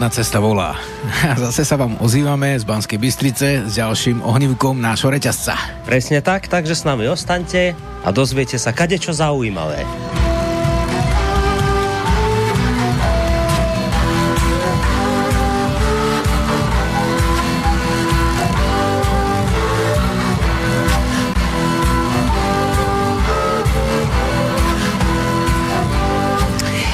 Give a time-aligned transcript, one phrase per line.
[0.00, 0.80] Rodná cesta volá.
[1.28, 5.52] A zase sa vám ozývame z Banskej Bystrice s ďalším ohnívkom nášho reťazca.
[5.84, 9.84] Presne tak, takže s nami ostaňte a dozviete sa kadečo zaujímavé.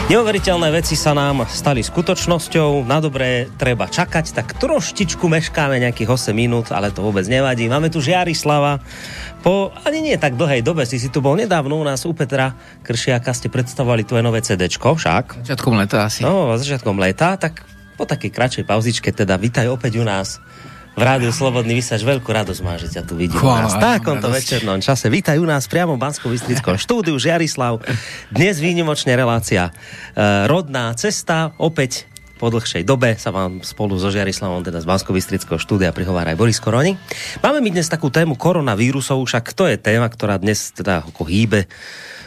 [0.06, 6.30] Neuveriteľné veci sa nám stali skutočnosťou, na dobré treba čakať, tak troštičku meškáme nejakých 8
[6.30, 7.66] minút, ale to vôbec nevadí.
[7.66, 8.78] Máme tu Žiarislava,
[9.42, 12.54] po ani nie tak dlhej dobe, si si tu bol nedávno u nás u Petra
[12.86, 15.42] Kršiaka, ste predstavovali tvoje nové CD, však?
[15.42, 16.22] Začiatkom leta asi.
[16.22, 17.66] No, začiatkom leta, tak
[17.98, 20.38] po takej kratšej pauzičke teda vítaj opäť u nás
[20.96, 22.00] v rádiu Slobodný vysaž.
[22.00, 23.36] Veľkú radosť má, že ťa tu vidím.
[23.36, 25.12] Chvála, v takomto večernom čase.
[25.12, 27.84] Vítaj u nás priamo v bansko bystrickom štúdiu Žiarislav.
[28.32, 29.72] Dnes výnimočne relácia e,
[30.48, 31.52] Rodná cesta.
[31.60, 32.08] Opäť
[32.40, 35.12] po dlhšej dobe sa vám spolu so Žiarislavom, teda z bansko
[35.60, 36.96] štúdia prihovára aj Boris Koroni.
[37.44, 41.68] Máme my dnes takú tému koronavírusov, však to je téma, ktorá dnes teda ako hýbe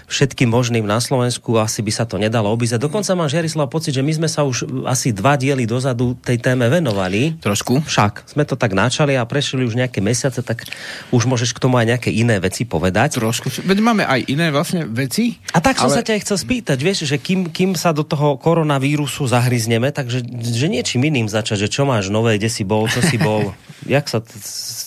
[0.09, 2.81] všetkým možným na Slovensku, asi by sa to nedalo obísť.
[2.81, 6.65] Dokonca mám Žiarislav pocit, že my sme sa už asi dva diely dozadu tej téme
[6.65, 7.37] venovali.
[7.37, 7.85] Trošku.
[7.85, 10.65] Však sme to tak načali a prešli už nejaké mesiace, tak
[11.13, 13.21] už môžeš k tomu aj nejaké iné veci povedať.
[13.21, 13.63] Trošku.
[13.63, 15.37] Veď máme aj iné vlastne veci.
[15.53, 16.01] A tak som ale...
[16.01, 20.67] sa ťa chcel spýtať, vieš, že kým, kým sa do toho koronavírusu zahryzneme, takže že
[20.67, 23.53] niečím iným začať, že čo máš nové, kde si bol, čo si bol,
[23.85, 24.25] jak sa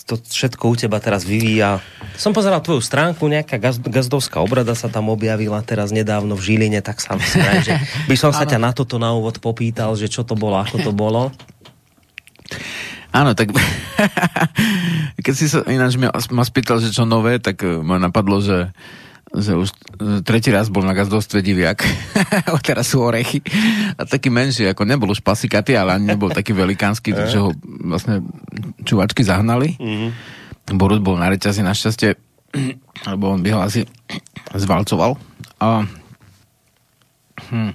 [0.03, 1.79] to všetko u teba teraz vyvíja.
[2.19, 3.55] Som pozeral tvoju stránku, nejaká
[3.87, 7.73] gazdovská obrada sa tam objavila teraz nedávno v Žiline, tak sa myslím, že
[8.09, 10.91] by som sa ťa na toto na úvod popýtal, že čo to bolo, ako to
[10.91, 11.29] bolo.
[13.13, 13.53] Áno, tak
[15.25, 18.73] keď si sa ináč ma, ma spýtal, že čo nové, tak eh, ma napadlo, že
[19.33, 19.73] že už
[20.21, 21.81] tretí raz bol na gazdovstve diviak.
[22.69, 23.41] teraz sú orechy.
[23.97, 27.49] A taký menší, ako nebol už pasikaty, ale ani nebol taký velikánsky, takže ho
[27.81, 28.21] vlastne
[28.85, 29.73] čuvačky zahnali.
[29.81, 30.77] Mm-hmm.
[30.77, 32.13] Borut bol na reťazi našťastie
[33.11, 33.85] lebo on by ho asi
[34.51, 35.15] zvalcoval.
[35.63, 35.87] A,
[37.47, 37.71] hm,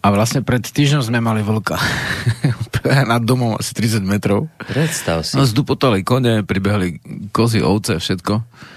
[0.00, 1.76] a vlastne pred týždňom sme mali vlka.
[2.86, 4.46] nad domom asi 30 metrov.
[4.62, 5.34] Predstav si.
[5.34, 7.02] No zdupotali kone, pribehli
[7.34, 8.34] kozy, ovce, všetko.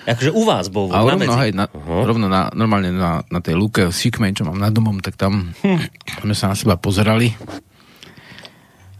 [0.10, 2.10] Akože u vás bol a rovno, hej, na, uh-huh.
[2.10, 5.80] rovno na, normálne na, na tej lúke Sikmej, čo mám nad domom, tak tam hm.
[6.26, 7.38] sme sa na seba pozerali.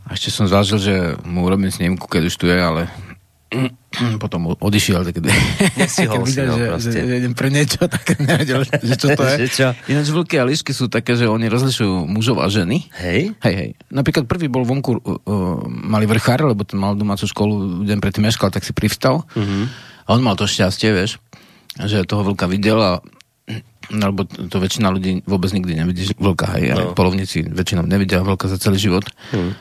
[0.10, 0.96] A ešte som zvážil, že
[1.26, 2.90] mu urobím snímku, keď už tu je, ale
[4.24, 5.24] potom odišiel, tak keď,
[5.82, 5.90] keď
[6.22, 9.36] videl, že, že, že, idem pre niečo, tak nevedel, že čo to je.
[9.58, 9.68] čo?
[9.90, 12.86] Ináč vlky a líšky sú také, že oni rozlišujú mužov a ženy.
[13.02, 13.34] Hej?
[13.42, 13.70] Hej, hej.
[13.90, 18.30] Napríklad prvý bol vonku, uh, uh, mali vrchár, lebo ten mal domácu školu, deň predtým
[18.30, 19.26] meškal, tak si privstal.
[19.34, 19.66] Uh-huh.
[20.06, 21.18] A on mal to šťastie, vieš,
[21.82, 23.02] že toho vlka videl a
[24.06, 26.94] alebo to väčšina ľudí vôbec nikdy nevidí vlka, hej, no.
[26.94, 29.10] polovníci väčšinou nevidia vlka za celý život.
[29.34, 29.58] Uh-huh.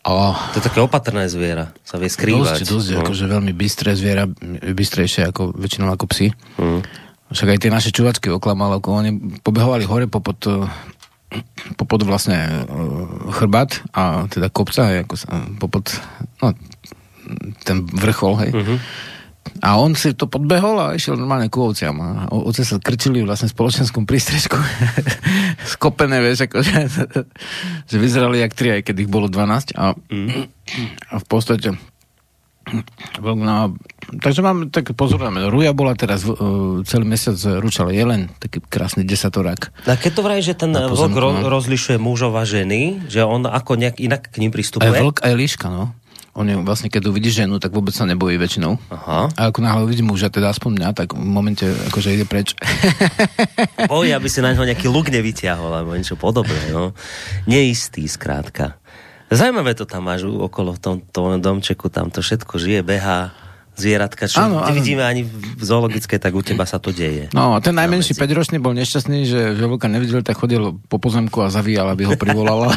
[0.00, 0.32] Oh.
[0.56, 2.64] To je také opatrné zviera, sa vie skrývať.
[2.64, 3.00] Dosť, dosť, no.
[3.04, 4.24] akože veľmi bystré zviera,
[4.72, 6.32] bystrejšie ako väčšinou ako psi.
[6.56, 6.80] Mm.
[7.30, 9.12] Však aj tie naše čuvačky oklamal, ako oni
[9.44, 10.40] pobehovali hore popod,
[11.76, 12.64] popod vlastne eh,
[13.36, 15.28] chrbát a teda kopca, hej, ako sa,
[15.60, 15.92] popod
[16.40, 16.56] no,
[17.68, 18.52] ten vrchol, hej.
[18.56, 18.78] Mm-hmm
[19.60, 21.96] a on si to podbehol a išiel normálne ku ovciam.
[22.00, 24.56] A ovce sa krčili vlastne v spoločenskom prístrežku.
[25.76, 29.76] Skopené, vieš, ako, že, vyzerali jak tri, aj keď ich bolo 12.
[29.76, 29.92] A,
[31.10, 31.76] a v podstate
[33.20, 33.74] No,
[34.22, 35.48] takže mám, tak pozorujeme.
[35.50, 39.74] Ruja bola teraz uh, celý mesiac ručala jelen, taký krásny desatorák.
[39.90, 43.74] A keď to vraj, že ten vlk ro- rozlišuje mužov a ženy, že on ako
[43.74, 44.86] nejak inak k ním pristupuje?
[44.86, 45.90] Aj vlk, aj líška, no.
[46.38, 48.78] On je vlastne, keď uvidí ženu, tak vôbec sa nebojí väčšinou.
[48.94, 49.26] Aha.
[49.34, 52.54] A ako náhle uvidí muža, teda aspoň mňa, tak v momente akože ide preč.
[53.90, 56.70] Bojí, aby si na ňo nejaký luk nevyťahol, alebo niečo podobné.
[56.70, 56.94] No.
[57.50, 58.78] Neistý, skrátka.
[59.30, 63.34] Zajímavé to tam máš okolo v tom, tom domčeku, tam to všetko žije, behá
[63.80, 67.32] zvieratka, čo ano, nevidíme ani v zoologické, tak u teba sa to deje.
[67.32, 71.40] No a ten najmenší 5-ročný bol nešťastný, že, že vlka nevidel, tak chodil po pozemku
[71.40, 72.76] a zavíjal, aby ho privolala.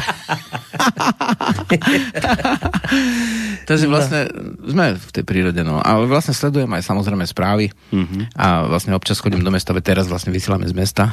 [3.68, 4.28] Takže vlastne
[4.64, 5.80] sme v tej prírode, no.
[5.84, 8.28] Ale vlastne sledujem aj samozrejme správy uh-huh.
[8.36, 11.12] a vlastne občas chodím do mesta, teraz vlastne vysielame z mesta,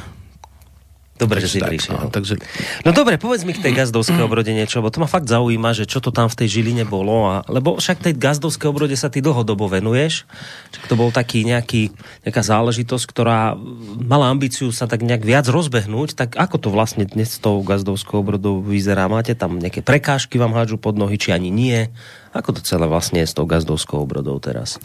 [1.12, 2.00] Dobre, že si tak, prišiel.
[2.00, 2.40] No, takže...
[2.82, 5.84] no dobre, povedz mi k tej gazdovskej obrode niečo, lebo to ma fakt zaujíma, že
[5.84, 7.28] čo to tam v tej Žiline bolo.
[7.28, 10.24] A, lebo však tej gazdovskej obrode sa ty dlhodobo venuješ.
[10.72, 11.92] Čak to bol taký nejaký,
[12.24, 13.54] nejaká záležitosť, ktorá
[14.02, 16.16] mala ambíciu sa tak nejak viac rozbehnúť.
[16.16, 19.06] Tak ako to vlastne dnes s tou gazdovskou obrodou vyzerá?
[19.06, 21.92] Máte tam nejaké prekážky vám hádžu pod nohy, či ani nie?
[22.32, 24.80] Ako to celé vlastne je s tou gazdovskou obrodou teraz?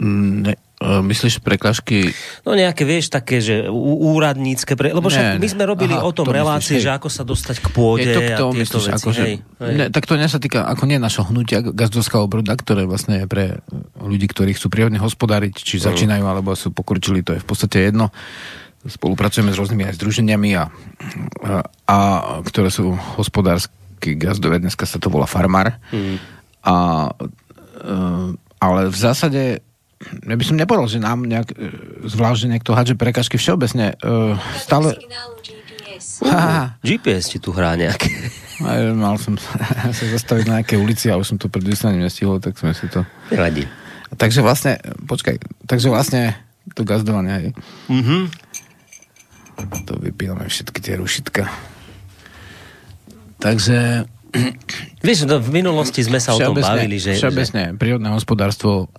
[0.00, 2.16] Mm, ne, myslíš prekážky?
[2.40, 4.96] No nejaké, vieš, také, že úradnícke, pre...
[4.96, 7.68] lebo však my sme robili aha, o tom relácie, myslíš, že ako sa dostať k
[7.68, 9.74] pôde je to tomu, a myslíš, veci, ako, hej, hej.
[9.76, 13.26] Ne, tak to nie sa týka, ako nie našho hnutia gazdovského obroda, ktoré vlastne je
[13.28, 13.60] pre
[14.00, 15.84] ľudí, ktorí chcú prírodne hospodáriť, či mm.
[15.84, 18.08] začínajú, alebo sú pokročili, to je v podstate jedno.
[18.80, 20.64] Spolupracujeme s rôznymi aj združeniami, a,
[21.44, 21.52] a,
[21.92, 21.96] a
[22.40, 25.76] ktoré sú hospodársky gazdové, dneska sa to volá farmár.
[25.92, 26.16] Mm.
[26.64, 26.76] A, a,
[27.84, 27.96] e,
[28.60, 29.60] ale v zásade
[30.00, 31.68] ja by som nepovedal, že nám nejak, e,
[32.08, 34.00] zvlášť, že niekto hádže prekažky všeobecne.
[34.00, 34.96] Uh, stále...
[35.44, 36.24] GPS.
[36.80, 38.08] GPS ti tu hrá nejaké.
[38.68, 42.40] Aj, mal som sa zastaviť na nejakej ulici a už som to pred vyslaním nestihol,
[42.40, 43.04] tak sme si to...
[43.28, 43.68] Nevadí.
[44.16, 45.38] Takže vlastne, počkaj,
[45.68, 46.36] takže vlastne
[46.74, 47.46] to gazdovanie aj.
[47.88, 48.22] Mm-hmm.
[49.86, 51.46] To vypíname všetky tie rušitka.
[53.40, 54.04] Takže
[55.06, 57.18] Vieš, no, v minulosti sme sa o tom bavili, že...
[57.18, 57.78] Všeobecne, že...
[57.78, 58.90] prírodné hospodárstvo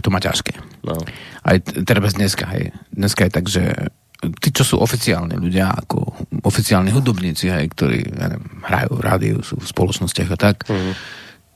[0.00, 0.56] to má ťažké.
[0.88, 0.96] No.
[1.44, 2.72] Aj treba dneska, hej.
[2.96, 3.92] Dneska je tak, že
[4.40, 5.98] tí, čo sú oficiálni ľudia, ako
[6.46, 10.92] oficiálni hudobníci, hej, ktorí ja neviem, hrajú v rádiu, sú v spoločnostiach a tak, mm.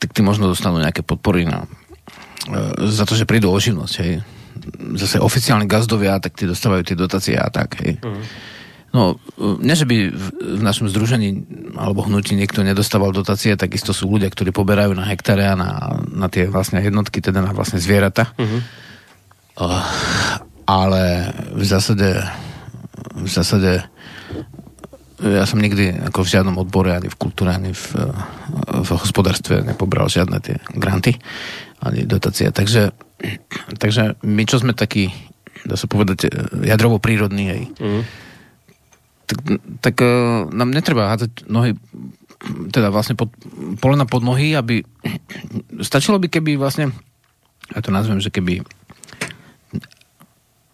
[0.03, 1.65] tak tí možno dostanú nejaké podpory na,
[2.51, 4.21] e, za to, že prídu o živnosť, hej.
[4.99, 8.03] Zase oficiálni gazdovia, tak tí dostávajú tie dotácie a tak, hej.
[8.03, 8.25] Mm.
[8.95, 9.21] No,
[9.61, 10.27] nie, že by v,
[10.63, 11.45] našom združení
[11.77, 16.31] alebo hnutí niekto nedostával dotácie, takisto sú ľudia, ktorí poberajú na hektáre a na, na
[16.31, 18.33] tie vlastne jednotky, teda na vlastne zvieratá.
[18.39, 18.61] Uh-huh.
[19.57, 19.85] Uh,
[20.65, 22.25] ale v zásade
[23.17, 23.85] v zásade
[25.17, 27.85] ja som nikdy ako v žiadnom odbore, ani v kultúre, ani v,
[28.85, 31.17] v hospodárstve nepobral žiadne tie granty,
[31.81, 32.53] ani dotácie.
[32.53, 32.93] Takže,
[33.81, 35.09] takže my, čo sme takí,
[35.65, 36.29] dá sa povedať,
[36.61, 38.26] jadrovo prírodní, hej, uh-huh
[39.27, 39.39] tak,
[39.83, 41.75] tak uh, nám netreba hádzať nohy
[42.71, 43.33] teda vlastne pod,
[43.81, 44.85] polena pod nohy, aby
[45.89, 46.95] stačilo by, keby vlastne
[47.75, 48.63] ja to nazvem, že keby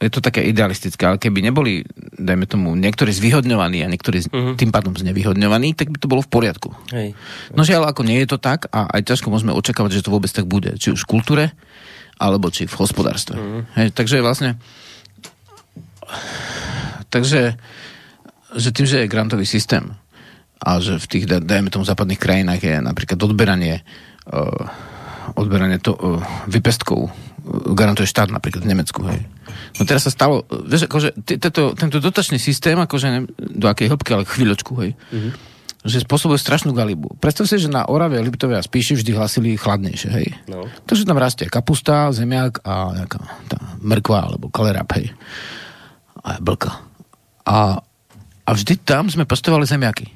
[0.02, 1.86] je to také idealistické, ale keby neboli,
[2.18, 4.58] dajme tomu, niektorí zvyhodňovaní a niektorí uh-huh.
[4.58, 6.74] tým pádom znevýhodňovaní, tak by to bolo v poriadku.
[6.90, 7.14] Hej.
[7.54, 10.26] No žiaľ, ako nie je to tak a aj ťažko môžeme očakávať, že to vôbec
[10.34, 10.74] tak bude.
[10.74, 11.44] Či už v kultúre,
[12.18, 13.38] alebo či v hospodárstve.
[13.38, 13.62] Uh-huh.
[13.78, 14.58] Hej, takže vlastne
[17.14, 17.54] takže
[18.56, 19.94] že tým, že je grantový systém
[20.62, 23.82] a že v tých, dajme tomu, západných krajinách je napríklad odberanie
[24.30, 24.70] uh,
[25.34, 27.12] odberanie to, uh, vypestkov uh,
[27.74, 29.26] garantuje štát napríklad v Nemecku, hej.
[29.80, 34.10] No teraz sa stalo, vieš, akože tento, tento dotačný systém, akože neviem, do akej hĺbky,
[34.14, 35.32] ale chvíľočku, hej, mm-hmm.
[35.82, 37.16] že spôsobuje strašnú galibu.
[37.18, 40.28] Predstav si, že na Orave, Liptove a Spíši vždy hlasili chladnejšie, hej.
[40.46, 40.68] No.
[40.86, 45.10] Takže tam rastie kapusta, zemiak a nejaká tá mrkva alebo kalerap, hej.
[46.22, 46.78] A blka.
[47.42, 47.82] A
[48.42, 50.06] a vždy tam sme pestovali zemiaky.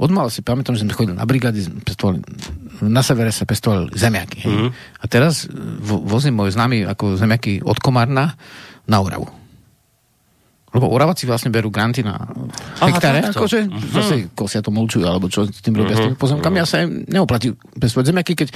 [0.00, 2.24] Odmal si pamätám, že sme chodili na brigády, pestovali,
[2.80, 4.38] na severe sa pestovali zemiaky.
[4.40, 4.50] Hej.
[4.50, 4.70] Mm-hmm.
[4.98, 5.46] A teraz
[5.78, 8.34] vo, vozím môj známy ako zemiaky od Komárna
[8.88, 9.28] na Oravu.
[10.72, 12.16] Lebo Oravaci vlastne berú granty na
[12.80, 13.92] hektáre, akože uh-huh.
[13.92, 16.00] zase kosia to mulčujú, alebo čo s tým robia uh-huh.
[16.00, 16.56] s tými pozemkami.
[16.56, 16.64] Uh-huh.
[16.64, 18.48] Ja sa im neoplatí pestovať zemiaky, keď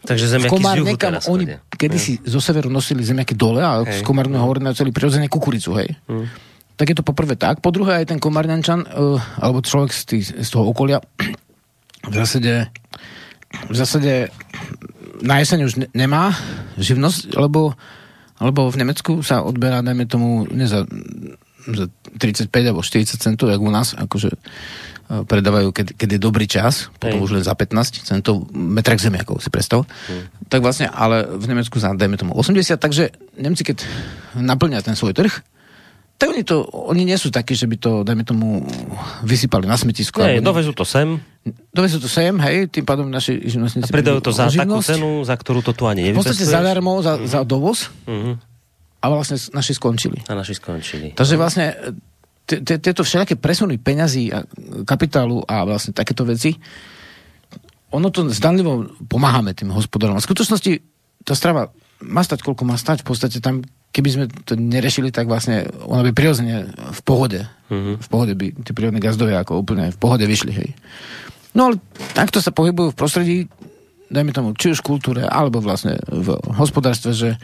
[0.00, 1.44] Takže zemiaky Komár z juhu nekam, oni
[1.76, 4.00] kedysi zo severu nosili zemiaky dole a hej.
[4.00, 5.92] z Komárneho hovorili celý prirodzene kukuricu, hej.
[6.08, 6.49] Uh-huh
[6.80, 7.60] tak je to poprvé tak.
[7.60, 11.04] Po druhé aj ten komarňančan, uh, alebo človek z, tý, z toho okolia,
[12.08, 12.72] v zásade,
[13.68, 14.32] v zásade
[15.20, 16.32] na jeseň už ne, nemá
[16.80, 17.76] živnosť, lebo,
[18.40, 20.88] lebo v Nemecku sa odberá, dajme tomu, ne za,
[21.68, 21.84] za
[22.16, 26.88] 35 alebo 40 centov, jak u nás, akože uh, predávajú, keď, keď je dobrý čas,
[26.96, 27.24] potom Hej.
[27.28, 29.84] už len za 15 centov metrak zemiakov, si predstav.
[30.08, 30.32] Hej.
[30.48, 33.84] Tak vlastne, ale v Nemecku za, dajme tomu, 80, takže Nemci, keď
[34.32, 35.44] naplňa ten svoj trh,
[36.20, 38.60] tak oni, to, oni nie sú takí, že by to, dajme tomu,
[39.24, 40.20] vysypali na smetisko.
[40.20, 41.16] Nie, dovezú to sem.
[41.72, 43.88] Dovezú to sem, hej, tým pádom naši živnostníci...
[43.88, 46.20] A predajú to za takú cenu, za ktorú to tu ani nevypestuješ?
[46.20, 47.24] V podstate zadarmo, za, uh-huh.
[47.24, 47.88] za dovoz.
[48.04, 48.36] Uh-huh.
[49.00, 50.20] A vlastne naši skončili.
[50.28, 51.16] A naši skončili.
[51.16, 51.96] Takže vlastne
[52.60, 54.44] tieto všelijaké presuny peňazí a
[54.84, 56.52] kapitálu a vlastne takéto veci,
[57.96, 60.18] ono to zdanlivo pomáhame tým hospodárom.
[60.18, 60.72] A v skutočnosti
[61.24, 61.72] tá strava
[62.04, 63.02] má stať, koľko má stať.
[63.02, 67.98] V podstate tam keby sme to nerešili, tak vlastne ona by prirodzene v pohode, uh-huh.
[67.98, 70.70] v pohode by tie prírodné gazdovia ako úplne v pohode vyšli, hej.
[71.50, 71.82] No ale
[72.14, 73.36] takto sa pohybujú v prostredí,
[74.06, 77.34] dajme tomu, či už v kultúre, alebo vlastne v hospodárstve, že,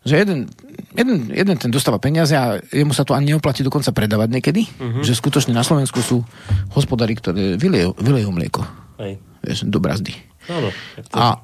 [0.00, 0.48] že jeden,
[0.96, 5.04] jeden, jeden ten dostáva peniaze a jemu sa to ani neoplatí dokonca predávať niekedy, uh-huh.
[5.04, 6.24] že skutočne na Slovensku sú
[6.72, 8.64] hospodári, ktoré vylejú, vylejú mlieko.
[8.96, 9.20] Hej.
[9.44, 10.16] Vieš, do brazdy.
[10.48, 10.72] Áno.
[11.12, 11.36] A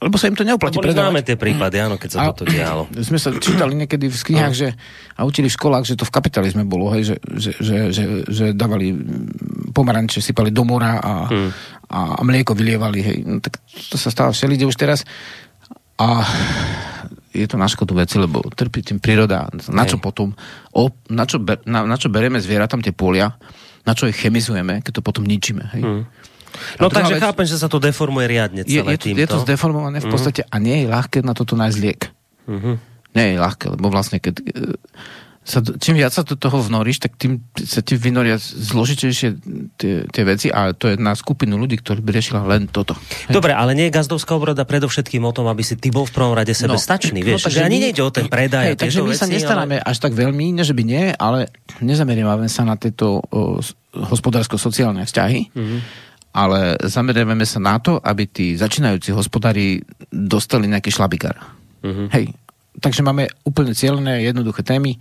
[0.00, 1.12] lebo sa im to neoplatí predávať.
[1.12, 2.88] Máme tie prípady, áno, keď sa a toto dialo.
[3.08, 4.68] Sme sa čítali niekedy v knihách, že,
[5.20, 8.44] a učili v školách, že to v kapitalizme bolo, hej, že, že, že, že, že
[8.56, 8.96] dávali
[9.76, 11.50] pomaranče, sypali do mora a, hmm.
[11.92, 12.98] a, mlieko vylievali.
[13.04, 13.18] Hej.
[13.28, 13.60] No, tak
[13.92, 15.04] to sa stáva všelide už teraz.
[16.00, 16.24] A
[17.30, 19.52] je to na škodu veci, lebo trpí tým príroda.
[19.68, 20.32] Na čo potom,
[20.72, 23.36] o, na, čo ber, na, na čo bereme zvieratám tie polia,
[23.84, 25.64] na čo ich chemizujeme, keď to potom ničíme.
[25.76, 25.82] Hej?
[25.84, 26.02] Mm.
[26.78, 29.20] No takže vec, chápem, že sa to deformuje riadne celé je, je, týmto.
[29.22, 30.12] Je to zdeformované v mhm.
[30.12, 30.50] podstate mm.
[30.50, 32.02] a nie je ľahké na toto nájsť liek.
[32.50, 32.74] Mm-hmm.
[33.14, 34.34] Nie je ľahké, lebo vlastne keď
[35.40, 39.28] sa, čím viac sa do toho vnoríš, tak tým sa ti vynoria zložitejšie
[39.80, 42.92] tie, tie veci a to je na skupinu ľudí, ktorí by riešila len toto.
[43.32, 46.36] Dobre, ale nie je gazdovská obroda predovšetkým o tom, aby si ty bol v prvom
[46.36, 48.76] rade sebe no, stačný, no, vieš, no, že ani nejde o ten predaj.
[48.76, 49.88] Hej, takže my veci, sa nestaráme ale...
[49.88, 51.48] až tak veľmi, ne že by nie, ale
[51.80, 53.24] nezameriavame sa na tieto
[53.90, 55.40] hospodársko-sociálne vzťahy.
[55.50, 61.36] Mm-hmm ale zameriavame sa na to, aby tí začínajúci hospodári dostali nejaký šlabikár.
[61.82, 62.06] Mm-hmm.
[62.14, 62.34] Hej,
[62.78, 64.94] takže máme úplne cieľné, jednoduché témy.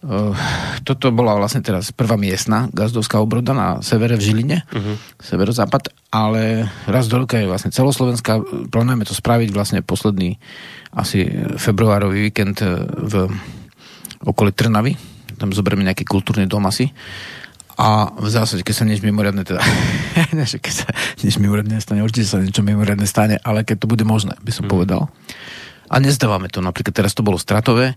[0.00, 0.32] Uh,
[0.80, 4.96] toto bola vlastne teraz prvá miestna gazdovská obroda na severe v Žiline, uh-huh.
[5.20, 8.40] severozápad, ale raz do roka je vlastne celoslovenská.
[8.72, 10.40] Plánujeme to spraviť vlastne posledný
[10.96, 11.28] asi
[11.60, 13.28] februárový víkend e, v
[14.24, 14.96] okolí Trnavy.
[15.36, 16.88] Tam zoberieme nejaký kultúrny dom asi.
[17.80, 19.64] A v zásade, keď sa niečo mimoriadne teda,
[20.64, 20.88] keď sa
[21.24, 24.68] niečo mimoriadne stane, určite sa niečo mimoriadne stane, ale keď to bude možné, by som
[24.68, 24.76] uh-huh.
[24.76, 25.08] povedal.
[25.88, 26.60] A nezdávame to.
[26.60, 27.96] Napríklad teraz to bolo stratové.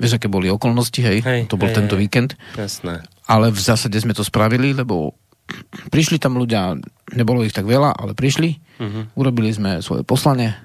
[0.00, 1.20] Vieš, aké boli okolnosti, hej?
[1.20, 2.08] hej to bol hej, tento hej.
[2.08, 2.40] víkend.
[2.56, 3.04] Jasné.
[3.28, 5.12] Ale v zásade sme to spravili, lebo
[5.94, 6.80] prišli tam ľudia,
[7.12, 8.80] nebolo ich tak veľa, ale prišli.
[8.80, 9.12] Uh-huh.
[9.12, 10.56] Urobili sme svoje poslanie,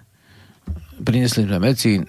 [1.01, 2.01] priniesli sme veci,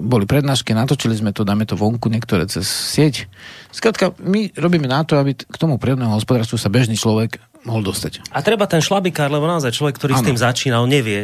[0.00, 3.26] boli prednášky, natočili sme to, dáme to vonku, niektoré cez sieť.
[3.74, 8.28] Skrátka, my robíme na to, aby k tomu prírodnému hospodárstvu sa bežný človek mohol dostať.
[8.30, 10.20] A treba ten šlabikár, lebo naozaj človek, ktorý ano.
[10.20, 11.16] s tým začína, on nevie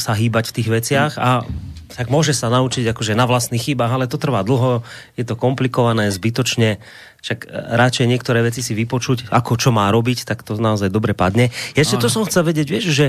[0.00, 1.44] sa hýbať v tých veciach a
[1.92, 4.80] tak môže sa naučiť akože na vlastných chybách, ale to trvá dlho,
[5.20, 6.80] je to komplikované, zbytočne,
[7.20, 11.52] však radšej niektoré veci si vypočuť, ako čo má robiť, tak to naozaj dobre padne.
[11.76, 13.06] Ešte to som chcel vedieť, vieš, že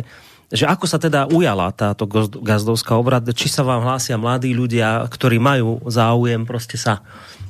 [0.53, 2.05] že ako sa teda ujala táto
[2.39, 7.01] gazdovská obrad, či sa vám hlásia mladí ľudia, ktorí majú záujem proste sa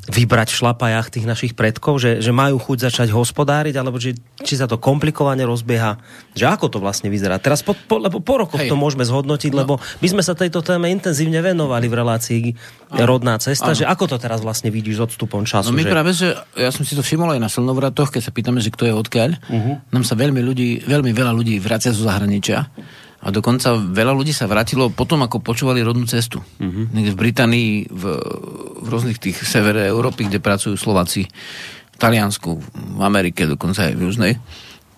[0.04, 4.12] vybrať v šlapajách tých našich predkov, že, že majú chuť začať hospodáriť, alebo či,
[4.44, 5.96] či sa to komplikovane rozbieha,
[6.36, 7.40] že ako to vlastne vyzerá.
[7.40, 8.68] Teraz po, po, lebo po rokoch Hej.
[8.68, 9.60] to môžeme zhodnotiť, no.
[9.64, 12.44] lebo my sme sa tejto téme intenzívne venovali v relácii
[12.92, 13.08] ano.
[13.08, 13.80] Rodná cesta, ano.
[13.80, 15.72] že ako to teraz vlastne vidíš s odstupom času?
[15.72, 15.92] No my že...
[15.92, 18.84] práve, že ja som si to všimol aj na slnovratoch, keď sa pýtame, že kto
[18.84, 19.76] je odkiaľ, uh-huh.
[19.88, 22.68] nám sa veľmi, ľudí, veľmi veľa ľudí vracia zo zahraničia
[23.24, 26.44] a dokonca veľa ľudí sa vrátilo potom, ako počúvali rodnú cestu.
[26.60, 26.92] Uh-huh.
[26.92, 28.04] Niekde v Británii, v,
[28.84, 31.32] v rôznych tých severe Európy, kde pracujú Slováci,
[31.94, 32.52] v Taliansku,
[33.00, 34.34] v Amerike, dokonca aj v Južnej.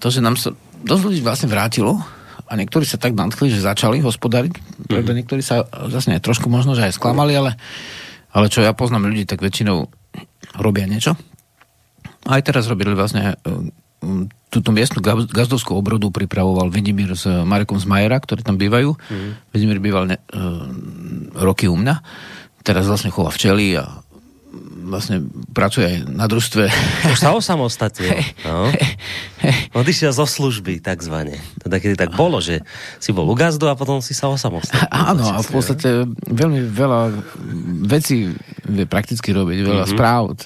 [0.01, 2.01] To, že nám sa dosť ľudí vlastne vrátilo
[2.49, 4.53] a niektorí sa tak nadchli, že začali hospodariť.
[4.89, 5.05] Uh-huh.
[5.05, 7.61] niektorí sa zase aj trošku možno, že aj sklamali, ale,
[8.33, 9.85] ale čo ja poznám ľudí, tak väčšinou
[10.57, 11.13] robia niečo.
[12.25, 13.37] Aj teraz robili vlastne
[14.53, 18.95] túto miestnu gazdovskú obrodu pripravoval Vidimír s Marekom Zmajera, ktorí tam bývajú.
[18.95, 19.31] Mm.
[19.51, 20.63] Vidimír býval ne, uh,
[21.43, 21.99] roky u mňa.
[22.63, 24.04] Teraz vlastne chová včely a
[24.85, 26.69] vlastne pracuje aj na družstve.
[27.09, 28.13] Už sa osamostatnil.
[28.45, 28.69] No.
[29.73, 31.41] Odišiel zo služby, takzvané.
[31.59, 32.61] Teda kedy tak bolo, že
[33.01, 34.93] si bol u gazdu a potom si sa osamostatnil.
[34.93, 37.01] Áno, a v podstate veľmi veľa
[37.89, 38.29] vecí
[38.69, 39.97] vie prakticky robiť, veľa mm-hmm.
[39.97, 40.37] správ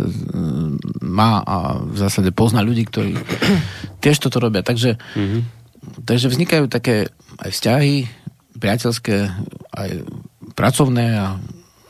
[1.03, 3.19] má a v zásade pozná ľudí, ktorí
[3.99, 4.63] tiež toto robia.
[4.63, 5.41] Takže, mm-hmm.
[6.07, 7.11] takže vznikajú také
[7.43, 7.95] aj vzťahy
[8.59, 9.15] priateľské,
[9.75, 9.89] aj
[10.55, 11.27] pracovné a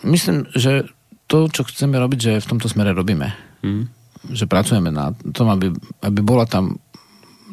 [0.06, 0.86] myslím, že
[1.30, 3.30] to, čo chceme robiť, že v tomto smere robíme.
[3.62, 3.86] Mm.
[4.34, 5.70] Že pracujeme na tom, aby,
[6.02, 6.82] aby bola tam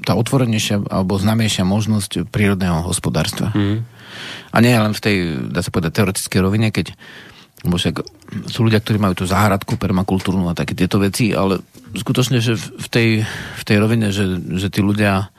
[0.02, 3.52] tá otvorenejšia alebo známejšia možnosť prírodného hospodárstva.
[3.52, 3.85] Mm.
[4.50, 5.16] A nie len v tej,
[5.52, 6.97] dá sa povedať, teoretickej rovine, keď
[7.64, 8.04] lebo však
[8.52, 11.59] sú ľudia, ktorí majú tú záhradku permakultúrnu a také tieto veci, ale
[11.97, 15.33] skutočne, že v tej, v tej rovine, že, že tí ľudia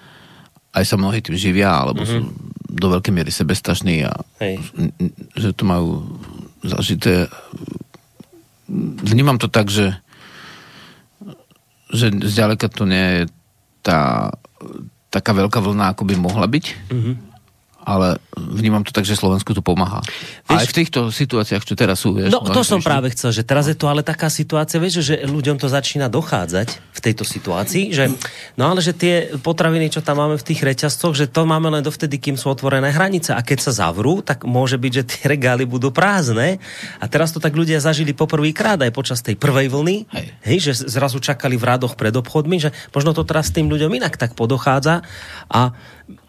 [0.73, 2.17] aj sa mnohí tým živia, alebo mm-hmm.
[2.17, 2.33] sú
[2.67, 4.13] do veľkej miery sebestační a
[4.43, 4.59] Hej.
[5.33, 6.19] že to majú
[6.61, 7.31] zažité
[9.01, 9.95] vnímam to tak, že,
[11.91, 13.21] že zďaleka to nie je
[13.81, 14.31] tá
[15.07, 16.65] taká veľká vlna, ako by mohla byť.
[16.91, 17.15] Mm-hmm
[17.87, 20.03] ale vnímam to tak, že Slovensku to pomáha.
[20.51, 22.11] Vieš, aj v týchto situáciách, čo teraz sú.
[22.11, 22.89] Vieš, no to som prišli.
[22.91, 26.83] práve chcel, že teraz je to ale taká situácia, vieš, že ľuďom to začína dochádzať
[26.97, 28.09] v tejto situácii, že
[28.57, 31.85] no ale že tie potraviny, čo tam máme v tých reťazcoch, že to máme len
[31.85, 33.37] dovtedy, kým sú otvorené hranice.
[33.37, 36.57] A keď sa zavrú, tak môže byť, že tie regály budú prázdne.
[36.97, 40.27] A teraz to tak ľudia zažili poprvýkrát aj počas tej prvej vlny, hej.
[40.41, 44.17] Hej, že zrazu čakali v rádoch pred obchodmi, že možno to teraz tým ľuďom inak
[44.17, 45.05] tak podochádza.
[45.53, 45.77] A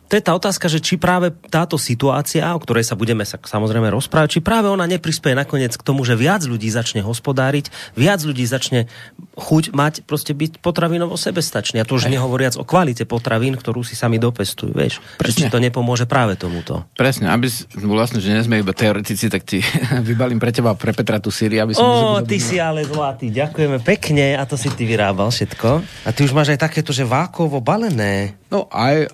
[0.08, 3.92] to je tá otázka, že či práve táto situácia, o ktorej sa budeme sa samozrejme
[3.92, 8.48] rozprávať, či práve ona neprispieje nakoniec k tomu, že viac ľudí začne hospodáriť, viac ľudí
[8.48, 8.88] začne
[9.36, 11.84] chuť mať, proste byť potravinovo sebestačný.
[11.84, 12.12] A to už Aj.
[12.12, 14.72] nehovoriac o kvalite potravín, ktorú si sami dopestujú.
[14.72, 15.46] Vieš, Presne.
[15.46, 16.88] či to nepomôže práve tomuto.
[16.96, 17.46] Presne, aby
[17.84, 19.60] vlastne, že nesme iba teoretici, tak ti
[20.08, 21.84] vybalím pre teba, pre Petra tú Syrii, aby som...
[21.84, 25.84] Ó, ty si ale zlatý, ďakujeme pekne a to si ty vyrábal všetko.
[26.08, 28.40] A ty už máš aj takéto, že vákovo balené.
[28.48, 29.12] No aj...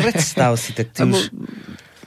[0.00, 1.32] Predstav si, tak ty už...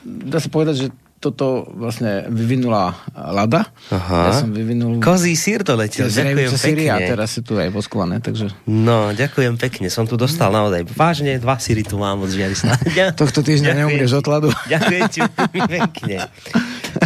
[0.07, 3.65] Dá sa povedať, že toto vlastne vyvinula Lada.
[3.89, 4.29] Aha.
[4.29, 5.01] Ja som vyvinul...
[5.01, 6.93] Kozí sír to letel, ja ďakujem pekne.
[6.93, 8.53] A teraz je tu aj voskované, takže...
[8.69, 10.85] No, ďakujem pekne, som tu dostal naozaj.
[10.93, 12.77] Vážne, dva síry tu mám od Žiarista.
[13.21, 14.49] Tohto týždňa neumrieš od Ladu.
[14.69, 15.19] Ďakujem ti
[15.65, 16.29] pekne.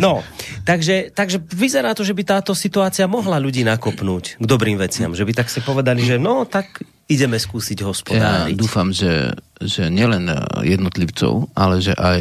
[0.03, 0.19] No,
[0.63, 5.11] takže, takže vyzerá to, že by táto situácia mohla ľudí nakopnúť k dobrým veciam.
[5.13, 8.55] Že by tak si povedali, že no, tak ideme skúsiť hospodáriť.
[8.55, 10.31] Ja dúfam, že, že nielen
[10.63, 12.19] jednotlivcov, ale že aj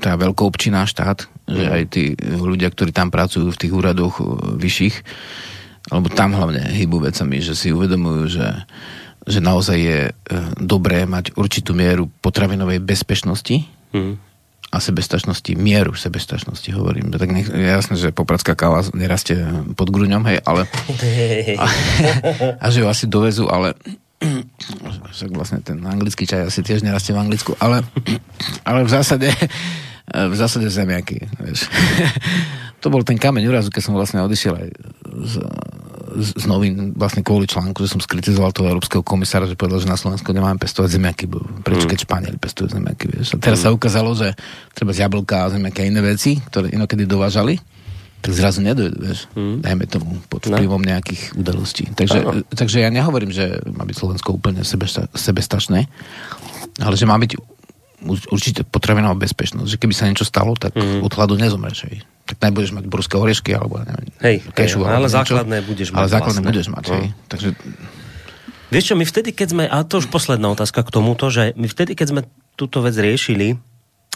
[0.00, 4.26] tá veľkoobčina štát, že aj tí ľudia, ktorí tam pracujú v tých úradoch eh,
[4.56, 4.96] vyšších,
[5.92, 8.48] alebo tam hlavne hýbu vecami, že si uvedomujú, že,
[9.28, 10.12] že naozaj je e,
[10.56, 14.33] dobré mať určitú mieru potravinovej bezpečnosti mm.
[14.74, 17.14] A sebestačnosti, mieru sebestačnosti hovorím.
[17.14, 19.38] Tak nech, jasné, že popradská káva nerastie
[19.78, 20.66] pod gruňom, hej, ale
[21.62, 21.66] a,
[22.58, 23.78] a že ju asi dovezú, ale
[25.14, 27.86] však vlastne ten anglický čaj asi tiež nerastie v Anglicku, ale,
[28.66, 29.30] ale v zásade
[30.04, 31.16] v zásade zemiaky.
[31.40, 31.70] Vieš.
[32.82, 34.68] to bol ten kameň úrazu, keď som vlastne odišiel aj
[35.24, 35.34] z,
[36.14, 39.98] z, novín vlastne kvôli článku, že som skritizoval toho európskeho komisára, že povedal, že na
[39.98, 41.24] Slovensku nemáme pestovať zemiaky,
[41.60, 41.90] prečo mm.
[41.90, 43.10] keď Španieli pestujú zemiaky.
[43.10, 43.36] Vieš.
[43.36, 43.64] A teraz mm.
[43.66, 44.32] sa ukázalo, že
[44.72, 47.58] treba z jablka a zemiaky a iné veci, ktoré inokedy dovážali,
[48.24, 49.60] tak zrazu nedojdu, vieš, mm.
[49.60, 50.56] dajme tomu, pod no.
[50.56, 50.88] vplyvom no.
[50.96, 51.84] nejakých udalostí.
[51.92, 55.84] Takže, takže ja nehovorím, že má byť Slovensko úplne sebesta, sebestačné,
[56.80, 57.53] ale že má byť
[58.06, 61.00] určite potravinová bezpečnosť, že keby sa niečo stalo, tak mm.
[61.00, 61.78] od hladu nezomreš.
[61.88, 61.96] Hej.
[62.24, 65.98] Tak nebudeš mať borské orešky, alebo neviem, hej, kešu, hej, ale základné budeš mať.
[66.00, 66.48] Ale základné vlastne.
[66.48, 67.06] budeš mať, hej.
[67.12, 67.28] No.
[67.28, 67.48] Takže
[68.72, 71.70] Vieš čo, my vtedy, keď sme, a to už posledná otázka k tomuto, že my
[71.70, 72.20] vtedy, keď sme
[72.58, 73.54] túto vec riešili,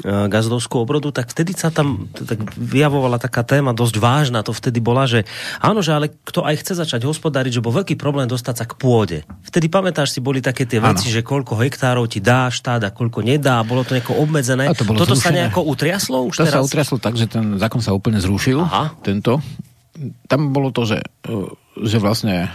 [0.05, 4.47] gazdovskú obrodu, tak vtedy sa tam tak vyjavovala taká téma dosť vážna.
[4.47, 5.27] To vtedy bola, že
[5.59, 8.79] áno, že ale kto aj chce začať hospodáriť, že bol veľký problém dostať sa k
[8.79, 9.19] pôde.
[9.43, 13.27] Vtedy pamätáš si, boli také tie veci, že koľko hektárov ti dá štát a koľko
[13.27, 14.71] nedá, bolo to nejako obmedzené.
[14.71, 15.25] to bolo Toto zrušené.
[15.25, 16.55] sa nejako utriaslo už to teraz?
[16.55, 18.63] sa utriaslo tak, že ten zákon sa úplne zrušil.
[18.63, 18.95] Aha.
[19.03, 19.43] Tento.
[20.31, 21.35] Tam bolo to, že, e,
[21.83, 22.47] že vlastne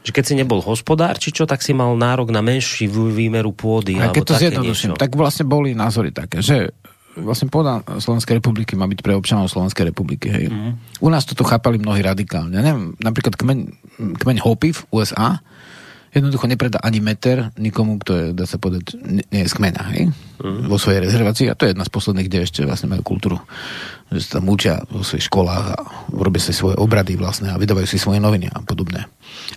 [0.00, 4.00] že keď si nebol hospodár, či čo, tak si mal nárok na menší výmeru pôdy.
[4.00, 6.72] A keď to zjednoduším, tak vlastne boli názory také, že
[7.18, 10.30] vlastne pôda Slovenskej republiky má byť pre občanov Slovenskej republiky.
[10.30, 10.46] Hej.
[10.48, 10.78] Mm.
[11.02, 12.54] U nás toto chápali mnohí radikálne.
[12.54, 13.58] Neviem, napríklad kmeň,
[14.22, 15.42] kmeň Hopi v USA
[16.10, 20.10] jednoducho nepredá ani meter nikomu, kto je, dá sa povedať, nie, je z kmeňa, hej?
[20.40, 20.66] Mm.
[20.66, 21.46] vo svojej rezervácii.
[21.52, 23.38] A to je jedna z posledných, kde ešte vlastne majú kultúru.
[24.10, 25.76] Že sa tam učia vo svojich školách a
[26.10, 29.06] robia si svoje obrady vlastne a vydávajú si svoje noviny a podobné.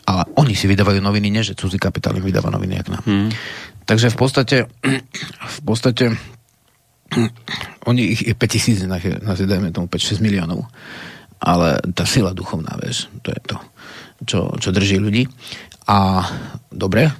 [0.05, 3.03] Ale oni si vydávajú noviny, nie že cudzí kapitál im vydáva noviny, jak nám.
[3.07, 3.29] Mm.
[3.83, 4.57] Takže v podstate,
[5.41, 6.13] v podstate
[7.85, 10.65] oni ich je 5000, nás je, dajme tomu 5-6 miliónov.
[11.43, 13.57] Ale tá sila duchovná, vieš, to je to,
[14.23, 15.27] čo, čo drží ľudí.
[15.87, 16.23] A
[16.71, 17.11] dobre,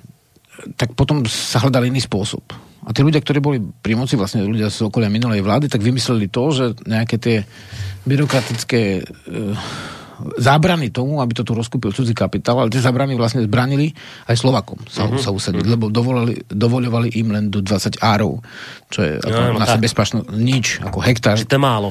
[0.80, 2.44] tak potom sa hľadal iný spôsob.
[2.84, 6.28] A tí ľudia, ktorí boli pri moci, vlastne ľudia z okolia minulej vlády, tak vymysleli
[6.28, 7.48] to, že nejaké tie
[8.04, 9.02] byrokratické e,
[10.36, 13.96] zábrany tomu, aby to tu rozkúpil cudzí kapitál, ale tie zábrany vlastne zbranili
[14.28, 15.16] aj Slovakom sa, uh-huh.
[15.16, 15.74] sa usadiť, uh-huh.
[15.80, 18.44] lebo dovolili, dovoľovali im len do 20 árov,
[18.92, 21.40] čo je ako no, no, na bezpačno nič, ako hektár.
[21.40, 21.90] Že to je málo.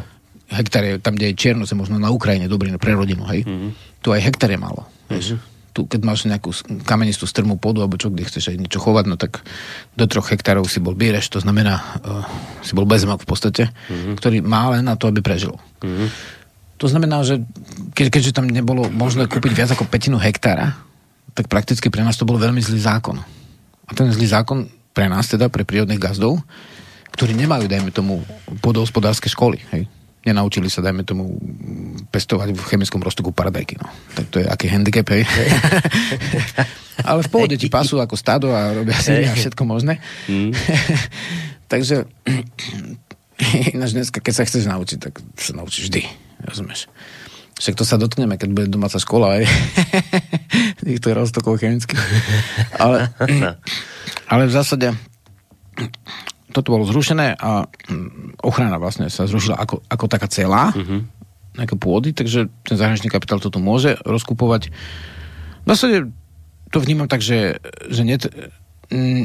[0.52, 3.48] Hektár je tam, kde je Čiernoce, možno na Ukrajine, dobrý pre rodinu, hej.
[3.48, 3.72] Uh-huh.
[4.04, 6.52] Tu aj hektár je málo, Uh-huh tu, keď máš nejakú
[6.84, 9.40] kamenistú strmú pôdu, alebo čo, kde chceš aj niečo chovať, no tak
[9.96, 12.24] do troch hektárov si bol bíreš, to znamená, uh,
[12.60, 14.14] si bol bezmak v podstate, mm-hmm.
[14.20, 15.56] ktorý má len na to, aby prežil.
[15.80, 16.08] Mm-hmm.
[16.76, 17.40] To znamená, že
[17.96, 20.76] ke, keďže tam nebolo možné kúpiť viac ako petinu hektára,
[21.32, 23.16] tak prakticky pre nás to bol veľmi zlý zákon.
[23.88, 26.44] A ten zlý zákon pre nás, teda pre prírodných gazdov,
[27.16, 28.20] ktorí nemajú, dajme tomu,
[28.60, 29.88] pôdohospodárske školy, hej,
[30.22, 31.34] nenaučili sa, dajme tomu,
[32.14, 33.78] pestovať v chemickom roztoku paradajky.
[33.78, 33.90] No.
[34.14, 35.26] Tak to je aký handicap, hej.
[37.08, 39.98] Ale v pohode ti pasú ako stádo a robia si a všetko možné.
[40.30, 40.54] Mm.
[41.72, 42.06] Takže
[43.74, 46.02] ináč dneska, keď sa chceš naučiť, tak sa naučíš vždy.
[46.46, 46.86] Rozumieš?
[47.58, 49.42] Však to sa dotkneme, keď bude domáca škola aj
[50.86, 51.98] týchto roztokov chemických.
[52.78, 53.10] Ale,
[54.32, 54.94] ale v zásade
[56.52, 61.02] toto bolo zrušené a mm, ochrana vlastne sa zrušila ako, ako taká celá, uh-huh.
[61.56, 64.70] nejaké pôdy, takže ten zahraničný kapitál toto môže rozkupovať.
[65.62, 66.12] V zásade
[66.68, 68.28] to vnímam tak, že, že net,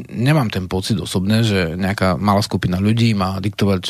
[0.08, 3.84] nemám ten pocit osobne, že nejaká malá skupina ľudí má diktovať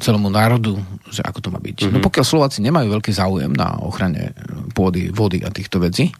[0.00, 0.76] celému národu,
[1.08, 1.76] že ako to má byť.
[1.88, 1.94] Mm-hmm.
[1.96, 4.36] No pokiaľ Slováci nemajú veľký záujem na ochrane
[4.76, 6.12] pôdy, vody a týchto vecí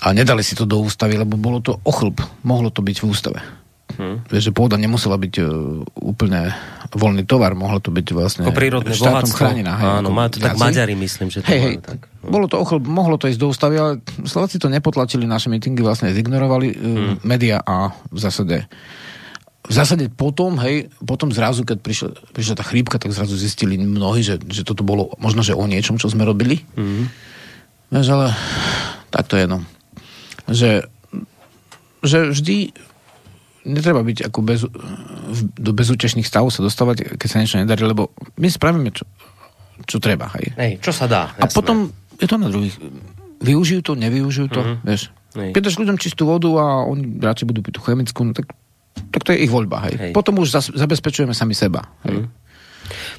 [0.00, 3.40] a nedali si to do ústavy, lebo bolo to ochlb, mohlo to byť v ústave.
[4.00, 4.16] Hmm.
[4.32, 6.56] Že pôda nemusela byť uh, úplne
[6.96, 9.76] voľný tovar, mohlo to byť vlastne ako prírodné štátom chránená.
[9.76, 12.08] Hej, Áno, má to tak Maďari, myslím, že to hej, hej, tak.
[12.24, 12.32] No.
[12.32, 16.68] Bolo to mohlo to ísť do ústavy, ale Slováci to nepotlačili, naše mítingy vlastne zignorovali
[16.72, 17.14] uh, hmm.
[17.28, 18.64] média a v zásade
[19.60, 24.24] v zásade potom, hej, potom zrazu, keď prišla, prišla tá chrípka, tak zrazu zistili mnohí,
[24.24, 26.66] že, že toto bolo možno, že o niečom, čo sme robili.
[26.74, 27.06] Mm.
[27.94, 28.34] Vieš, ale
[29.14, 29.62] tak to je, no.
[30.50, 30.90] Že,
[32.02, 32.56] že vždy
[33.64, 34.64] netreba byť ako bez,
[35.56, 39.04] do bezútešných stavov sa dostávať, keď sa niečo nedarí, lebo my spravíme, čo,
[39.84, 40.32] čo treba.
[40.38, 40.56] Hej.
[40.56, 41.32] Hej, čo sa dá.
[41.36, 41.44] Jasné.
[41.44, 41.76] A potom
[42.16, 42.76] je to na druhých.
[43.40, 44.84] Využijú to, nevyužijú to, mm-hmm.
[44.84, 45.02] vieš.
[45.30, 48.50] Keď ľuďom čistú vodu a oni radšej budú piť tú chemickú, no tak,
[49.14, 49.88] tak to je ich voľba.
[49.88, 49.94] Hej.
[49.96, 50.12] hej.
[50.12, 51.86] Potom už zabezpečujeme sami seba.
[52.04, 52.26] Hej.
[52.26, 52.39] Mm-hmm.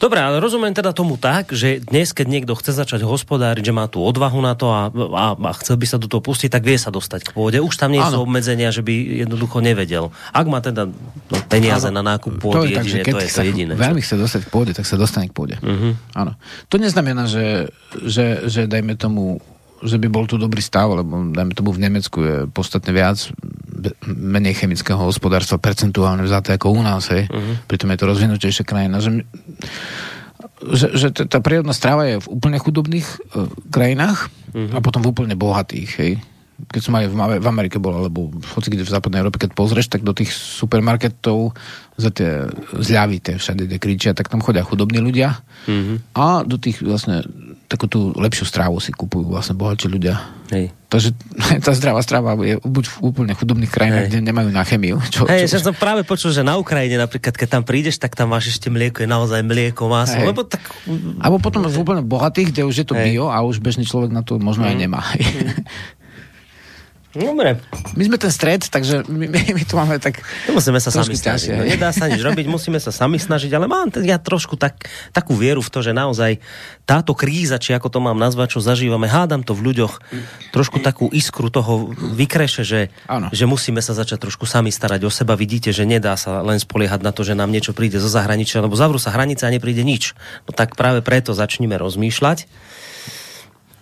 [0.02, 3.86] Dobre, ale rozumiem teda tomu tak, že dnes, keď niekto chce začať hospodáriť, že má
[3.86, 6.74] tú odvahu na to a, a, a chcel by sa do toho pustiť, tak vie
[6.74, 7.62] sa dostať k pôde.
[7.62, 10.10] Už tam nie sú obmedzenia, že by jednoducho nevedel.
[10.34, 13.46] Ak má teda no, peniaze ano, na nákup pôdy, to je, jedine, to je to
[13.46, 13.72] jediné.
[13.78, 15.62] Veľmi chce dostať k pôde, tak sa dostane k pôde.
[15.62, 15.94] Uh-huh.
[16.18, 16.34] Áno.
[16.74, 17.70] To neznamená, že,
[18.02, 19.38] že, že dajme tomu
[19.82, 23.17] že by bol tu dobrý stav, lebo dajme tomu v Nemecku je podstatne viac
[24.06, 27.26] menej chemického hospodárstva percentuálne vzaté ako u nás, hej.
[27.26, 27.58] Uh-huh.
[27.65, 29.02] Pritom je to rozvinutejšia krajina.
[29.02, 29.26] Že,
[30.62, 34.78] že, že tá prírodná strava je v úplne chudobných uh, krajinách uh-huh.
[34.78, 36.13] a potom v úplne bohatých, hej.
[36.69, 40.06] Keď som aj v, Amerike bol, alebo hoci kde v západnej Európe, keď pozrieš, tak
[40.06, 41.58] do tých supermarketov
[42.02, 45.38] za tie zľavy, tie všade tie kričia, tak tam chodia chudobní ľudia
[45.69, 45.97] uh-huh.
[46.17, 47.21] a do tých vlastne
[47.71, 50.19] takú tú lepšiu strávu si kupujú vlastne bohatší ľudia.
[50.52, 50.76] Hej.
[50.91, 51.15] Takže
[51.65, 54.10] tá zdravá strava je buď v úplne chudobných krajinách, Hej.
[54.12, 55.00] kde nemajú na chemiu.
[55.08, 55.63] Čo, Hej, čo...
[55.63, 59.08] som práve počul, že na Ukrajine napríklad, keď tam prídeš, tak tam máš ešte mlieko,
[59.08, 60.19] je naozaj mlieko, maslo.
[60.19, 60.28] Hej.
[60.36, 60.60] Lebo tak...
[61.24, 63.15] Alebo potom v úplne bohatých, kde už je to Hej.
[63.15, 64.69] bio a už bežný človek na to možno mm.
[64.69, 65.02] aj nemá.
[67.12, 67.60] Dobre.
[68.00, 70.24] My sme ten stred, takže my, my, my tu máme tak...
[70.47, 71.60] To musíme sa sami snažiť.
[71.60, 75.36] No, nedá sa nič robiť, musíme sa sami snažiť, ale mám ja trošku tak, takú
[75.36, 76.39] vieru v to, že naozaj
[76.88, 80.00] táto kríza, či ako to mám nazvať, čo zažívame, hádam to v ľuďoch,
[80.56, 82.88] trošku takú iskru toho vykreše, že,
[83.36, 85.36] že musíme sa začať trošku sami starať o seba.
[85.36, 88.80] Vidíte, že nedá sa len spoliehať na to, že nám niečo príde zo zahraničia, lebo
[88.80, 90.15] zavrú sa hranice a nepríde nič.
[90.47, 92.47] No tak práve preto začníme rozmýšľať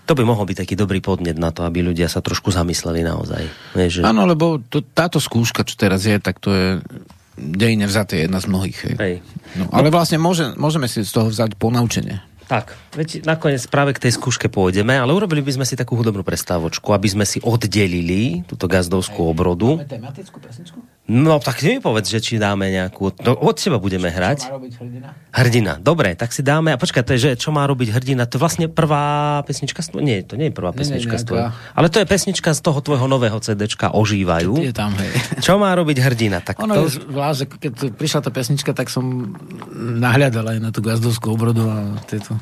[0.09, 3.45] to by mohol byť taký dobrý podnet na to, aby ľudia sa trošku zamysleli naozaj.
[3.77, 4.09] Vieš, že...
[4.09, 6.67] Áno, lebo to, táto skúška, čo teraz je, tak to je
[7.37, 8.77] dejine vzaté jedna z mnohých.
[8.89, 8.95] Hej.
[8.97, 9.15] Hej.
[9.61, 12.25] No, ale vlastne môže, môžeme si z toho vzať ponaučenie.
[12.49, 16.25] Tak, veď nakoniec práve k tej skúške pôjdeme, ale urobili by sme si takú hudobnú
[16.25, 19.77] prestávočku, aby sme si oddelili túto gazdovskú obrodu.
[19.77, 20.81] Máme tematickú pesničku?
[21.09, 23.09] No tak mi povedz, že či dáme nejakú...
[23.25, 24.45] No, od teba budeme hrať.
[24.45, 25.09] Čo má robiť hrdina?
[25.33, 26.69] Hrdina, dobre, tak si dáme...
[26.69, 28.29] A počkaj, to je, že čo má robiť hrdina?
[28.29, 29.81] To je vlastne prvá pesnička...
[29.97, 31.49] Nie, to nie je prvá pesnička nie, nie.
[31.49, 34.61] Ale to je pesnička z toho tvojho nového CDčka Ožívajú.
[34.61, 35.09] Je tam, hej.
[35.41, 36.45] Čo má robiť hrdina?
[36.45, 36.81] Tak ono to...
[36.85, 39.33] je vláže, keď prišla tá pesnička, tak som
[39.73, 42.37] nahľadal aj na tú gazdovskú obrodu a tieto...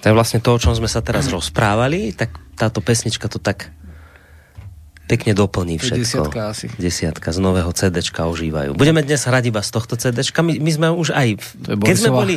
[0.00, 3.70] To je vlastne to, o čom sme sa teraz rozprávali, tak táto pesnička to tak
[5.10, 6.30] pekne doplní všetko.
[6.30, 6.70] Desiatka asi.
[6.78, 8.78] Desiatka z nového CDčka ožívajú.
[8.78, 10.46] Budeme dnes hrať iba z tohto CDčka.
[10.46, 11.34] My, my sme už aj...
[11.66, 12.34] Keď sme, boli,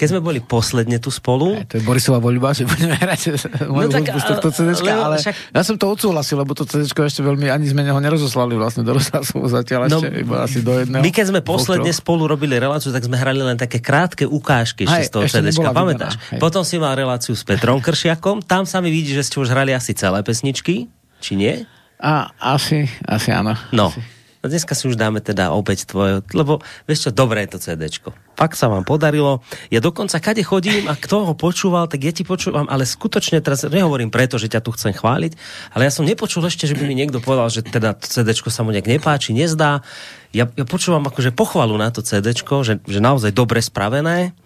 [0.00, 1.60] keď sme boli posledne tu spolu...
[1.60, 3.20] Aj, to je Borisova voľba, že budeme hrať
[3.68, 5.34] no tak, z tohto CDčka, ale však...
[5.52, 7.52] ja som to odsúhlasil, lebo to CDčko ešte veľmi...
[7.52, 11.04] Ani sme ho nerozoslali vlastne do rozhlasu zatiaľ no, ešte iba asi do jedného.
[11.04, 15.04] My keď sme posledne spolu robili reláciu, tak sme hrali len také krátke ukážky ešte
[15.04, 15.76] z toho CDčka.
[15.76, 16.16] Pamätáš?
[16.40, 18.40] Potom si mal reláciu s Petrom Kršiakom.
[18.40, 20.88] Tam sa mi vidí, že ste už hrali asi celé pesničky.
[21.20, 21.64] Či nie?
[22.04, 23.56] A asi, asi áno.
[23.72, 23.88] No.
[23.88, 24.04] Asi.
[24.44, 28.12] A dneska si už dáme teda opäť tvoje, lebo vieš čo, dobré je to CDčko.
[28.36, 29.40] Fakt sa vám podarilo.
[29.72, 33.64] Ja dokonca kade chodím a kto ho počúval, tak ja ti počúvam, ale skutočne teraz
[33.64, 35.32] nehovorím preto, že ťa tu chcem chváliť,
[35.72, 38.68] ale ja som nepočul ešte, že by mi niekto povedal, že teda to CDčko sa
[38.68, 39.80] mu nejak nepáči, nezdá.
[40.36, 44.36] Ja, ja počúvam akože pochvalu na to CDčko, že, že naozaj dobre spravené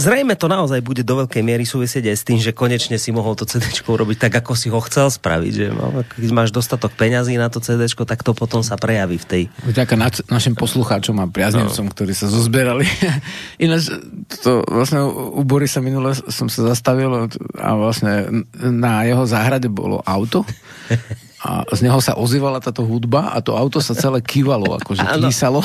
[0.00, 3.36] Zrejme to naozaj bude do veľkej miery súvisieť aj s tým, že konečne si mohol
[3.36, 5.52] to CD robiť tak, ako si ho chcel spraviť.
[5.52, 9.26] Že no, keď máš dostatok peňazí na to CD, tak to potom sa prejaví v
[9.28, 9.42] tej...
[9.68, 11.92] Vďaka na, našim poslucháčom a priaznivcom, no.
[11.92, 12.88] ktorí sa zozbierali.
[13.64, 13.92] Ináč,
[14.40, 17.28] to vlastne u Borisa minule som sa zastavil
[17.60, 20.48] a vlastne na jeho záhrade bolo auto
[21.40, 25.64] a z neho sa ozývala táto hudba a to auto sa celé kývalo, akože písalo.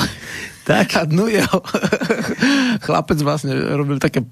[0.64, 0.88] Tak.
[0.96, 1.58] A dnu jeho
[2.84, 4.24] chlapec vlastne robil také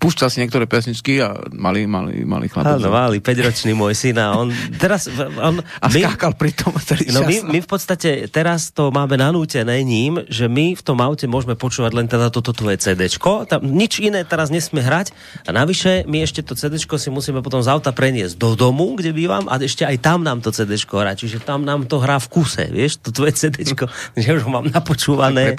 [0.00, 2.80] púšťal si niektoré pesničky a mali, mali, mali chlapec.
[2.80, 4.48] Áno, mali, 5-ročný môj syn a on
[4.80, 5.08] teraz...
[5.36, 9.20] On, a my, skákal pri tom celý no My, my v podstate teraz to máme
[9.20, 13.64] nanútené ním, že my v tom aute môžeme počúvať len teda toto tvoje CDčko, tam
[13.64, 15.12] nič iné teraz nesmie hrať
[15.44, 19.12] a navyše my ešte to CDčko si musíme potom z auta preniesť do domu, kde
[19.12, 22.28] bývam a ešte aj tam nám to CDčko hrá, čiže tam nám to hrá v
[22.32, 25.52] kuse, vieš, to tvoje CDčko, že už ho mám napočúvané.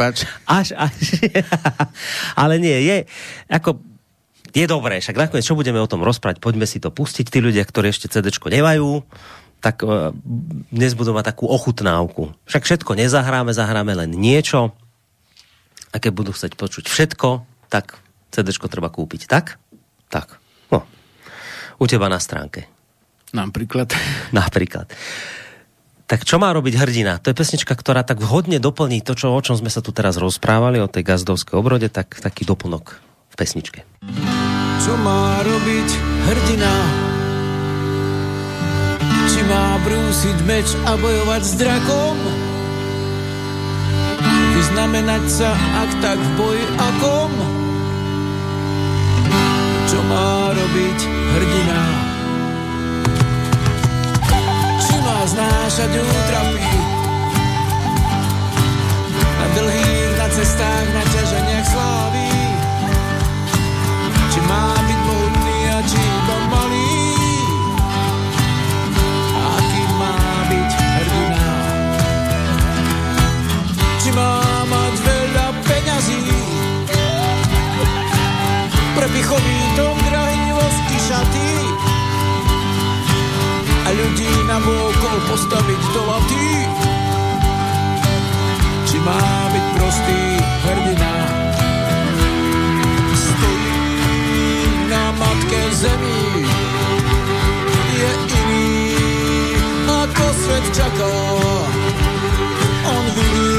[0.49, 0.93] Až, až.
[2.41, 2.97] Ale nie, je,
[3.47, 3.76] ako
[4.53, 7.65] je dobré, však nakoniec čo budeme o tom rozprávať, poďme si to pustiť, tí ľudia,
[7.65, 9.03] ktorí ešte CD nemajú,
[9.57, 10.13] tak uh,
[10.69, 12.35] dnes budú mať takú ochutnávku.
[12.45, 14.77] Však všetko nezahráme, zahráme len niečo
[15.91, 17.29] a keď budú chcieť počuť všetko,
[17.71, 17.97] tak
[18.29, 19.25] CD treba kúpiť.
[19.25, 19.57] Tak?
[20.13, 20.37] Tak.
[20.69, 20.85] No.
[21.81, 22.69] U teba na stránke.
[23.33, 23.91] Napríklad.
[24.35, 24.91] Napríklad.
[26.07, 27.19] Tak čo má robiť hrdina?
[27.19, 30.15] To je pesnička, ktorá tak vhodne doplní to, čo, o čom sme sa tu teraz
[30.15, 32.95] rozprávali, o tej gazdovskej obrode, tak taký doplnok
[33.27, 33.83] v pesničke.
[34.87, 35.89] Čo má robiť
[36.31, 36.75] hrdina?
[39.27, 42.15] Či má brúsiť meč a bojovať s drakom?
[44.55, 45.51] Vyznamenať sa,
[45.83, 47.31] ak tak v boji akom?
[49.91, 50.99] Čo má robiť
[51.35, 51.81] hrdina?
[54.87, 56.63] Či má znášať útrapy?
[59.35, 61.46] Na dlhých, na cestách, na ťaženiach
[64.47, 66.87] Či má byť mohutný a či iba?
[69.35, 70.15] A aký má
[70.47, 71.47] byť hrdina?
[73.99, 74.39] Či má
[74.71, 76.23] mať veľa peňazí?
[78.95, 79.07] Pre
[80.07, 81.51] drahý vosky šaty?
[83.83, 86.47] A ľudí na bokol postaviť do laty?
[88.87, 91.46] Či má byť prostý hrdina?
[95.47, 96.43] Matke zemi
[97.99, 98.67] je iný,
[99.87, 101.15] ako svet čaká.
[102.87, 103.55] On vidí,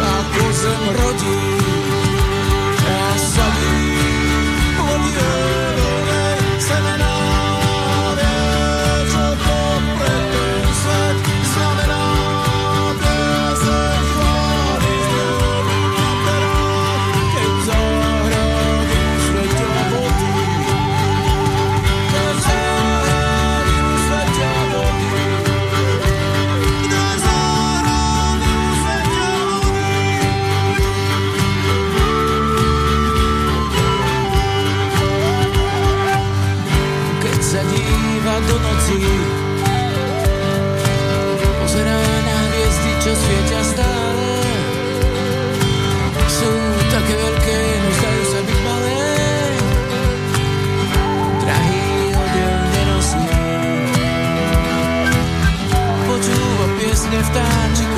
[0.00, 1.59] ako zem rodí
[57.10, 57.89] tempestade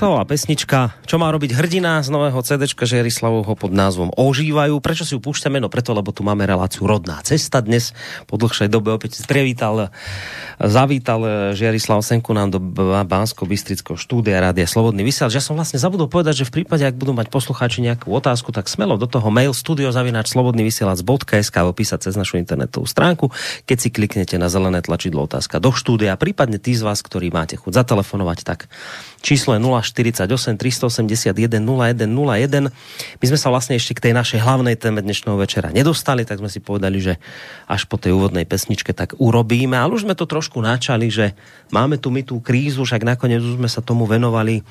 [0.00, 0.96] Nová pesnička.
[1.04, 4.80] Čo má robiť hrdina z nového CD Žiarislavovho pod názvom Ožívajú.
[4.80, 5.60] Prečo si ju púšťame?
[5.60, 7.60] No preto, lebo tu máme reláciu Rodná cesta.
[7.60, 7.92] Dnes
[8.24, 9.92] po dlhšej dobe opäť prevítal,
[10.56, 12.58] zavítal Žiarislav Senku nám do
[13.04, 15.36] bansko bystrického štúdia Rádia Slobodný vysielač.
[15.36, 18.72] Ja som vlastne zabudol povedať, že v prípade, ak budú mať poslucháči nejakú otázku, tak
[18.72, 23.36] smelo do toho mail studiozavinač slobodnyvysielac.sk opísať cez našu internetovú stránku.
[23.68, 27.60] Keď si kliknete na zelené tlačidlo otázka do štúdia, prípadne tí z vás, ktorí máte
[27.60, 28.72] chuť zatelefonovať, tak
[29.20, 30.24] Číslo je 048
[30.56, 32.72] 381 0101.
[33.20, 36.48] My sme sa vlastne ešte k tej našej hlavnej téme dnešného večera nedostali, tak sme
[36.48, 37.20] si povedali, že
[37.68, 39.76] až po tej úvodnej pesničke tak urobíme.
[39.76, 41.36] Ale už sme to trošku načali, že
[41.68, 44.64] máme tu my tú krízu, však nakoniec už sme sa tomu venovali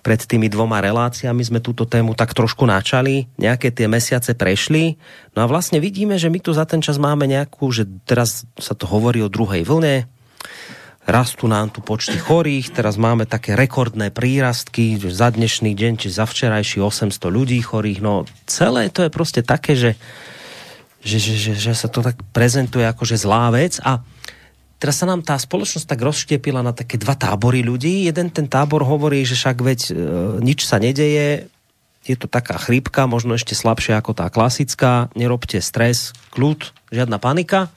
[0.00, 4.96] pred tými dvoma reláciami sme túto tému tak trošku načali, nejaké tie mesiace prešli.
[5.36, 8.72] No a vlastne vidíme, že my tu za ten čas máme nejakú, že teraz sa
[8.72, 10.08] to hovorí o druhej vlne,
[11.10, 16.24] rastú nám tu počty chorých, teraz máme také rekordné prírastky, za dnešný deň, či za
[16.24, 19.98] včerajší 800 ľudí chorých, no celé to je proste také, že,
[21.02, 23.82] že, že, že, že sa to tak prezentuje ako že zlá vec.
[23.82, 24.00] A
[24.78, 28.08] teraz sa nám tá spoločnosť tak rozštiepila na také dva tábory ľudí.
[28.08, 29.92] Jeden ten tábor hovorí, že však veď e,
[30.40, 31.50] nič sa nedeje,
[32.04, 37.68] je to taká chrípka, možno ešte slabšia ako tá klasická, nerobte stres, kľud, žiadna panika.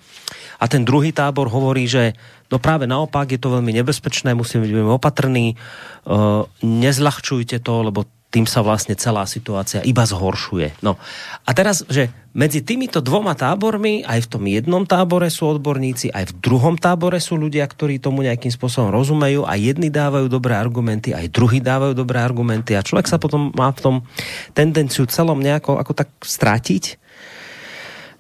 [0.58, 2.16] A ten druhý tábor hovorí, že
[2.54, 8.06] No práve naopak je to veľmi nebezpečné, musíme byť veľmi opatrní, uh, nezľahčujte to, lebo
[8.34, 10.82] tým sa vlastne celá situácia iba zhoršuje.
[10.82, 10.98] No
[11.46, 16.34] a teraz, že medzi týmito dvoma tábormi, aj v tom jednom tábore sú odborníci, aj
[16.34, 21.14] v druhom tábore sú ľudia, ktorí tomu nejakým spôsobom rozumejú a jedni dávajú dobré argumenty,
[21.14, 23.96] aj druhí dávajú dobré argumenty a človek sa potom má v tom
[24.58, 26.98] tendenciu celom nejako ako tak strátiť,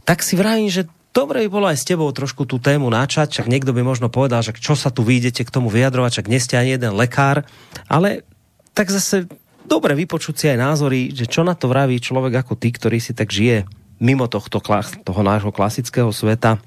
[0.05, 3.49] tak si vravím, že dobre by bolo aj s tebou trošku tú tému načať, však
[3.49, 6.61] niekto by možno povedal, že čo sa tu vyjdete k tomu vyjadrovať, však nie ste
[6.61, 7.49] ani jeden lekár,
[7.89, 8.21] ale
[8.77, 9.25] tak zase
[9.67, 13.15] dobre vypočuť si aj názory, že čo na to vraví človek ako ty, ktorý si
[13.15, 13.67] tak žije
[14.03, 14.59] mimo tohto,
[15.03, 16.59] toho nášho klasického sveta,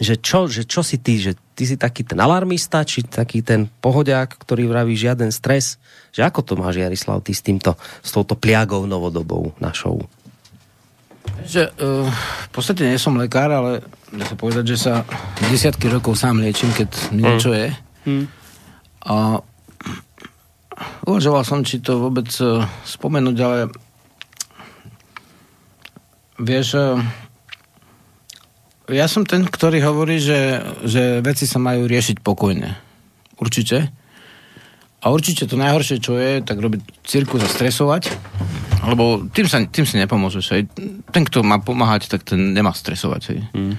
[0.00, 3.68] že čo, že čo si ty, že ty si taký ten alarmista, či taký ten
[3.68, 5.76] pohodiak, ktorý vraví žiaden stres,
[6.10, 10.08] že ako to máš Jarislav ty s týmto, s touto pliagou novodobou našou?
[11.44, 12.08] Že, uh,
[12.48, 14.94] v podstate nie som lekár, ale dá sa povedať, že sa
[15.52, 17.56] desiatky rokov sám liečím, keď mi niečo mm.
[17.56, 17.68] je.
[18.08, 18.24] Mm.
[19.02, 19.14] A
[21.06, 23.58] uvažoval som, či to vôbec uh, spomenúť, ale
[26.40, 26.98] vieš, uh,
[28.90, 32.76] ja som ten, ktorý hovorí, že, že veci sa majú riešiť pokojne.
[33.40, 33.90] Určite.
[35.02, 38.12] A určite to najhoršie, čo je, tak robiť cirkus a stresovať
[38.82, 40.46] lebo tým, sa, tým si nepomôžeš.
[40.54, 40.62] Hej.
[41.14, 43.22] Ten, kto má pomáhať, tak ten nemá stresovať.
[43.30, 43.40] Hej.
[43.54, 43.74] Mm.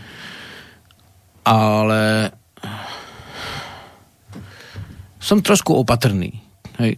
[1.44, 2.32] Ale
[5.20, 6.43] som trošku opatrný.
[6.82, 6.98] Hej.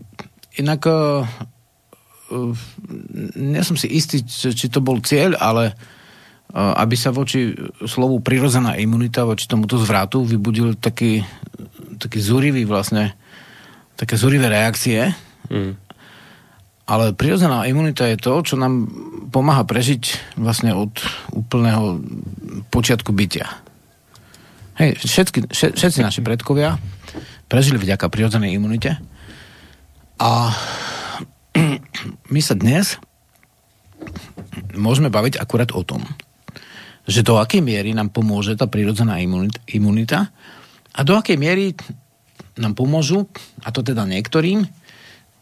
[0.62, 1.24] Inak uh,
[2.32, 2.56] uh,
[3.36, 7.52] nie som si istý, či to bol cieľ, ale uh, aby sa voči
[7.84, 11.24] slovu prirodzená imunita, voči tomuto zvratu vybudil taký,
[12.00, 13.16] taký zúrivý vlastne,
[14.00, 15.12] také zúrivé reakcie.
[15.52, 15.86] Mm
[16.86, 18.86] ale prirodzená imunita je to, čo nám
[19.34, 20.94] pomáha prežiť vlastne od
[21.34, 21.98] úplného
[22.70, 23.50] počiatku bytia.
[24.78, 26.78] Hej, všetky, všetci naši predkovia
[27.50, 29.02] prežili vďaka prirodzenej imunite
[30.20, 30.56] a
[32.34, 33.00] my sa dnes
[34.76, 36.04] môžeme baviť akurát o tom,
[37.06, 39.22] že do akej miery nám pomôže tá prirodzená
[39.70, 40.32] imunita
[40.96, 41.76] a do akej miery
[42.56, 43.28] nám pomôžu,
[43.68, 44.64] a to teda niektorým,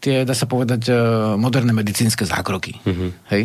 [0.02, 0.94] tie, dá sa povedať, e,
[1.38, 2.82] moderné medicínske zákroky.
[2.82, 3.10] Mm-hmm.
[3.30, 3.42] Hej?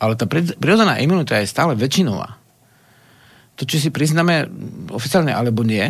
[0.00, 0.24] Ale tá
[0.58, 2.40] prirodzená imunita je stále väčšinová.
[3.60, 4.48] To, či si priznáme
[4.90, 5.84] oficiálne alebo nie,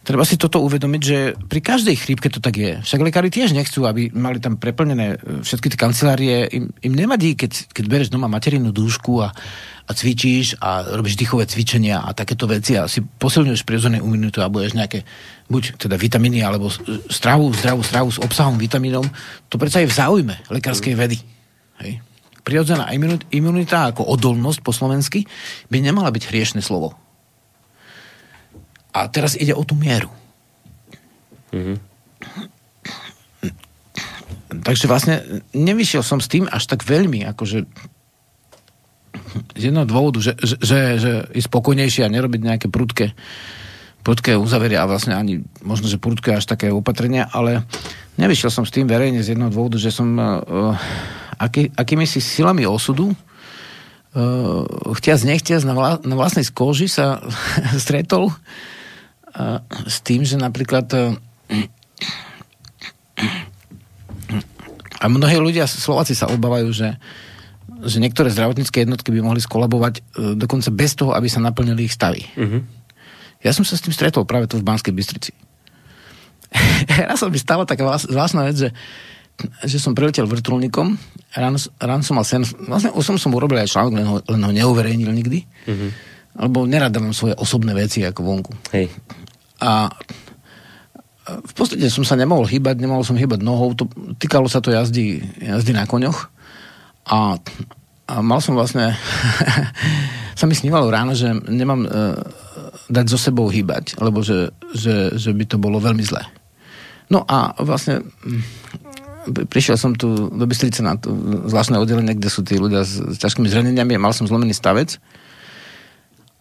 [0.00, 2.72] treba si toto uvedomiť, že pri každej chrípke to tak je.
[2.80, 6.48] Však lekári tiež nechcú, aby mali tam preplnené e, všetky tie kancelárie.
[6.50, 9.28] Im, im nevadí, keď, keď bereš doma materinnú dúšku a,
[9.84, 14.52] a cvičíš a robíš dýchové cvičenia a takéto veci a si posilňuješ prirodzené imunitu a
[14.52, 15.04] budeš nejaké
[15.52, 16.72] buď teda vitamíny alebo
[17.12, 19.04] stravu, zdravú stravu s obsahom vitamínov.
[19.52, 21.20] To predsa je v záujme lekárskej vedy.
[21.84, 22.00] Hej.
[22.40, 22.88] Prirodzená
[23.28, 25.28] imunita ako odolnosť po slovensky
[25.68, 26.96] by nemala byť hriešne slovo.
[28.90, 30.10] A teraz ide o tú mieru.
[31.50, 31.76] Mm-hmm.
[34.50, 35.22] Takže vlastne
[35.54, 37.66] nevyšiel som s tým až tak veľmi, akože
[39.54, 43.14] z jedného dôvodu, že, že, že, že je spokojnejšie a nerobiť nejaké prudké,
[44.02, 47.62] prudké uzaveria a vlastne ani možno, že prudké až také opatrenia, ale
[48.18, 50.74] nevyšiel som s tým verejne z jedného dôvodu, že som uh,
[51.38, 54.66] aký, akými si silami osudu uh,
[54.98, 57.22] chtiac nechtiac na, vla, na vlastnej skóži sa
[57.82, 58.34] stretol
[59.86, 61.16] s tým, že napríklad
[65.00, 67.00] A mnohí ľudia, Slováci sa obávajú, že,
[67.88, 70.02] že niektoré zdravotnícke jednotky by mohli skolabovať e,
[70.36, 72.28] dokonca bez toho, aby sa naplnili ich stavy.
[72.36, 72.60] Uh-huh.
[73.40, 75.32] Ja som sa s tým stretol práve tu v Banskej Bystrici.
[77.08, 78.70] Raz sa mi stala taká zvláštna vec, že,
[79.64, 81.00] že som priletel vrtulníkom,
[81.32, 84.52] ráno, ráno som mal sen, vlastne som, som urobil aj článok, len ho, len ho
[84.52, 85.90] neuverejnil nikdy, uh-huh.
[86.40, 88.52] Lebo nerad dávam svoje osobné veci ako vonku.
[88.72, 88.88] Hej.
[89.60, 89.92] A
[91.30, 93.86] v podstate som sa nemohol hýbať, nemohol som hýbať nohou, to,
[94.18, 96.32] týkalo sa to jazdy, jazdy na koňoch
[97.06, 97.36] a,
[98.08, 98.96] a mal som vlastne
[100.40, 102.16] sa mi snívalo ráno, že nemám uh,
[102.88, 106.24] dať so sebou hýbať, lebo že, že, že by to bolo veľmi zlé.
[107.10, 111.12] No a vlastne mm, prišiel som tu do Bystrice na to
[111.46, 114.98] zvláštne oddelenie, kde sú tí ľudia s, s ťažkými zraneniami a mal som zlomený stavec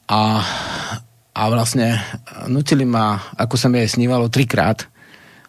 [0.10, 0.44] a
[1.40, 1.96] a vlastne
[2.52, 4.84] nutili ma, ako sa mi aj snívalo, trikrát,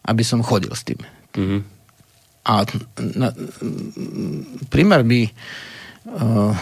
[0.07, 1.03] aby som chodil s tým.
[1.35, 1.61] Mm-hmm.
[2.47, 2.63] A
[3.19, 3.29] na,
[4.71, 5.27] primár by
[6.15, 6.55] uh,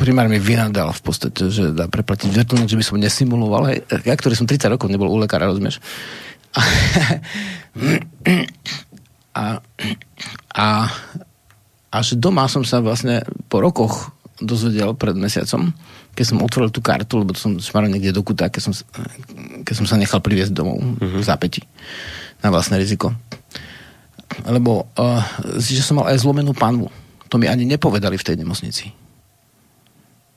[0.00, 3.68] primár mi vynadal v podstate, že dá preplatiť vrtulník, že by som nesimuloval.
[3.68, 5.78] Hej, ja, ktorý som 30 rokov nebol u lekára, rozumieš?
[9.32, 9.64] A,
[10.52, 10.66] a
[11.88, 15.72] až doma som sa vlastne po rokoch dozvedel pred mesiacom,
[16.12, 18.72] keď som otvoril tú kartu, lebo to som šmaral niekde do kuta, keď som,
[19.64, 21.20] keď som sa nechal priviesť domov mm-hmm.
[21.20, 21.64] v zápäti
[22.44, 23.16] na vlastné riziko.
[24.44, 25.24] Lebo uh,
[25.56, 26.92] že som mal aj zlomenú panvu.
[27.32, 28.92] To mi ani nepovedali v tej nemocnici.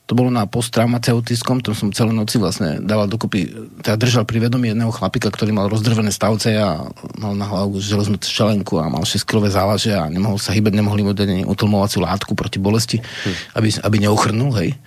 [0.05, 3.49] To bolo na posttraumateutickom, to som celé noci vlastne dával dokopy,
[3.82, 6.86] teda držal pri vedomí jedného chlapika, ktorý mal rozdrvené stavce a
[7.17, 11.01] mal na hlavu železnú šelenku a mal 6 kilové závaže a nemohol sa hýbať, nemohli
[11.01, 13.57] mu dať utlmovaciu látku proti bolesti, hm.
[13.57, 14.78] aby, aby neuchrnul, hej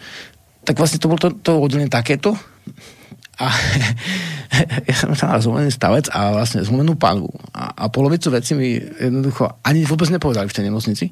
[0.68, 2.36] tak vlastne to bolo to, to oddelenie takéto
[3.38, 3.46] a
[4.90, 7.30] ja som mal zlomený stavec a vlastne zlomenú panvu.
[7.54, 11.06] A, a polovicu veci mi jednoducho ani vôbec nepovedali v tej nemocnici.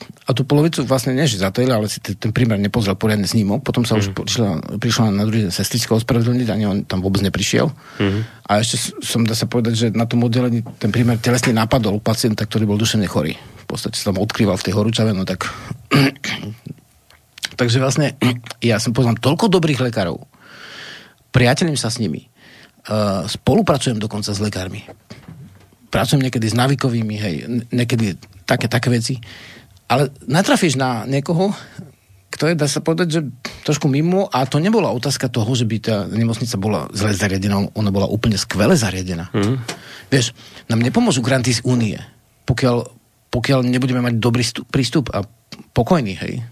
[0.00, 3.60] A tú polovicu vlastne nie, že zatojili, ale si ten, prímer nepozrel poriadne snímok.
[3.60, 4.00] Potom sa mm.
[4.00, 4.16] už mhm.
[4.16, 7.68] prišla, prišla na druhý deň sestrička ospravedlniť, ani on tam vôbec neprišiel.
[8.00, 8.24] Mm.
[8.48, 12.48] A ešte som dá sa povedať, že na tom oddelení ten prímer telesne napadol pacienta,
[12.48, 13.36] ktorý bol duševne chorý.
[13.36, 15.44] V podstate sa tam odkrýval v tej horúčave, no tak
[17.60, 18.16] Takže vlastne
[18.64, 20.24] ja som poznám toľko dobrých lekárov,
[21.28, 22.24] priateľím sa s nimi,
[22.88, 24.88] uh, spolupracujem dokonca s lekármi.
[25.92, 27.34] Pracujem niekedy s návykovými, hej,
[27.68, 28.16] niekedy
[28.48, 29.20] také, také veci.
[29.90, 31.50] Ale natrafíš na niekoho,
[32.30, 33.20] kto je, dá sa povedať, že
[33.66, 37.90] trošku mimo a to nebola otázka toho, že by tá nemocnica bola zle zariadená, ona
[37.90, 39.34] bola úplne skvele zariadená.
[39.34, 39.58] Mm.
[40.14, 40.30] Vieš,
[40.70, 41.98] nám nepomôžu granty z únie,
[42.46, 42.86] pokiaľ,
[43.34, 45.26] pokiaľ nebudeme mať dobrý prístup a
[45.74, 46.46] pokojný, hej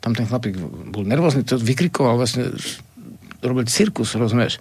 [0.00, 0.56] tam ten chlapík
[0.90, 2.52] bol nervózny, to vykrikoval vlastne,
[3.44, 4.56] robil cirkus, rozumieš.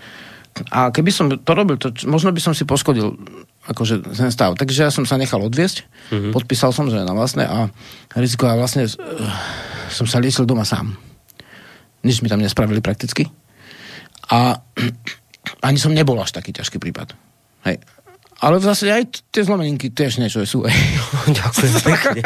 [0.72, 3.16] A keby som to robil, to, možno by som si poškodil
[3.70, 4.60] akože ten stav.
[4.60, 6.32] Takže ja som sa nechal odviesť, mm-hmm.
[6.36, 7.72] podpísal som, že na vlastné a
[8.18, 8.92] riziko a vlastne uh,
[9.94, 10.98] som sa liečil doma sám.
[12.04, 13.30] Nič mi tam nespravili prakticky.
[14.34, 14.60] A
[15.68, 17.16] ani som nebol až taký ťažký prípad.
[17.68, 17.80] Hej.
[18.40, 19.04] Ale v zásade aj
[19.36, 20.64] tie zlomeninky tiež niečo sú.
[21.40, 22.22] Ďakujem pekne.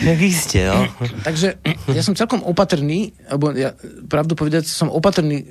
[0.00, 0.88] Jak iste, jo.
[1.20, 1.60] Takže
[1.92, 3.76] ja som celkom opatrný, alebo ja,
[4.08, 5.44] pravdu povedať, som opatrný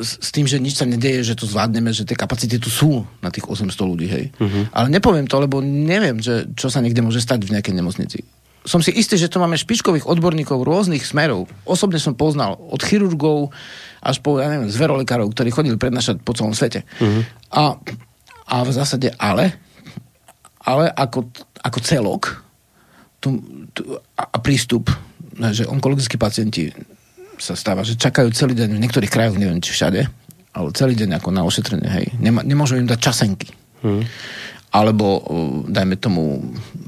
[0.00, 3.04] s, s tým, že nič sa nedeje, že to zvládneme, že tie kapacity tu sú
[3.20, 4.24] na tých 800 ľudí, hej.
[4.40, 4.64] Uh-huh.
[4.72, 8.24] Ale nepoviem to, lebo neviem, že, čo sa niekde môže stať v nejakej nemocnici.
[8.64, 11.48] Som si istý, že tu máme špičkových odborníkov rôznych smerov.
[11.68, 13.52] Osobne som poznal od chirurgov
[13.98, 16.86] až po, ja neviem, zverolekárov, ktorí chodili prednášať po celom svete.
[17.02, 17.22] Uh-huh.
[17.52, 17.62] A
[18.48, 19.52] a v zásade ale,
[20.64, 21.28] ale ako,
[21.60, 22.22] ako celok
[23.20, 23.38] tu,
[23.76, 23.84] tu,
[24.16, 24.88] a prístup,
[25.52, 26.72] že onkologickí pacienti
[27.38, 30.00] sa stáva, že čakajú celý deň v niektorých krajoch, neviem či všade,
[30.56, 32.06] ale celý deň ako na ošetrenie, hej.
[32.18, 33.54] Nemá, nemôžu im dať časenky.
[33.78, 34.02] Hmm.
[34.74, 35.22] Alebo,
[35.70, 36.42] dajme tomu,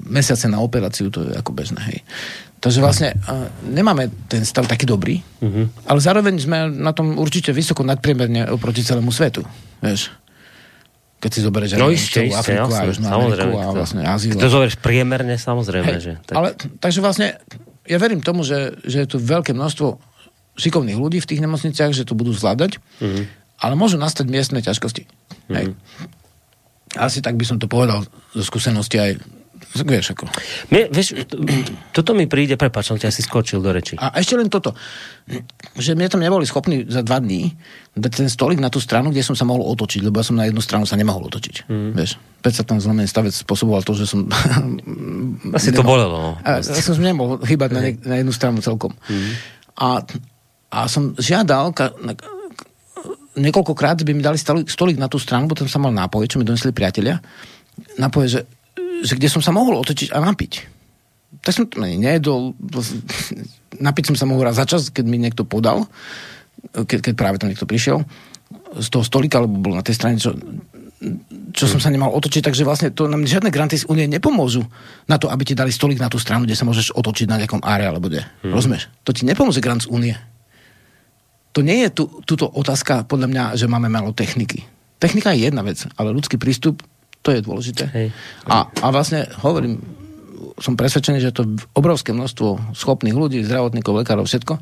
[0.04, 1.98] mesiace na operáciu, to je ako bežné, hej.
[2.60, 5.88] Takže vlastne uh, nemáme ten stav taký dobrý, mm-hmm.
[5.88, 9.40] ale zároveň sme na tom určite vysoko nadpriemerne oproti celému svetu.
[9.80, 10.12] Vieš?
[11.20, 14.32] Keď si zoberieš no, isté, isté, Afriku jasne, a Južnú Ameriku a vlastne Áziu.
[14.32, 15.92] Keď to zoberieš priemerne, samozrejme.
[15.92, 16.34] Hej, že, tak.
[16.34, 16.48] Ale,
[16.80, 17.36] takže vlastne
[17.84, 20.00] ja verím tomu, že, že je tu veľké množstvo
[20.56, 23.24] šikovných ľudí v tých nemocniciach, že to budú zvládať, mm-hmm.
[23.60, 25.04] ale môžu nastať miestne ťažkosti.
[25.04, 25.54] Mm-hmm.
[25.60, 25.66] Hej.
[26.96, 28.02] Asi tak by som to povedal
[28.32, 29.10] zo skúsenosti aj
[29.70, 30.26] vieš ako.
[30.74, 31.14] Mne, vieš,
[31.94, 33.94] toto mi príde, prepáč, som ťa si skočil do reči.
[33.94, 34.74] A ešte len toto,
[35.78, 37.54] že mne tam neboli schopní za dva dní
[37.94, 40.46] dať ten stolik na tú stranu, kde som sa mohol otočiť, lebo ja som na
[40.46, 41.70] jednu stranu sa nemohol otočiť.
[41.70, 41.90] Mm.
[41.94, 42.10] Vieš,
[42.40, 44.24] Peť sa tam zlomený stavec spôsoboval to, že som...
[45.58, 46.16] Asi to bolelo.
[46.16, 46.30] No.
[46.40, 48.96] A, ja som nemohol chýbať na, ne, na jednu stranu celkom.
[49.10, 49.30] Mm.
[49.76, 49.88] A,
[50.72, 52.16] a som žiadal, ka, na,
[53.36, 56.74] niekoľkokrát by mi dali stolik, na tú stranu, potom som mal nápoje, čo mi donesli
[56.74, 57.20] priatelia.
[58.00, 58.40] Nápoje, že
[59.00, 60.52] že kde som sa mohol otočiť a napiť.
[61.40, 62.52] Tak som to nejedol,
[63.86, 65.86] napiť som sa mohol raz za čas, keď mi niekto podal,
[66.74, 68.04] keď, keď práve tam niekto prišiel
[68.70, 70.34] z toho stolika, alebo bol na tej strane, čo,
[71.50, 74.62] čo som sa nemal otočiť, takže vlastne to nám žiadne granty z únie nepomôžu
[75.10, 77.64] na to, aby ti dali stolik na tú stranu, kde sa môžeš otočiť na nejakom
[77.64, 78.26] áre alebo kde.
[78.44, 78.54] Hmm.
[78.54, 78.92] Rozumieš?
[79.08, 80.14] To ti nepomôže grant z únie.
[81.56, 84.62] To nie je tu, túto otázka, podľa mňa, že máme malo techniky.
[85.02, 86.84] Technika je jedna vec, ale ľudský prístup,
[87.20, 87.84] to je dôležité.
[87.92, 88.08] Hej.
[88.48, 89.80] A, a vlastne hovorím,
[90.60, 94.60] som presvedčený, že to obrovské množstvo schopných ľudí, zdravotníkov, lekárov, všetko,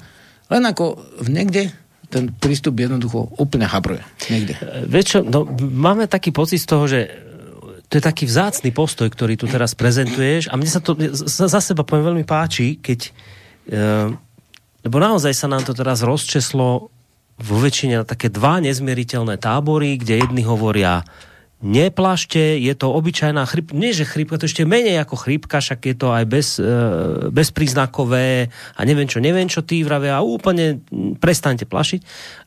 [0.49, 1.63] len ako v niekde
[2.09, 4.01] ten prístup jednoducho úplne habruje.
[4.33, 4.55] Niekde.
[4.89, 7.01] Vieš čo, no, máme taký pocit z toho, že
[7.89, 10.97] to je taký vzácný postoj, ktorý tu teraz prezentuješ a mne sa to
[11.29, 13.11] za seba poviem veľmi páči, keď e,
[14.85, 16.93] lebo naozaj sa nám to teraz rozčeslo
[17.39, 21.05] vo väčšine na také dva nezmieriteľné tábory, kde jedni hovoria
[21.59, 25.97] neplašte, je to obyčajná chrypka, nie že chrypka, to ešte menej ako chrypka, však je
[25.99, 26.71] to aj bez, e,
[27.35, 28.47] bezpríznakové
[28.79, 30.79] a neviem čo, neviem čo tí vravia a úplne
[31.19, 32.01] prestaňte plašiť.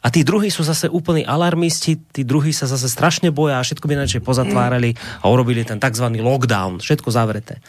[0.03, 3.83] A tí druhí sú zase úplní alarmisti, tí druhí sa zase strašne boja a všetko
[3.83, 6.07] by najčej pozatvárali a urobili ten tzv.
[6.15, 7.59] lockdown, všetko zavreté.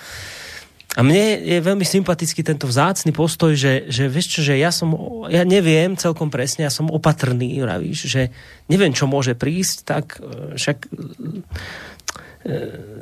[0.92, 4.92] A mne je veľmi sympatický tento vzácny postoj, že, že vieš čo, že ja som,
[5.32, 8.28] ja neviem celkom presne, ja som opatrný, vravíš, že
[8.68, 12.54] neviem, čo môže prísť, tak e, však e,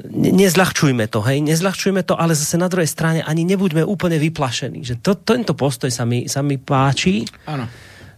[0.07, 4.87] ne, nezľahčujme to, hej, nezľahčujme to, ale zase na druhej strane ani nebuďme úplne vyplašení.
[4.87, 7.27] Že to, tento postoj sa mi, sa mi páči.
[7.51, 7.67] Áno.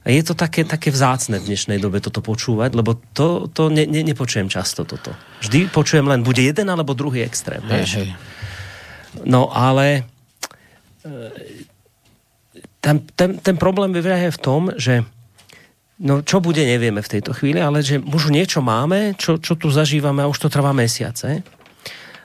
[0.03, 3.87] A je to také, také vzácne v dnešnej dobe toto počúvať, lebo to, to ne,
[3.87, 5.15] ne, nepočujem často toto.
[5.41, 7.63] Vždy počujem len bude jeden alebo druhý extrém.
[7.71, 8.09] Hej, hej.
[9.25, 10.09] No ale
[11.05, 11.11] e,
[12.81, 15.05] ten, ten, ten problém je v tom, že
[16.03, 19.71] no čo bude, nevieme v tejto chvíli, ale že už niečo máme, čo, čo tu
[19.71, 21.47] zažívame a už to trvá mesiace.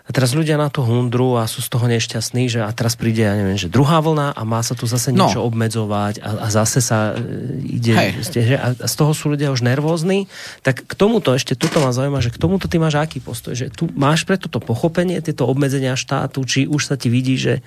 [0.07, 3.27] A teraz ľudia na to hundru a sú z toho nešťastní, že a teraz príde,
[3.27, 5.27] ja neviem, že druhá vlna a má sa tu zase no.
[5.27, 5.51] niečo no.
[5.51, 7.91] obmedzovať a, a zase sa e, ide,
[8.23, 10.31] ste, že, a z toho sú ľudia už nervózni.
[10.63, 13.67] Tak k tomuto ešte, tuto ma zaujíma, že k tomuto ty máš aký postoj, že
[13.67, 17.59] tu máš pre toto pochopenie, tieto obmedzenia štátu, či už sa ti vidí, že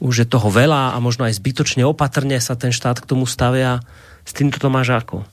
[0.00, 3.84] už je toho veľa a možno aj zbytočne opatrne sa ten štát k tomu stavia.
[4.24, 5.28] S týmto to máš ako?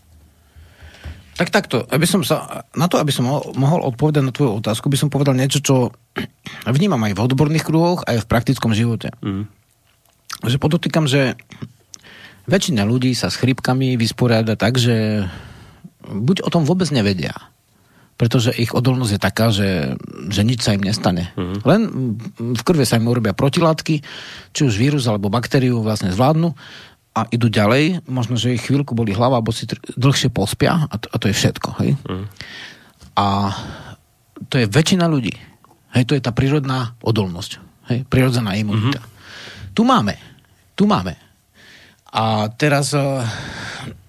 [1.37, 4.97] Tak takto, aby som sa, na to, aby som mohol odpovedať na tvoju otázku, by
[4.97, 5.93] som povedal niečo, čo
[6.75, 9.13] vnímam aj v odborných kruhoch, aj v praktickom živote.
[9.21, 9.45] Mm.
[10.41, 11.37] Že podotýkam, že
[12.49, 15.29] väčšina ľudí sa s chrypkami vysporiada tak, že
[16.01, 17.37] buď o tom vôbec nevedia,
[18.17, 19.93] pretože ich odolnosť je taká, že,
[20.33, 21.29] že nič sa im nestane.
[21.37, 21.57] Mm.
[21.61, 21.81] Len
[22.33, 24.01] v krve sa im urobia protilátky,
[24.57, 26.57] či už vírus alebo baktériu vlastne zvládnu
[27.17, 29.65] a idú ďalej, možno, že chvíľku boli hlava, alebo si
[29.97, 31.69] dlhšie pospia a to, a to je všetko.
[31.81, 31.91] Hej?
[32.05, 32.25] Mm.
[33.17, 33.25] A
[34.53, 35.33] to je väčšina ľudí.
[35.97, 37.57] Hej, to je tá prírodná odolnosť.
[37.89, 39.01] Hej, prírodzená imunita.
[39.01, 39.73] Mm-hmm.
[39.73, 40.13] Tu máme.
[40.77, 41.17] Tu máme.
[42.13, 43.25] A teraz uh,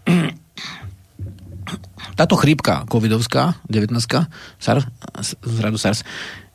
[2.20, 3.96] táto chrípka covidovská, 19
[4.60, 4.84] SARS,
[5.24, 6.04] z radu SARS,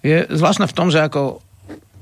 [0.06, 1.42] je zvláštna v tom, že ako,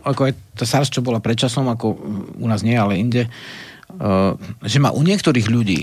[0.03, 1.95] ako aj tá SARS, čo bola predčasom, ako
[2.35, 3.70] u nás nie, ale inde, uh,
[4.63, 5.81] že má u niektorých ľudí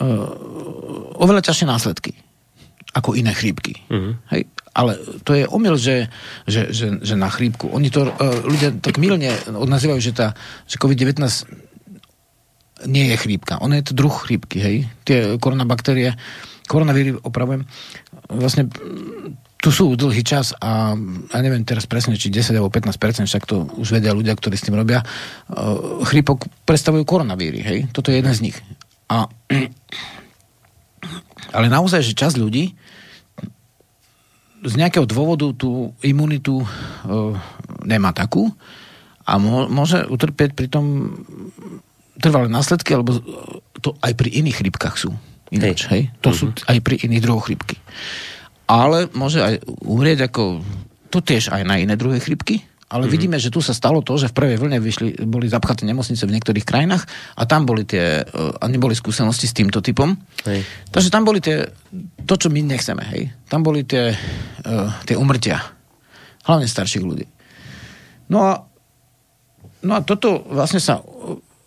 [0.00, 2.12] uh, oveľa ťažšie následky
[2.90, 3.78] ako iné chrípky.
[3.86, 4.18] Uh-huh.
[4.34, 4.50] Hej?
[4.74, 6.10] Ale to je omyl, že,
[6.46, 7.70] že, že, že na chrípku.
[7.70, 10.34] Oni to uh, ľudia tak milne odnazývajú, že, tá,
[10.66, 11.22] že COVID-19
[12.90, 13.62] nie je chrípka.
[13.62, 14.76] Ono je to druh chrípky, hej.
[15.04, 16.16] Tie koronabaktérie,
[16.66, 17.66] koronavíry, opravujem,
[18.30, 18.70] vlastne
[19.60, 20.96] tu sú dlhý čas a
[21.28, 24.64] ja neviem teraz presne, či 10 alebo 15%, však to už vedia ľudia, ktorí s
[24.64, 27.78] tým robia, uh, chrípok predstavujú koronavíry, hej?
[27.92, 28.56] Toto je jeden z nich.
[29.12, 29.28] A,
[31.56, 32.72] ale naozaj, že čas ľudí
[34.64, 37.36] z nejakého dôvodu tú imunitu uh,
[37.84, 38.48] nemá takú
[39.28, 39.36] a
[39.68, 41.12] môže utrpieť pri tom
[42.16, 43.20] trvalé následky, alebo
[43.84, 45.12] to aj pri iných chrípkach sú.
[45.52, 46.08] Ináč, hej?
[46.08, 46.16] hej?
[46.24, 46.40] To uh-huh.
[46.40, 46.64] sú mhm.
[46.64, 47.76] aj pri iných druhoch chrípky
[48.70, 50.62] ale môže aj umrieť ako
[51.10, 53.14] to tiež aj na iné druhé chrypky, ale mm-hmm.
[53.14, 56.34] vidíme, že tu sa stalo to, že v prvej vlne vyšli, boli zapchaté nemocnice v
[56.38, 57.02] niektorých krajinách
[57.34, 60.14] a tam boli tie, a neboli skúsenosti s týmto typom.
[60.46, 60.62] Hej.
[60.90, 61.66] Takže tam boli tie,
[62.26, 63.30] to, čo my nechceme, hej.
[63.50, 65.58] Tam boli tie, uh, tie umrtia.
[66.46, 67.26] Hlavne starších ľudí.
[68.30, 68.52] No a,
[69.82, 71.02] no a toto vlastne sa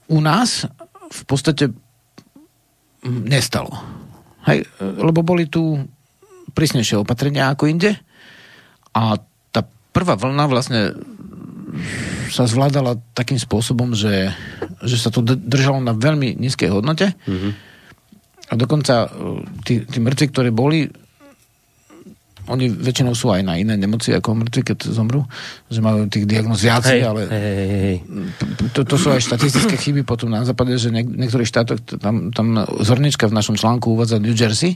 [0.07, 0.67] u nás
[1.07, 1.71] v podstate
[3.03, 3.71] nestalo.
[4.43, 5.79] Hej, lebo boli tu
[6.53, 7.97] prísnejšie opatrenia ako inde.
[8.93, 9.17] A
[9.49, 10.93] tá prvá vlna vlastne
[12.29, 14.29] sa zvládala takým spôsobom, že,
[14.85, 17.13] že sa to držalo na veľmi nízkej hodnote.
[17.25, 17.51] Mm-hmm.
[18.49, 19.07] A dokonca e,
[19.65, 20.85] tí, tí mŕtvi, ktorí boli,
[22.45, 25.25] oni väčšinou sú aj na iné nemoci ako mŕtvi, keď zomrú,
[25.71, 27.97] že majú tých diagnóz viacej, hej, ale hej, hej.
[28.75, 32.67] To, to sú aj štatistické chyby potom na západe, že niek- niektorých štátoch, tam, tam
[32.83, 34.75] Zornička v našom článku uvádza New Jersey,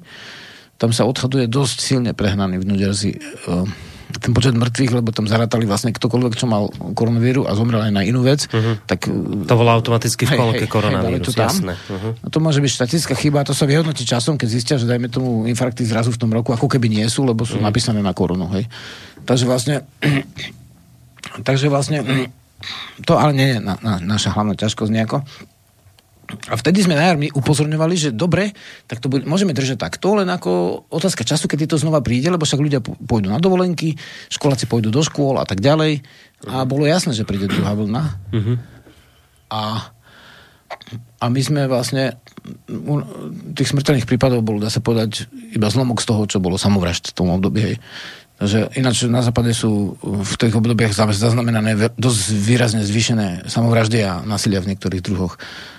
[0.77, 3.17] tam sa odhaduje dosť silne prehnaný v New Jersey
[3.49, 3.65] uh,
[4.07, 8.07] ten počet mŕtvych, lebo tam zarátali vlastne ktokoľvek, čo mal koronavíru a zomrel aj na
[8.07, 8.79] inú vec, uh-huh.
[8.87, 9.11] tak...
[9.11, 11.75] To volá automaticky v kolóke koronavírus, to jasné.
[11.75, 12.15] Uh-huh.
[12.23, 15.43] A to môže byť štatická chyba, to sa vyhodnotí časom, keď zistia, že dajme tomu
[15.51, 17.67] infarkty zrazu v tom roku, ako keby nie sú, lebo sú uh-huh.
[17.67, 18.63] napísané na koronu, hej.
[19.27, 19.83] Takže vlastne...
[21.47, 22.01] takže vlastne...
[23.05, 25.21] To ale nie je na, na, naša hlavná ťažkosť nejako.
[26.27, 28.51] A vtedy sme na my upozorňovali, že dobre,
[28.83, 32.43] tak to bude, môžeme držať takto, len ako otázka času, kedy to znova príde, lebo
[32.43, 33.95] však ľudia pôjdu na dovolenky,
[34.27, 36.03] školáci pôjdu do škôl a tak ďalej.
[36.51, 38.03] A bolo jasné, že príde druhá vlna.
[38.35, 38.55] Uh-huh.
[39.47, 39.87] A,
[41.23, 42.19] a my sme vlastne
[43.55, 47.15] tých smrteľných prípadov bolo, dá sa povedať, iba zlomok z toho, čo bolo samovražd v
[47.15, 47.59] tom období.
[47.71, 47.75] Hej.
[48.37, 54.61] Takže ináč na západe sú v tých obdobiach zaznamenané dosť výrazne zvýšené samovraždy a násilia
[54.61, 55.76] v niektorých druhoch uh,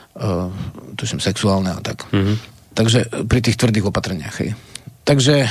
[0.98, 2.06] tuším, sexuálne a tak.
[2.10, 2.36] Mm-hmm.
[2.74, 4.36] Takže pri tých tvrdých opatreniach.
[4.42, 4.58] Hej.
[5.06, 5.46] Takže,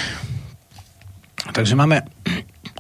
[1.55, 2.03] takže máme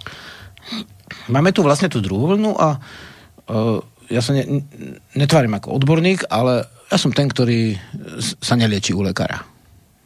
[1.33, 4.63] máme tu vlastne tú druhú vlnu a uh, ja sa ne,
[5.15, 7.75] netvárim ako odborník, ale ja som ten, ktorý
[8.39, 9.43] sa nelieči u lekára.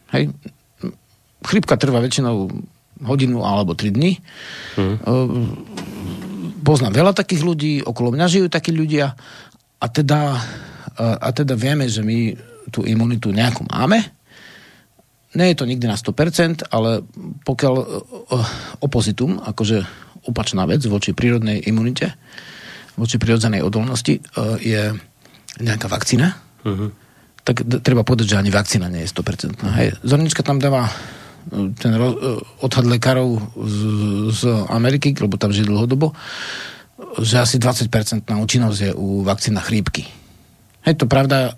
[0.09, 0.33] Hej.
[1.45, 2.49] Chrypka trvá väčšinou
[3.05, 4.17] hodinu alebo tri dny.
[4.77, 4.97] Mm.
[6.61, 9.13] Poznám veľa takých ľudí, okolo mňa žijú takí ľudia
[9.81, 10.37] a teda
[10.97, 12.35] a teda vieme, že my
[12.69, 13.99] tú imunitu nejakú máme.
[15.31, 17.07] Nie je to nikdy na 100%, ale
[17.47, 17.85] pokiaľ e,
[18.83, 19.87] opozitum, akože
[20.27, 22.11] opačná vec voči prírodnej imunite,
[22.99, 24.21] voči prírodzenej odolnosti, e,
[24.59, 24.81] je
[25.63, 26.35] nejaká vakcína,
[26.67, 26.91] uh-huh.
[27.47, 29.55] tak treba povedať, že ani vakcína nie je 100%.
[29.79, 29.95] Hej.
[30.03, 31.95] Zornička tam dáva e, ten
[32.59, 33.79] odhad lekárov z,
[34.35, 36.11] z Ameriky, lebo tam žije dlhodobo,
[37.23, 40.20] že asi 20% na účinnosť je u vakcína chrípky.
[40.81, 41.53] Je to pravda,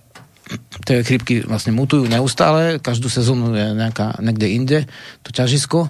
[0.84, 4.80] tie chrypky vlastne mutujú neustále, každú sezónu je nejaká, niekde inde,
[5.24, 5.88] to ťažisko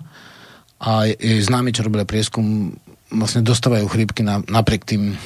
[0.83, 2.75] a je, je známy, čo robili prieskum,
[3.09, 5.17] vlastne dostávajú chrypky na, napriek tým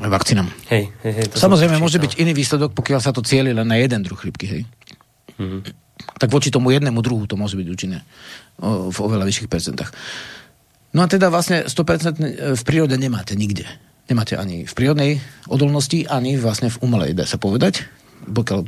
[0.00, 0.48] vakcínam.
[0.72, 4.00] Hej, hej, hej, Samozrejme, môže byť iný výsledok, pokiaľ sa to cieli len na jeden
[4.02, 4.62] druh chrypky, hej.
[5.36, 5.60] Mm-hmm.
[6.18, 8.02] Tak voči tomu jednému druhu to môže byť účinné
[8.58, 9.92] o, v oveľa vyšších percentách.
[10.92, 13.64] No a teda vlastne 100% v prírode nemáte nikde
[14.12, 17.88] nemáte ani v prírodnej odolnosti, ani vlastne v umelej, dá sa povedať.
[18.28, 18.60] Pokiaľ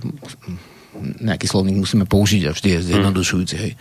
[1.20, 3.55] nejaký slovník musíme použiť a vždy je zjednodušujúci.
[3.61, 3.72] Hej.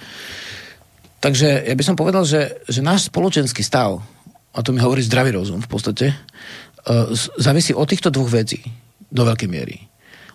[1.24, 4.04] Takže ja by som povedal, že, že náš spoločenský stav,
[4.54, 7.08] a to mi hovorí zdravý rozum v podstate, uh,
[7.40, 8.60] závisí od týchto dvoch vecí
[9.08, 9.88] do veľkej miery.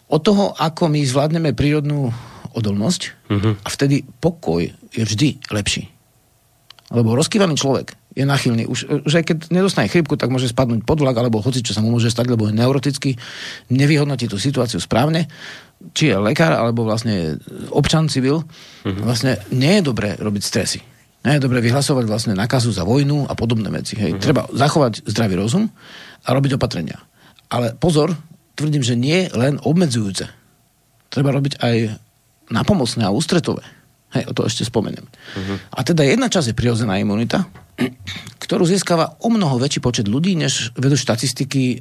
[0.08, 2.08] Od toho, ako my zvládneme prírodnú
[2.56, 3.52] odolnosť uh-huh.
[3.60, 5.92] a vtedy pokoj je vždy lepší.
[6.88, 8.66] Lebo rozkývaný človek je nachylný.
[8.66, 11.78] Už, už aj keď nedostane chrypku, tak môže spadnúť pod vlak, alebo hoci čo sa
[11.78, 13.14] mu môže stať, lebo je neurotický,
[13.70, 15.30] nevyhodnotí tú situáciu správne,
[15.94, 17.38] či je lekár, alebo vlastne
[17.70, 19.06] občan civil, uh-huh.
[19.06, 20.82] vlastne nie je dobré robiť stresy.
[21.22, 23.94] Nie je dobré vyhlasovať vlastne nakazu za vojnu a podobné veci.
[23.94, 24.18] Hej.
[24.18, 24.22] Uh-huh.
[24.22, 25.70] Treba zachovať zdravý rozum
[26.26, 26.98] a robiť opatrenia.
[27.46, 28.18] Ale pozor,
[28.58, 30.26] tvrdím, že nie len obmedzujúce.
[31.08, 31.76] Treba robiť aj
[32.50, 33.62] napomocné a ústretové.
[34.08, 35.06] Hej, o to ešte spomeniem.
[35.06, 35.56] Uh-huh.
[35.70, 37.46] A teda jedna časť je prirodzená imunita,
[38.38, 41.76] ktorú získava o mnoho väčší počet ľudí, než vedú štatistiky e,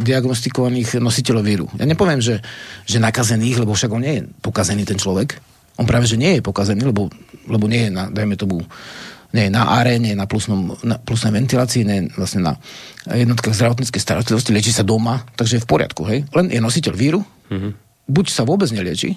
[0.00, 1.66] diagnostikovaných nositeľov víru.
[1.76, 2.40] Ja nepoviem, že,
[2.86, 5.36] že nakazených, lebo však on nie je pokazený ten človek.
[5.76, 7.10] On práve, že nie je pokazený, lebo,
[7.48, 8.62] lebo nie je na, dajme tomu,
[9.32, 12.52] nie je na aréne, na, plusnom, na plusnej ventilácii, nie je vlastne na
[13.08, 16.28] jednotkách zdravotníckej starostlivosti, lieči sa doma, takže je v poriadku, hej.
[16.36, 17.72] Len je nositeľ víru, mm-hmm.
[18.12, 19.16] buď sa vôbec nelieči,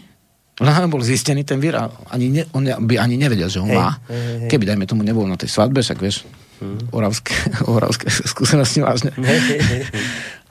[0.60, 3.76] len bol zistený ten vír a ani ne, on by ani nevedel, že ho hey,
[3.76, 4.00] má.
[4.08, 4.50] Hey, hey.
[4.52, 6.24] Keby, dajme tomu, nebol na tej svadbe, však vieš,
[6.64, 6.96] hmm.
[6.96, 7.36] oravské,
[7.76, 9.12] oravské skúsenosti vážne.
[9.20, 9.84] Hey, hey, hey.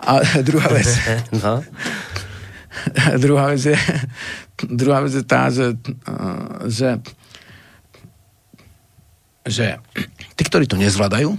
[0.05, 0.89] A druhá vec.
[1.41, 1.65] No.
[3.17, 3.79] druhá vec je,
[4.67, 5.79] druhá vec je tá, že,
[6.69, 7.01] že,
[9.47, 9.67] že
[10.37, 11.39] tí, ktorí to nezvládajú,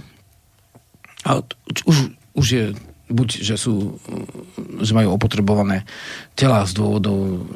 [1.26, 1.42] a
[1.86, 1.96] už,
[2.38, 2.64] už je
[3.06, 4.02] buď, že sú,
[4.82, 5.86] že majú opotrebované
[6.34, 7.46] tela z dôvodov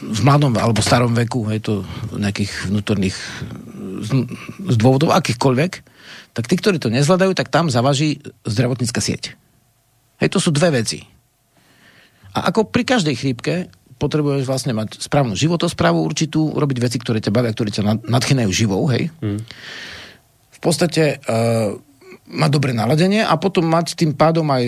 [0.00, 1.74] v mladom alebo starom veku, je to
[2.16, 3.16] nejakých vnútorných
[4.00, 4.10] z,
[4.64, 5.72] z dôvodov akýchkoľvek,
[6.34, 9.38] tak tí, ktorí to nezvládajú, tak tam zavaží zdravotnícka sieť.
[10.18, 11.04] Hej, to sú dve veci.
[12.34, 17.30] A ako pri každej chrípke potrebuješ vlastne mať správnu životosprávu určitú, robiť veci, ktoré ťa
[17.30, 19.14] bavia, ktoré ťa nadchýnajú živou, hej.
[19.22, 19.40] Mm.
[20.50, 21.78] V podstate uh,
[22.24, 24.64] mať dobré naladenie a potom mať tým pádom aj,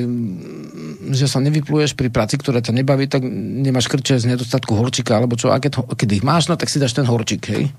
[1.16, 5.40] že sa nevypluješ pri práci, ktorá ťa nebaví, tak nemáš krče z nedostatku horčika, alebo
[5.40, 7.72] čo, a keď, keď ich máš, no tak si dáš ten horčik, hej.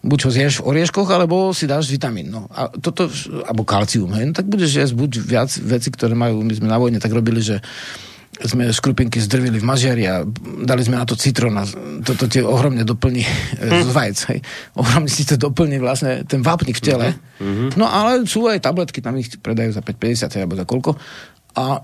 [0.00, 2.48] Buď ho zješ v orieškoch, alebo si dáš vitamín, no.
[2.56, 3.12] A toto,
[3.44, 6.80] alebo kalcium, hej, no tak budeš jesť buď viac veci, ktoré majú, my sme na
[6.80, 7.60] vojne tak robili, že
[8.38, 10.22] sme škrupinky zdrvili v mažiari a
[10.62, 11.66] dali sme na to citrón a
[12.06, 13.82] toto ti ohromne doplní mm.
[13.88, 14.18] z vajec.
[14.30, 14.38] Hej.
[14.78, 17.08] Ohromne si to doplní vlastne ten vápnik v tele.
[17.42, 17.74] Mm-hmm.
[17.74, 20.90] No ale sú aj tabletky, tam ich predajú za 5,50 alebo za koľko.
[21.58, 21.82] A,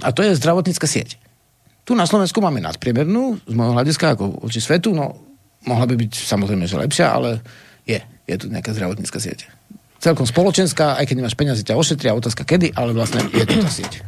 [0.00, 1.20] a to je zdravotnícka sieť.
[1.84, 5.18] Tu na Slovensku máme nadpriemernú, z môjho hľadiska, ako oči svetu, no
[5.66, 7.42] mohla by byť samozrejme, že lepšia, ale
[7.84, 9.50] je, je tu nejaká zdravotnícka sieť.
[10.02, 13.70] Celkom spoločenská, aj keď nemáš peniaze, ťa ošetria, otázka kedy, ale vlastne je tu tá
[13.70, 14.02] sieť.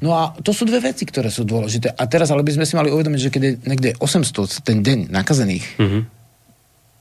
[0.00, 1.92] No a to sú dve veci, ktoré sú dôležité.
[1.92, 5.12] A teraz ale by sme si mali uvedomiť, že keď je niekde 800 ten deň
[5.12, 6.02] nakazených, mm-hmm.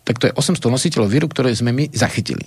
[0.04, 2.44] tak to je 800 nositeľov víru, ktoré sme my zachytili.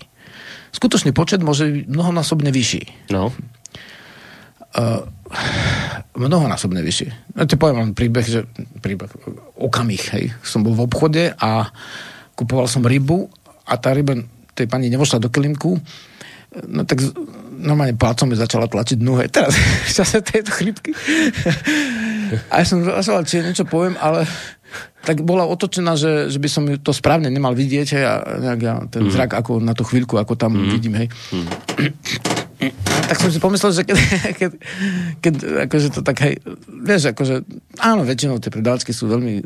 [0.72, 3.12] Skutočný počet môže byť mnohonásobne vyšší.
[3.12, 3.32] No.
[4.72, 5.04] Uh,
[6.16, 7.36] mnohonásobne vyšší.
[7.36, 8.44] Ja ti poviem vám príbeh, že
[8.80, 9.08] príbeh,
[9.56, 10.36] okamih, hej.
[10.44, 11.72] Som bol v obchode a
[12.36, 13.28] kupoval som rybu
[13.64, 14.20] a tá ryba
[14.52, 15.80] tej pani nevošla do kelimku,
[16.68, 17.00] no tak
[17.62, 20.92] normálne palcom mi začala tlačiť dnu, hej, teraz v čase tejto chrypky.
[22.48, 24.24] A ja som zvažoval, či niečo poviem, ale
[25.02, 28.74] tak bola otočená, že, že by som to správne nemal vidieť, hej, a nejak ja,
[28.88, 29.12] ten mm.
[29.12, 30.70] zrak ako na tú chvíľku, ako tam mm.
[30.70, 31.08] vidím, hej.
[31.34, 31.48] Mm.
[33.08, 33.96] Tak som si pomyslel, že keď,
[34.40, 34.50] keď,
[35.18, 35.34] keď
[35.66, 36.34] akože to tak, hej,
[36.68, 37.42] vieš, akože,
[37.82, 39.42] áno, väčšinou tie predávačky sú veľmi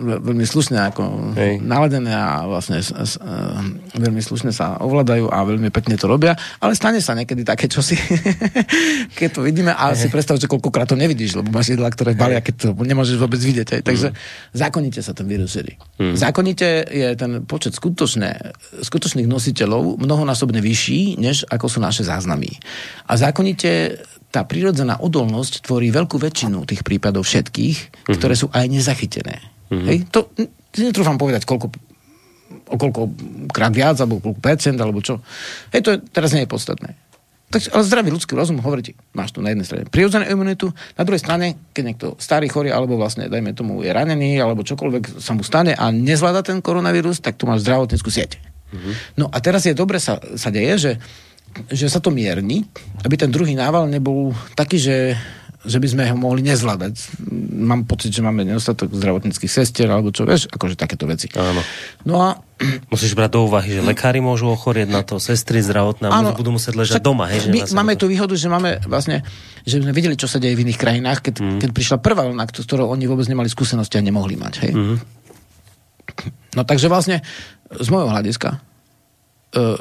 [0.00, 1.60] veľmi slušne ako Hej.
[1.60, 3.60] naladené a vlastne s, s, uh,
[3.92, 8.00] veľmi slušne sa ovládajú a veľmi pekne to robia, ale stane sa niekedy také čosi,
[9.18, 9.96] keď to vidíme a Hej.
[10.00, 13.40] si predstav, že koľkokrát to nevidíš, lebo máš jedla, ktoré balia, keď to nemôžeš vôbec
[13.40, 13.68] vidieť.
[13.78, 13.82] Hej.
[13.84, 14.16] Takže mm.
[14.56, 15.76] zákonite sa ten vírus šíri.
[16.00, 16.16] Mm.
[16.16, 22.29] Zákonite je ten počet skutočné, skutočných nositeľov mnohonásobne vyšší, než ako sú naše záznamy.
[23.08, 23.98] A zákonite
[24.30, 28.14] tá prírodzená odolnosť tvorí veľkú väčšinu tých prípadov všetkých, mm-hmm.
[28.14, 29.42] ktoré sú aj nezachytené.
[29.70, 29.86] Mm-hmm.
[29.90, 30.30] Hej, to
[30.78, 31.74] netrúfam povedať, koľko,
[32.70, 33.00] o koľko
[33.50, 35.18] krát viac, alebo koľko percent, alebo čo.
[35.74, 36.94] Hej, to je, teraz nie je podstatné.
[37.50, 41.02] Tak, ale zdravý ľudský rozum hovorí ti, máš tu na jednej strane prirodzenú imunitu, na
[41.02, 45.34] druhej strane, keď niekto starý chorý, alebo vlastne, dajme tomu, je ranený, alebo čokoľvek sa
[45.34, 48.38] mu stane a nezvláda ten koronavírus, tak tu máš zdravotníckú sieť.
[48.70, 48.94] Mm-hmm.
[49.18, 50.92] No a teraz je dobre sa, sa deje, že,
[51.70, 52.66] že sa to mierni,
[53.02, 54.96] aby ten druhý nával nebol taký, že
[55.60, 57.20] že by sme ho mohli nezvládať.
[57.52, 61.28] Mám pocit, že máme nedostatok zdravotníckých sestier, alebo čo, vieš, akože takéto veci.
[61.36, 61.60] Áno.
[62.08, 62.40] No a...
[62.88, 66.80] Musíš brať do úvahy, že lekári môžu ochorieť na to, sestry zdravotné áno, budú musieť
[66.80, 67.28] ležať doma.
[67.28, 69.20] Hej, že my máme tú výhodu, že máme vlastne,
[69.68, 71.58] že sme videli, čo sa deje v iných krajinách, keď, mm.
[71.60, 74.54] keď prišla prvá vlna, ktorou oni vôbec nemali skúsenosti a nemohli mať.
[74.64, 74.72] Hej?
[74.72, 74.96] Mm.
[76.56, 77.20] No takže vlastne,
[77.68, 78.60] z môjho hľadiska,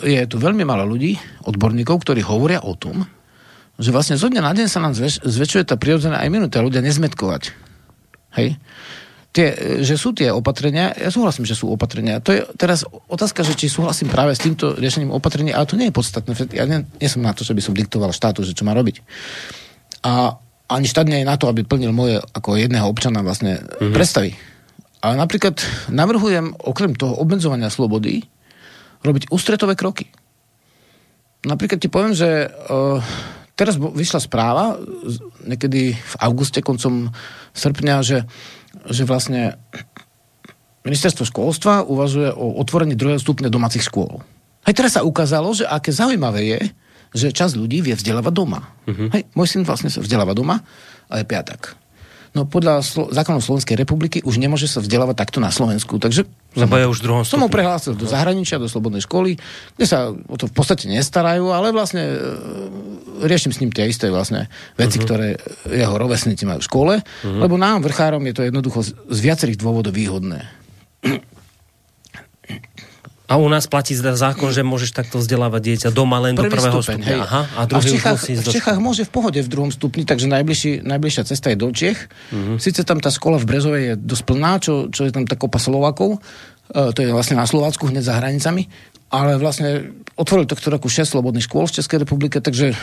[0.02, 1.16] je tu veľmi málo ľudí,
[1.46, 3.06] odborníkov, ktorí hovoria o tom,
[3.80, 6.84] že vlastne zo dňa na deň sa nám zväč- zväčšuje tá prirodzená aj minúta, ľudia
[6.84, 7.56] nezmetkovať.
[8.36, 8.60] Hej?
[9.30, 9.48] Tie,
[9.86, 12.18] že sú tie opatrenia, ja súhlasím, že sú opatrenia.
[12.18, 15.94] To je teraz otázka, že či súhlasím práve s týmto riešením opatrenia, ale to nie
[15.94, 16.34] je podstatné.
[16.58, 19.06] Ja nie, nie som na to, že by som diktoval štátu, že čo má robiť.
[20.02, 20.34] A
[20.66, 23.94] ani štát nie je na to, aby plnil moje ako jedného občana vlastne mm-hmm.
[23.94, 24.34] predstavy.
[25.00, 25.62] Ale napríklad
[25.94, 28.26] navrhujem okrem toho obmedzovania slobody
[29.04, 30.12] robiť ústretové kroky.
[31.48, 33.00] Napríklad ti poviem, že uh,
[33.56, 34.76] teraz vyšla správa
[35.48, 37.12] niekedy v auguste, koncom
[37.56, 38.28] srpňa, že,
[38.92, 39.56] že vlastne
[40.84, 44.24] ministerstvo školstva uvažuje o otvorení druhého stupňa domácich škôl.
[44.68, 46.62] Hej, teraz sa ukázalo, že aké zaujímavé je,
[47.16, 48.70] že čas ľudí vie vzdelávať doma.
[48.86, 49.10] Uh-huh.
[49.12, 50.62] Hej, môj syn vlastne sa vzdeláva doma
[51.10, 51.74] a je piatak.
[52.38, 55.98] No podľa slo- zákonov Slovenskej republiky už nemôže sa vzdelávať takto na Slovensku.
[55.98, 59.38] Takže Lebo je už druhom Som ho prehlásil do zahraničia, do slobodnej školy,
[59.78, 62.18] kde sa o to v podstate nestarajú, ale vlastne e,
[63.26, 64.46] riešim s ním tie isté vlastne
[64.78, 65.06] veci, uh-huh.
[65.10, 65.28] ktoré
[65.70, 67.42] jeho rovesníci majú v škole, uh-huh.
[67.42, 70.59] lebo nám, vrchárom, je to jednoducho z, z viacerých dôvodov výhodné.
[73.30, 76.82] A u nás platí zákon, že môžeš takto vzdelávať dieťa doma len Prvý do prvého
[76.82, 77.18] stupeň, stupňa.
[77.22, 80.82] Aha, a, a v Čechách, v Čechách môže v pohode v druhom stupni, takže najbližší,
[80.82, 82.10] najbližšia cesta je do Čech.
[82.34, 82.58] Uh-huh.
[82.58, 85.62] Sice tam tá škola v Brezovej je dosť plná, čo, čo je tam tá kopa
[85.62, 88.66] Slovakov, uh, to je vlastne na Slovácku, hneď za hranicami,
[89.14, 92.74] ale vlastne otvorili tohto roku 6 slobodných škôl v Českej republike, takže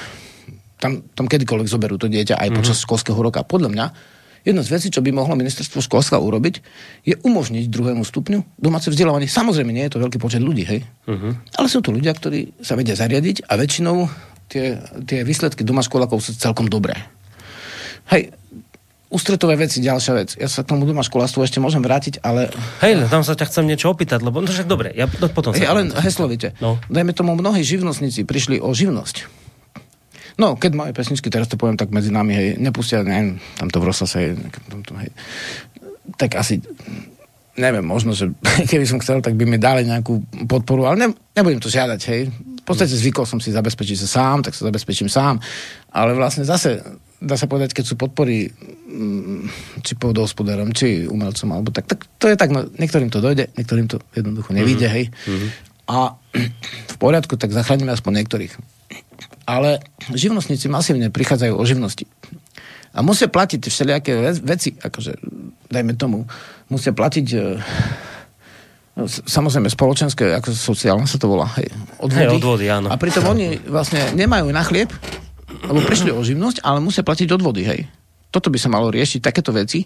[0.78, 2.86] tam, tam kedykoľvek zoberú to dieťa aj počas uh-huh.
[2.86, 3.42] školského roka.
[3.42, 3.86] Podľa mňa
[4.46, 6.62] Jedna z vecí, čo by mohlo ministerstvo školstva urobiť,
[7.02, 9.26] je umožniť druhému stupňu domáce vzdelávanie.
[9.26, 10.86] Samozrejme, nie je to veľký počet ľudí, hej?
[11.10, 11.34] Uh-huh.
[11.58, 14.06] Ale sú to ľudia, ktorí sa vedia zariadiť a väčšinou
[14.46, 16.94] tie, tie výsledky doma školákov sú celkom dobré.
[18.06, 18.30] Hej,
[19.10, 20.38] ústretové veci, ďalšia vec.
[20.38, 22.46] Ja sa k tomu doma školastvu ešte môžem vrátiť, ale...
[22.86, 25.58] Hej, tam sa ťa chcem niečo opýtať, lebo no však dobre, ja no, potom sa...
[25.58, 26.54] Hej, ale heslovite.
[26.62, 26.78] No.
[26.86, 29.45] Dajme tomu, mnohí živnostníci prišli o živnosť.
[30.36, 33.80] No, keď majú pesničky, teraz to poviem tak medzi nami, hej, nepustia, neviem, tam to
[33.80, 34.30] v Rosase, hej,
[36.20, 36.60] tak asi
[37.56, 38.30] neviem, možno, že
[38.70, 42.28] keby som chcel, tak by mi dali nejakú podporu, ale ne, nebudem to žiadať, hej.
[42.30, 45.40] V podstate zvykol som si zabezpečiť sa sám, tak sa zabezpečím sám,
[45.94, 46.82] ale vlastne zase
[47.16, 49.48] dá sa povedať, keď sú podpory mm,
[49.80, 53.88] či pôdohospodárom, či umelcom, alebo tak, tak to je tak, no, niektorým to dojde, niektorým
[53.88, 54.96] to jednoducho nevíde, mm-hmm.
[55.00, 55.04] hej.
[55.08, 55.50] Mm-hmm.
[55.86, 55.98] A
[56.92, 58.75] v poriadku, tak zachránime aspoň niektorých.
[59.46, 59.82] Ale
[60.12, 62.04] živnostníci masívne prichádzajú o živnosti.
[62.96, 65.20] A musia platiť všelijaké veci, akože,
[65.68, 66.24] dajme tomu,
[66.72, 67.38] musia platiť e,
[68.96, 71.68] no, samozrejme spoločenské, ako sociálne sa to volá, hej,
[72.00, 72.24] odvody.
[72.24, 72.88] Hej, odvody, áno.
[72.88, 74.88] A pritom oni vlastne nemajú na chlieb,
[75.68, 77.80] lebo prišli o živnosť, ale musia platiť odvody, hej
[78.36, 79.80] toto by sa malo riešiť, takéto veci,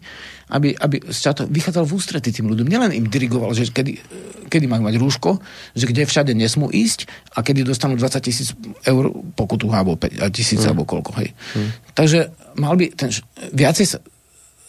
[0.51, 2.67] aby, aby to vychádzal v ústrety tým ľuďom.
[2.67, 4.03] Nielen im dirigoval, že kedy,
[4.51, 5.39] kedy majú mať rúško,
[5.79, 7.07] že kde všade nesmú ísť
[7.39, 8.51] a kedy dostanú 20 tisíc
[8.83, 10.75] eur pokutu alebo 5 tisíc mm.
[10.75, 11.15] alebo koľko.
[11.23, 11.31] Hej.
[11.55, 11.71] Mm.
[11.95, 12.19] Takže
[12.59, 13.15] mal by ten,
[13.55, 13.99] viacej sa,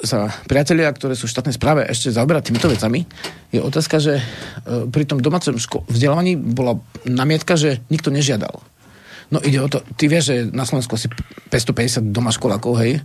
[0.05, 3.09] sa priatelia, ktoré sú v štátnej správe, ešte zaoberať týmito vecami,
[3.49, 4.23] je otázka, že e,
[4.93, 6.77] pri tom domácom ško- vzdelávaní bola
[7.09, 8.61] namietka, že nikto nežiadal.
[9.32, 12.99] No ide o to, ty vieš, že na Slovensku asi 550 doma školákov, hej.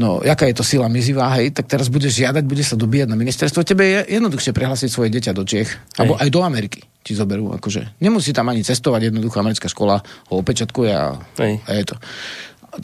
[0.00, 3.16] No, jaká je to sila mizivá, hej, tak teraz budeš žiadať, bude sa dobíjať na
[3.20, 3.60] ministerstvo.
[3.60, 6.00] Tebe je jednoduchšie prehlásiť svoje dieťa do Čech, hej.
[6.00, 8.02] alebo aj do Ameriky ti zoberú, akože.
[8.02, 11.94] Nemusí tam ani cestovať, jednoducho americká škola ho opečatkuje a, a je to.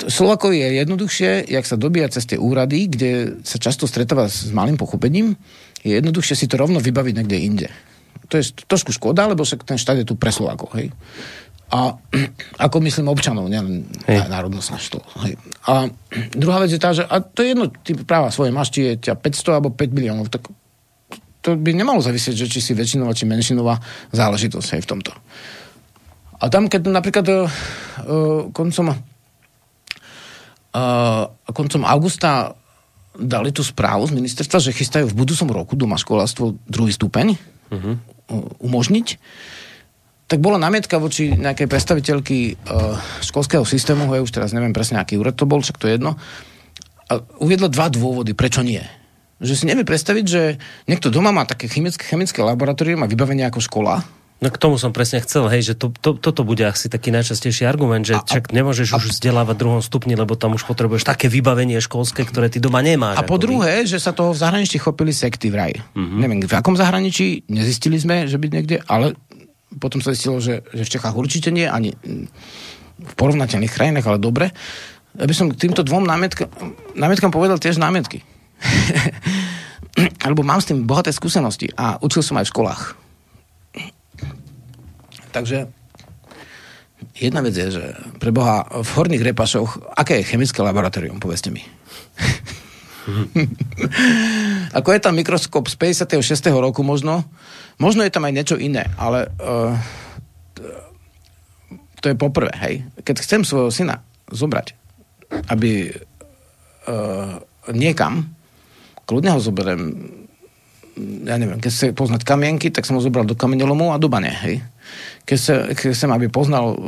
[0.06, 3.10] Slovakovi je jednoduchšie, jak sa dobíja cez tie úrady, kde
[3.42, 5.34] sa často stretáva s malým pochopením,
[5.82, 7.68] je jednoduchšie si to rovno vybaviť niekde inde.
[8.30, 10.94] To je trošku škoda, lebo však ten štát je tu pre Slovákov, hej.
[11.72, 11.96] A
[12.68, 15.00] ako myslím občanov, nielen národnostná to.
[15.24, 15.40] Hej.
[15.66, 15.88] A
[16.36, 19.10] druhá vec je tá, že a to je jedno, ty práva svoje máš, či je
[19.10, 20.46] ťa 500 alebo 5 miliónov, tak
[21.42, 23.82] to by nemalo zavisieť, že či si väčšinová, či menšinová
[24.14, 25.12] záležitosť aj v tomto.
[26.38, 27.46] A tam, keď napríklad uh,
[28.54, 28.96] koncom uh,
[31.50, 32.54] koncom augusta
[33.12, 37.36] dali tú správu z ministerstva, že chystajú v budúcom roku doma školstvo druhý stupeň
[37.68, 37.94] uh-huh.
[38.56, 39.20] umožniť,
[40.32, 45.20] tak bola námietka voči nejakej predstaviteľky uh, školského systému, ja už teraz neviem presne, aký
[45.20, 46.16] úrad to bol, však to je jedno,
[47.12, 48.80] a uviedla dva dôvody, prečo nie.
[49.44, 50.56] Že si nevie predstaviť, že
[50.88, 54.00] niekto doma má také chemické, chemické laboratórium a vybavenie ako škola,
[54.42, 57.62] No k tomu som presne chcel, hej, že to, to, toto bude asi taký najčastejší
[57.62, 61.06] argument, že a, čak nemôžeš a, už vzdelávať v druhom stupni, lebo tam už potrebuješ
[61.06, 63.22] také vybavenie školské, ktoré ty doma nemáš.
[63.22, 65.78] A po druhé, že sa toho v zahraničí chopili sekty vraj.
[65.94, 66.18] Mm-hmm.
[66.18, 69.14] Neviem, v akom zahraničí, nezistili sme, že by niekde, ale
[69.78, 71.94] potom sa zistilo, že, že v Čechách určite nie, ani
[73.02, 74.52] v porovnateľných krajinách, ale dobre.
[75.16, 76.48] Ja by som týmto dvom námietkam,
[76.96, 78.24] námietkam povedal tiež námietky.
[80.24, 82.82] Alebo mám s tým bohaté skúsenosti a učil som aj v školách.
[85.32, 85.68] Takže
[87.16, 87.84] jedna vec je, že
[88.20, 91.64] pre Boha v Horných Repašoch, aké je chemické laboratórium, povedzte mi.
[94.78, 96.22] Ako je tam mikroskop z 56.
[96.54, 97.26] roku možno,
[97.78, 99.74] možno je tam aj niečo iné, ale uh,
[102.02, 102.74] to je poprvé, hej.
[103.02, 104.74] Keď chcem svojho syna zobrať,
[105.50, 105.94] aby
[106.90, 107.38] uh,
[107.70, 108.34] niekam,
[109.06, 109.82] kľudne ho zoberiem,
[111.24, 114.30] ja neviem, keď chce poznať kamienky, tak som ho zobral do kameňolomu a do bane,
[114.30, 114.62] hej.
[115.22, 116.78] Keď, sa, keď chcem, aby poznal uh,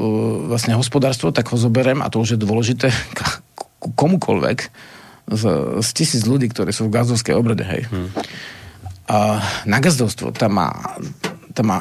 [0.51, 2.91] vlastne hospodárstvo, tak ho zoberiem, a to už je dôležité,
[4.03, 4.59] komukoľvek,
[5.29, 5.43] z,
[5.81, 7.83] z tisíc ľudí, ktorí sú v gazdovskej obrede, hej.
[7.89, 8.11] Hmm.
[9.05, 10.69] A na gazdovstvo tam má,
[11.53, 11.79] tam má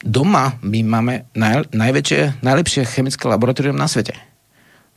[0.00, 4.16] doma my máme naj, najväčšie, najlepšie chemické laboratórium na svete.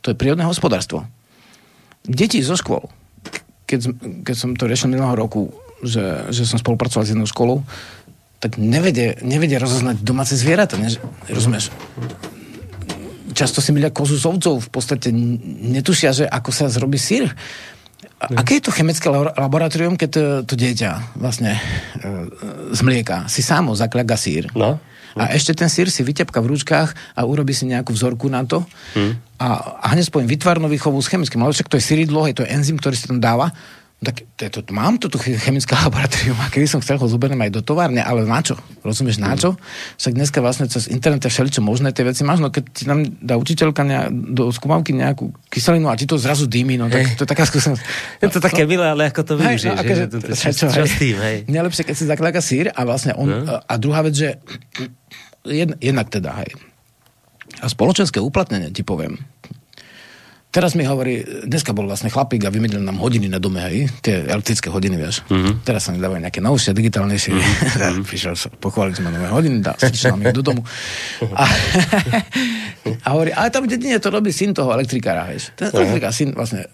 [0.04, 1.04] To je prírodné hospodárstvo.
[2.04, 2.88] Deti zo škôl,
[3.64, 7.64] keď, keď som to riešil minulého roku, že, že som spolupracoval s jednou školou,
[8.40, 10.76] tak nevedie, nevedie rozoznať domáce zvieratá.
[10.76, 10.92] Ne,
[11.32, 11.72] rozumieš?
[13.34, 15.10] Často si milia kozu z ovcov, v podstate
[15.74, 17.28] netušia, že ako sa zrobí sír.
[18.22, 21.60] A, aké je to chemické laboratórium, keď to, to dieťa vlastne e,
[22.72, 24.48] z mlieka si samo zakľaga sír?
[24.54, 24.80] No.
[25.14, 28.66] A ešte ten sír si vytepka v rúčkách a urobí si nejakú vzorku na to.
[28.98, 29.14] Hmm.
[29.38, 31.38] A, a hneď spojím vytvarnú výchovu s chemickým.
[31.38, 33.54] Ale však to je síridlo, je to enzym, ktorý sa tam dáva
[34.04, 37.60] tak to, to, mám tu chemické laboratórium a keby som chcel ho zoberiem aj do
[37.64, 38.54] továrne, ale na čo?
[38.84, 39.56] Rozumieš, na čo?
[39.96, 43.40] Však dneska vlastne cez internet všeličo možné tie veci máš, no keď ti tam dá
[43.40, 47.30] učiteľka nejak, do skúmavky nejakú kyselinu a ti to zrazu dými, no tak to je
[47.30, 47.82] taká skúsenosť.
[48.24, 49.72] Je to také milé, ale ako to využiješ.
[49.72, 50.04] No, akože,
[50.36, 51.36] čo, čo, čo, s tým, hej?
[51.48, 53.60] Najlepšie, keď si zakláka sír a vlastne on, no.
[53.60, 54.28] a druhá vec, že
[55.44, 56.56] jed, jednak teda, hej,
[57.60, 59.20] a spoločenské uplatnenie, ti poviem,
[60.54, 64.22] teraz mi hovorí, dneska bol vlastne chlapík a vymedlil nám hodiny na dome, hej, tie
[64.22, 65.26] elektrické hodiny, vieš.
[65.26, 65.66] Mm-hmm.
[65.66, 67.34] Teraz sa mi dávajú nejaké novšie, digitálnejšie.
[67.34, 68.06] Mm-hmm.
[68.06, 70.62] Prišiel sa pochváliť ma nové hodiny, dá nám ich do domu.
[71.34, 71.42] A,
[73.04, 75.50] a hovorí, ale tam dedine to robí syn toho elektrikára, vieš.
[75.58, 76.70] Ten elektrikár, syn vlastne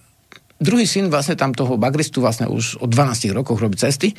[0.60, 4.12] druhý syn vlastne tam toho bagristu vlastne už od 12 rokov robí cesty.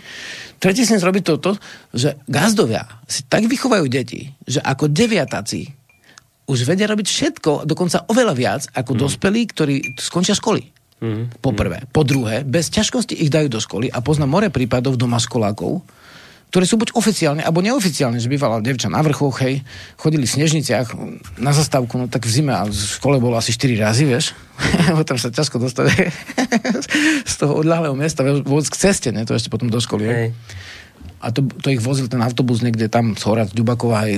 [0.58, 1.54] Tretí syn robí toto,
[1.94, 5.81] že gazdovia si tak vychovajú deti, že ako deviatáci
[6.52, 9.00] už vedia robiť všetko, dokonca oveľa viac ako mm.
[9.00, 10.68] dospelí, ktorí skončia školy.
[11.02, 11.34] Mm.
[11.42, 11.88] Po prvé.
[11.90, 15.82] Po druhé, bez ťažkosti ich dajú do školy a poznám more prípadov doma školákov,
[16.52, 19.64] ktoré sú buď oficiálne, alebo neoficiálne, že bývala devča na vrchoch, hej,
[19.96, 20.92] chodili v snežniciach
[21.40, 24.36] na zastávku, no tak v zime a v škole bolo asi 4 razy, vieš,
[25.00, 26.12] potom sa ťažko dostať
[27.32, 30.28] z toho odľahlého miesta vôbec k ceste, ne, to ešte potom do školy, hej.
[31.24, 34.14] A to, to ich vozil ten autobus niekde tam z hora, z Ďubakova, aj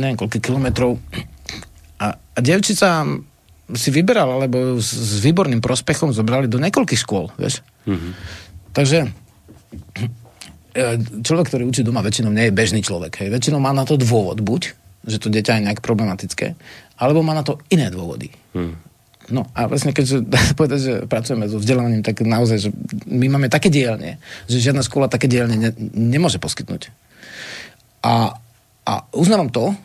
[0.00, 0.96] neviem koľko kilometrov
[2.00, 3.04] a, a devčica
[3.76, 7.62] si vyberala, lebo s, s výborným prospechom zobrali do niekoľkých škôl, vieš.
[7.86, 8.12] Mm-hmm.
[8.74, 8.98] Takže
[10.74, 10.82] e,
[11.22, 13.22] človek, ktorý učí doma, väčšinou nie je bežný človek.
[13.22, 13.28] Hej.
[13.30, 14.74] Väčšinou má na to dôvod, buď,
[15.06, 16.58] že to dieťa je nejak problematické,
[16.98, 18.32] alebo má na to iné dôvody.
[18.56, 18.74] Mm.
[19.30, 20.26] No a vlastne keďže
[20.58, 22.70] povedať, že pracujeme so vzdelávaním, tak naozaj, že
[23.06, 24.18] my máme také dielne,
[24.50, 26.90] že žiadna škola také dielne ne, nemôže poskytnúť.
[28.02, 28.34] A,
[28.88, 29.76] a uznávam to,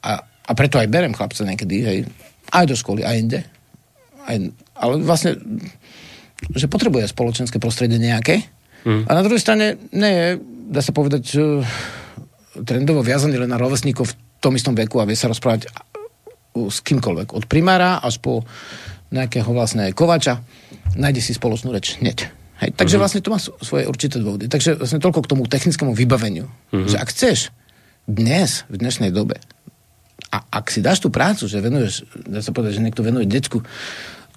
[0.00, 1.98] a a preto aj berem chlapca niekedy, hej,
[2.54, 3.40] aj do školy, aj inde.
[4.26, 4.36] Aj,
[4.78, 5.38] ale vlastne,
[6.54, 8.46] že potrebuje spoločenské prostredie nejaké.
[8.86, 9.02] Mm.
[9.06, 10.28] A na druhej strane nie je,
[10.70, 11.34] dá sa povedať,
[12.62, 15.66] trendovo viazaný len na rovesníkov v tom istom veku a vie sa rozprávať
[16.56, 17.36] s kýmkoľvek.
[17.36, 18.46] Od primára až po
[19.12, 20.40] nejakého vlastne kovača
[20.96, 22.30] nájde si spoločnú reč hneď.
[22.56, 23.02] Hej, takže mm-hmm.
[23.04, 24.48] vlastne to má svoje určité dôvody.
[24.48, 26.48] Takže vlastne toľko k tomu technickému vybaveniu.
[26.72, 26.88] Mm-hmm.
[26.88, 27.38] Že ak chceš
[28.08, 29.36] dnes, v dnešnej dobe,
[30.30, 33.62] a ak si dáš tú prácu, že venuješ, dá sa povedať, že niekto venuje decku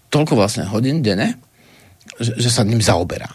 [0.10, 1.38] toľko vlastne hodín denne,
[2.18, 3.30] že, že sa ním zaoberá,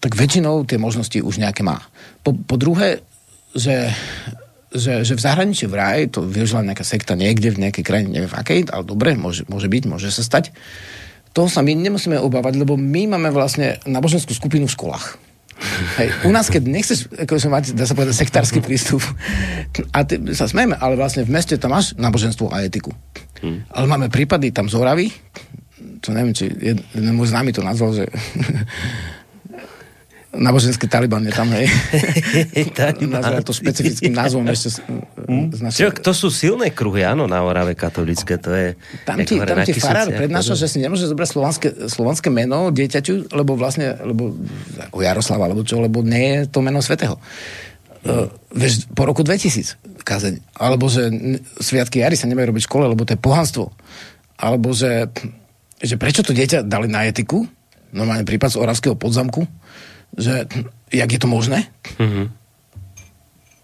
[0.00, 1.80] tak väčšinou tie možnosti už nejaké má.
[2.24, 3.04] Po, po druhé,
[3.56, 3.92] že,
[4.72, 8.32] že, že v zahraničí v ráji to využila nejaká sekta niekde v nejakej krajine, neviem
[8.32, 10.52] v akej, ale dobre, môže, môže byť, môže sa stať.
[11.30, 15.29] Toho sa my nemusíme obávať, lebo my máme vlastne náboženskú skupinu v školách
[16.00, 19.04] Hej, u nás, keď nechceš akože mať, dá sa povedať, sektársky prístup,
[19.92, 22.90] a ty sa smejeme, ale vlastne v meste tam máš náboženstvo a etiku.
[23.44, 23.64] Hmm.
[23.68, 25.06] Ale máme prípady tam z Horavy,
[26.00, 28.08] čo neviem, či jeden môj známy to nazval, že
[30.30, 31.66] Náboženský Taliban je tam, hej.
[33.10, 34.78] Nazval to špecifickým názvom ešte.
[35.26, 35.50] Hmm?
[35.50, 36.06] Našej...
[36.06, 38.78] to sú silné kruhy, áno, na Orave katolické, to je...
[39.02, 43.58] Tam ti, tam ti farár prednáša, že si nemôže zobrať slovanské, slovanské meno dieťaťu, lebo
[43.58, 44.38] vlastne, lebo
[44.78, 47.18] ako Jaroslava, alebo čo, lebo nie je to meno svetého.
[48.00, 50.40] Uh, vieš, po roku 2000 kazeň.
[50.56, 51.10] Alebo že
[51.60, 53.68] sviatky jary sa nemajú robiť v škole, lebo to je pohanstvo.
[54.40, 55.10] Alebo že,
[55.82, 57.44] že prečo to dieťa dali na etiku,
[57.92, 59.44] normálne prípad z Oravského podzamku,
[60.18, 60.46] že
[60.90, 61.70] jak je to možné?
[61.98, 62.26] Mm-hmm.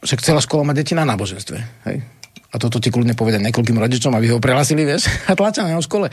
[0.06, 1.58] Však celá škola má deti na náboženstve.
[1.90, 2.06] Hej?
[2.54, 6.08] A toto ti kľudne povedať niekoľkým rodičom, aby ho prehlasili, vieš, a tlačia na škole.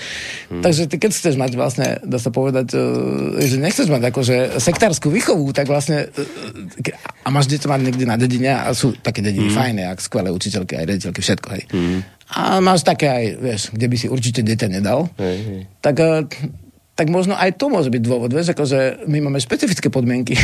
[0.49, 0.59] Hmm.
[0.59, 5.13] Takže ty, keď chceš mať vlastne, dá sa povedať, e, že nechceš mať akože sektárskú
[5.13, 6.91] výchovu, tak vlastne e,
[7.23, 9.55] a máš deti mať niekde na dedine a sú také dediny hmm.
[9.55, 11.63] fajné, ak skvelé učiteľky, aj rediteľky, všetko, hej.
[11.69, 11.99] Hmm.
[12.33, 15.61] A máš také aj, vieš, kde by si určite dieťa nedal, hej, hej.
[15.79, 16.27] tak e,
[16.93, 18.29] tak možno aj to môže byť dôvod.
[18.29, 20.37] Vieš, akože my máme špecifické podmienky.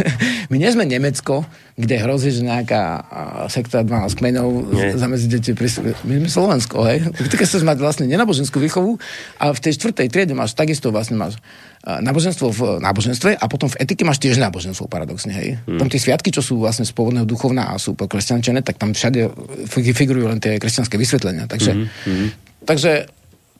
[0.52, 1.42] my nie sme Nemecko,
[1.74, 3.02] kde hrozí, že nejaká
[3.50, 4.48] sekta 12 kmeňov
[4.94, 5.66] zamedzí deti pri...
[6.06, 7.10] My sme Slovensko, hej.
[7.10, 9.02] Ty keď chceš mať vlastne nenaboženskú výchovu
[9.42, 11.42] a v tej štvrtej triede máš takisto vlastne máš
[11.86, 15.58] náboženstvo v náboženstve a potom v etike máš tiež náboženstvo paradoxne, hej.
[15.66, 15.78] Hmm.
[15.82, 19.30] Tam tie sviatky, čo sú vlastne z pôvodného duchovná a sú kresťančené, tak tam všade
[19.70, 21.46] figurujú len tie kresťanské vysvetlenia.
[21.46, 22.28] Takže, hmm.
[22.66, 23.10] takže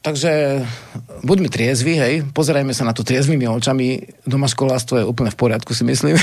[0.07, 0.63] Takže
[1.27, 5.75] buďme triezvi, hej, pozerajme sa na to triezvými očami, doma školárstvo je úplne v poriadku,
[5.75, 6.15] si myslím.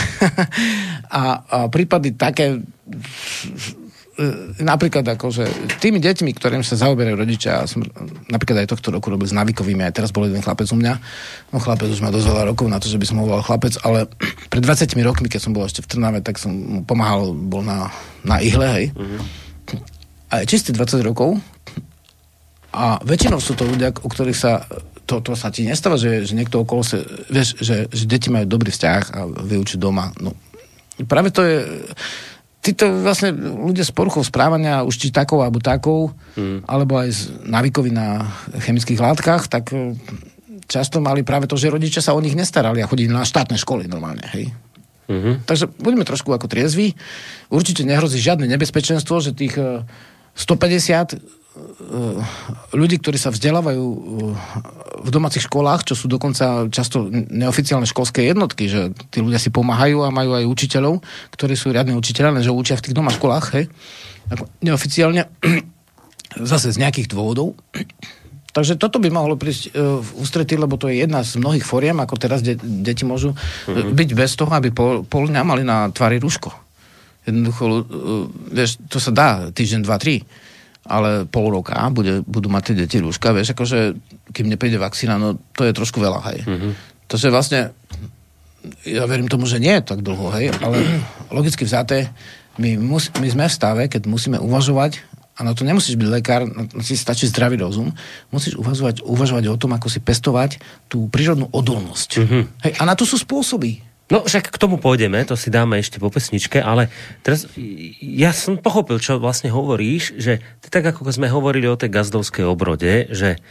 [1.11, 2.63] a, a prípady také,
[4.63, 7.83] napríklad akože tými deťmi, ktorým sa zaoberajú rodičia, ja som
[8.31, 10.93] napríklad aj tohto roku robil s navikovými, aj teraz bol jeden chlapec u mňa,
[11.51, 13.75] no chlapec už má dosť veľa rokov na to, že by som ho volal chlapec,
[13.83, 14.07] ale
[14.53, 17.91] pred 20 rokmi, keď som bol ešte v Trnave, tak som mu pomáhal, bol na,
[18.23, 18.85] na ihle, hej.
[18.95, 19.21] Mm-hmm.
[20.31, 21.43] A čistý 20 rokov,
[22.73, 24.65] a väčšinou sú to ľudia, u ktorých sa
[25.03, 28.47] to, to sa ti nestáva, že, že niekto okolo sa, vieš, že, že deti majú
[28.47, 30.15] dobrý vzťah a vyučí doma.
[30.17, 30.31] No,
[31.05, 31.59] práve to je,
[32.63, 36.63] títo vlastne ľudia s poruchou správania, už či takou alebo takou, mm.
[36.63, 38.31] alebo aj z návykovi na
[38.63, 39.99] chemických látkach, tak e,
[40.71, 43.91] často mali práve to, že rodičia sa o nich nestarali a chodili na štátne školy
[43.91, 44.55] normálne, hej.
[45.03, 45.43] Mm-hmm.
[45.43, 46.95] Takže buďme trošku ako triezvi.
[47.51, 51.42] Určite nehrozí žiadne nebezpečenstvo, že tých 150 e,
[52.73, 53.85] ľudí, ktorí sa vzdelávajú
[55.05, 60.01] v domácich školách, čo sú dokonca často neoficiálne školské jednotky, že tí ľudia si pomáhajú
[60.01, 63.65] a majú aj učiteľov, ktorí sú riadne učiteľe, lenže učia v tých doma školách, hej,
[64.33, 65.29] ako neoficiálne,
[66.51, 67.53] zase z nejakých dôvodov.
[68.53, 72.21] Takže toto by mohlo prísť v ústretí, lebo to je jedna z mnohých foriem, ako
[72.21, 73.97] teraz de- deti môžu mm-hmm.
[73.97, 76.53] byť bez toho, aby pol, pol mali na tvári rúško.
[77.25, 77.81] Jednoducho,
[78.53, 80.21] vieš, to sa dá týždeň, dva, tri
[80.83, 83.95] ale pol roka bude, budú mať tie deti rúška, vieš, akože
[84.35, 86.39] kým nepríde vakcína, no to je trošku veľa, hej.
[86.43, 86.71] Mm-hmm.
[87.13, 87.71] Je vlastne,
[88.83, 90.81] ja verím tomu, že nie je tak dlho, hej, ale
[91.29, 92.11] logicky vzaté,
[92.59, 94.99] my, mus, my sme v stave, keď musíme uvažovať,
[95.33, 96.45] a na to nemusíš byť lekár,
[96.85, 97.89] si stačí zdravý rozum,
[98.29, 102.09] musíš uvažovať, uvažovať o tom, ako si pestovať tú prírodnú odolnosť.
[102.21, 102.43] Mm-hmm.
[102.69, 103.92] Hej, a na to sú spôsoby.
[104.13, 106.93] No však k tomu pôjdeme, to si dáme ešte po pesničke, ale
[107.25, 107.49] teraz
[107.97, 110.37] ja som pochopil, čo vlastne hovoríš, že
[110.69, 113.41] tak ako sme hovorili o tej gazdovskej obrode, že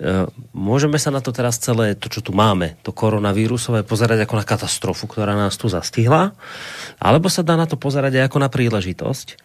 [0.00, 0.24] e,
[0.56, 4.48] môžeme sa na to teraz celé, to čo tu máme, to koronavírusové, pozerať ako na
[4.48, 6.32] katastrofu, ktorá nás tu zastihla,
[6.96, 9.36] alebo sa dá na to pozerať aj ako na príležitosť,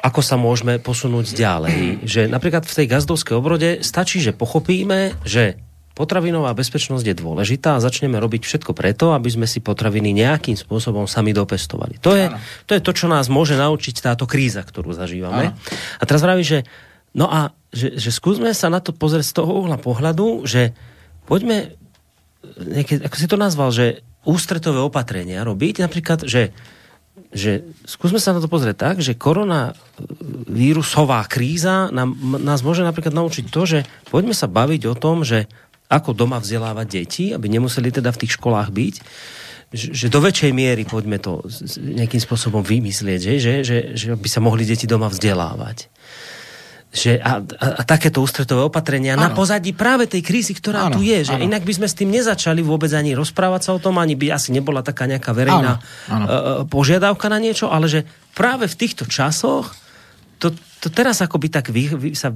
[0.00, 2.08] ako sa môžeme posunúť ďalej.
[2.08, 5.60] Že napríklad v tej gazdovskej obrode stačí, že pochopíme, že
[5.98, 11.10] potravinová bezpečnosť je dôležitá a začneme robiť všetko preto, aby sme si potraviny nejakým spôsobom
[11.10, 11.98] sami dopestovali.
[12.06, 12.30] To je,
[12.70, 15.50] to je to, čo nás môže naučiť táto kríza, ktorú zažívame.
[15.50, 15.58] Áno.
[15.98, 16.62] A teraz vraví, že
[17.18, 20.70] no a že, že skúsme sa na to pozrieť z toho uhla pohľadu, že
[21.26, 21.74] poďme,
[22.62, 26.54] nejaké, ako si to nazval, že ústretové opatrenia robiť, napríklad, že
[27.28, 33.52] že skúsme sa na to pozrieť tak, že koronavírusová kríza nám, nás môže napríklad naučiť
[33.52, 35.44] to, že poďme sa baviť o tom, že
[35.88, 38.94] ako doma vzdelávať deti, aby nemuseli teda v tých školách byť,
[39.72, 41.44] že do väčšej miery poďme to
[41.76, 45.92] nejakým spôsobom vymyslieť, že, že, že, že by sa mohli deti doma vzdelávať.
[46.88, 49.28] Že a, a, a takéto ústretové opatrenia ano.
[49.28, 51.20] na pozadí práve tej krízy, ktorá ano, tu je.
[51.20, 51.44] Že ano.
[51.44, 54.56] inak by sme s tým nezačali vôbec ani rozprávať sa o tom, ani by asi
[54.56, 56.24] nebola taká nejaká verejná ano, ano.
[56.64, 59.76] požiadavka na niečo, ale že práve v týchto časoch
[60.40, 62.30] to, to teraz akoby tak vy, vy, sa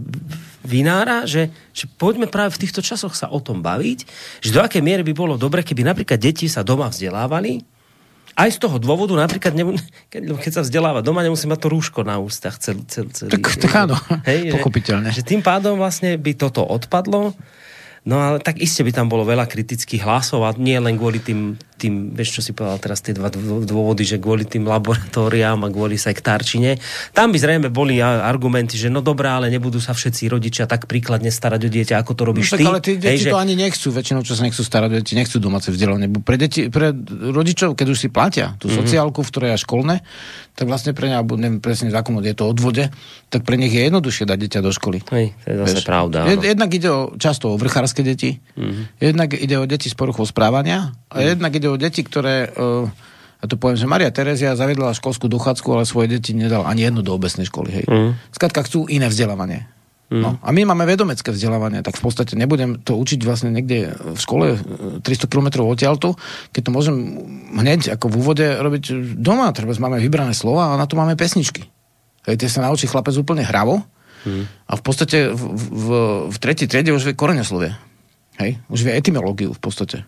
[0.66, 3.99] vynára, že, že poďme práve v týchto časoch sa o tom baviť,
[4.43, 7.62] že do akej miery by bolo dobre, keby napríklad deti sa doma vzdelávali,
[8.32, 9.76] aj z toho dôvodu, napríklad, ne,
[10.09, 13.72] keď, keď sa vzdeláva doma, nemusí mať to rúško na ústach celý, celý Tak, tak
[13.76, 15.12] áno, hej, pochopiteľne.
[15.12, 17.36] Že, že tým pádom vlastne by toto odpadlo,
[18.09, 21.61] no ale tak iste by tam bolo veľa kritických hlasov a nie len kvôli tým
[21.83, 23.26] tým, vieš, čo si povedal teraz tie dva
[23.66, 26.78] dôvody, že kvôli tým laboratóriám a kvôli sektárčine.
[27.11, 31.35] Tam by zrejme boli argumenty, že no dobré, ale nebudú sa všetci rodičia tak príkladne
[31.35, 32.64] starať o dieťa, ako to robíš no, ty.
[32.70, 33.43] Ale tí deti Hej, to že...
[33.43, 36.07] ani nechcú, väčšinou čo sa nechcú starať o deti, nechcú domáce vzdelanie.
[36.07, 38.78] Pre, deti, pre rodičov, keď už si platia tú mm-hmm.
[38.78, 39.97] sociálku, v ktorej je školné,
[40.53, 42.93] tak vlastne pre ne, alebo neviem presne zákon je to odvode,
[43.33, 45.01] tak pre nich je jednoduchšie dať dieťa do školy.
[45.09, 45.89] Hej, to je zase Vieš?
[45.89, 46.18] pravda.
[46.28, 46.45] Áno.
[46.45, 49.01] Jednak ide o, často o vrchárske deti, mm-hmm.
[49.01, 51.30] jednak ide o deti s poruchou správania a mm-hmm.
[51.33, 52.89] jednak ide o deti, ktoré, uh,
[53.43, 57.03] ja to poviem, že Maria Terezia zavedla školskú dochádzku, ale svoje deti nedal ani jednu
[57.03, 57.70] do obecnej školy.
[57.83, 57.85] Hej.
[57.91, 58.11] Mm.
[58.31, 59.66] Skladka chcú iné vzdelávanie.
[60.12, 60.20] Mm.
[60.20, 64.18] No, a my máme vedomecké vzdelávanie, tak v podstate nebudem to učiť vlastne niekde v
[64.21, 64.61] škole
[65.01, 66.21] 300 km odtiaľto,
[66.53, 66.96] keď to môžem
[67.57, 69.49] hneď ako v úvode robiť doma.
[69.57, 71.64] Treba máme vybrané slova a na to máme pesničky.
[72.29, 73.83] Hej, tie sa naučí chlapec úplne hravo
[74.29, 74.68] mm.
[74.68, 75.87] a v podstate v, v,
[76.29, 77.72] v tretej triede už vie koreňoslovie.
[78.37, 80.05] Hej, už vie etymológiu v podstate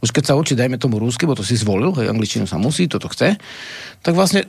[0.00, 2.88] už keď sa učí, dajme tomu rúsky, bo to si zvolil, hej, angličtinu sa musí,
[2.88, 3.36] toto chce,
[4.00, 4.44] tak vlastne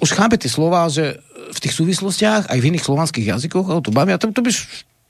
[0.00, 1.20] už chápe tie slova, že
[1.52, 4.50] v tých súvislostiach, aj v iných slovanských jazykoch, ale to bavia, to, to by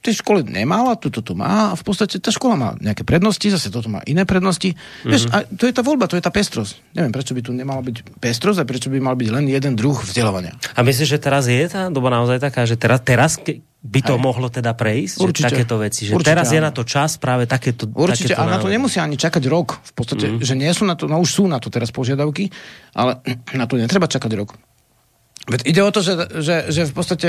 [0.06, 3.74] tej škole nemala, toto to má a v podstate tá škola má nejaké prednosti, zase
[3.74, 4.78] toto má iné prednosti.
[4.78, 5.10] Mm-hmm.
[5.10, 6.94] Vieš, a to je tá voľba, to je tá pestrosť.
[6.94, 9.98] Neviem, prečo by tu nemala byť pestrosť a prečo by mal byť len jeden druh
[9.98, 10.54] vzdelávania.
[10.78, 13.34] A myslíš, že teraz je tá doba naozaj taká, že teraz, teraz
[13.86, 14.20] by to Aj.
[14.20, 15.16] mohlo teda prejsť?
[15.22, 15.46] Určite.
[15.46, 16.02] Že takéto veci.
[16.08, 16.54] Že Určite, teraz áno.
[16.54, 19.78] je na to čas práve takéto Určite, takéto a na to nemusia ani čakať rok.
[19.78, 20.42] V podstate, mm.
[20.42, 22.50] že nie sú na to, no už sú na to teraz požiadavky,
[22.96, 23.22] ale
[23.54, 24.58] na to netreba čakať rok.
[25.46, 27.28] Veď ide o to, že, že, že v podstate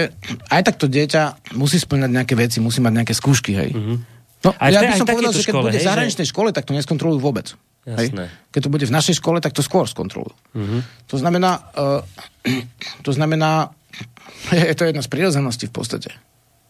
[0.49, 3.69] aj takto dieťa musí splňať nejaké veci, musí mať nejaké skúšky, hej.
[3.77, 3.97] Mm-hmm.
[4.41, 6.31] No, aj ja by som povedal, že keď škole, bude v zahraničnej že...
[6.33, 7.53] škole, tak to neskontrolujú vôbec.
[7.85, 8.11] Hej?
[8.49, 10.33] Keď to bude v našej škole, tak to skôr skontrolujú.
[10.57, 10.81] Mm-hmm.
[11.13, 12.01] To znamená, uh,
[13.05, 13.69] to znamená,
[14.71, 16.09] je to jedna z prírodzeností v podstate.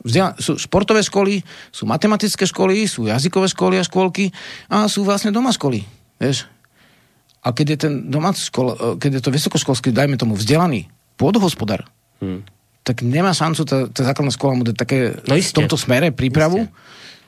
[0.08, 4.32] Vzdiela- sú športové školy, sú matematické školy, sú jazykové školy a školky
[4.72, 5.84] a sú vlastne doma školy.
[6.18, 6.48] Vieš?
[7.44, 11.88] A keď je ten domáci škol, e, keď je to vysokoškolský, dajme tomu vzdelaný pôdohospodár,
[12.20, 12.44] hmm.
[12.84, 16.68] tak nemá šancu tá, tá základná škola mu dať také no v tomto smere prípravu,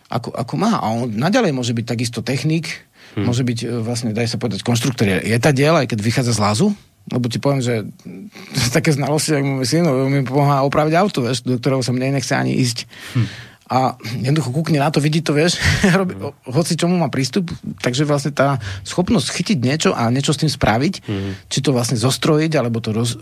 [0.10, 0.82] ako, ako má.
[0.82, 2.84] A on naďalej môže byť takisto technik,
[3.16, 3.26] hmm.
[3.30, 6.42] môže byť e, vlastne, daj sa povedať, konštruktor je tá diela, aj keď vychádza z
[6.42, 6.68] lázu,
[7.10, 7.86] lebo ti poviem, že
[8.76, 12.34] také znalosti, ako môj syn, mi pomáha opraviť auto, vieš, do ktorého sa mne nechce
[12.34, 12.86] ani ísť.
[13.18, 15.62] Hm a jednoducho kúkne na to, vidí to, vieš,
[16.02, 16.18] robí,
[16.50, 17.54] hoci čomu má prístup,
[17.86, 21.32] takže vlastne tá schopnosť chytiť niečo a niečo s tým spraviť, mm.
[21.54, 23.22] či to vlastne zostrojiť, alebo to roz,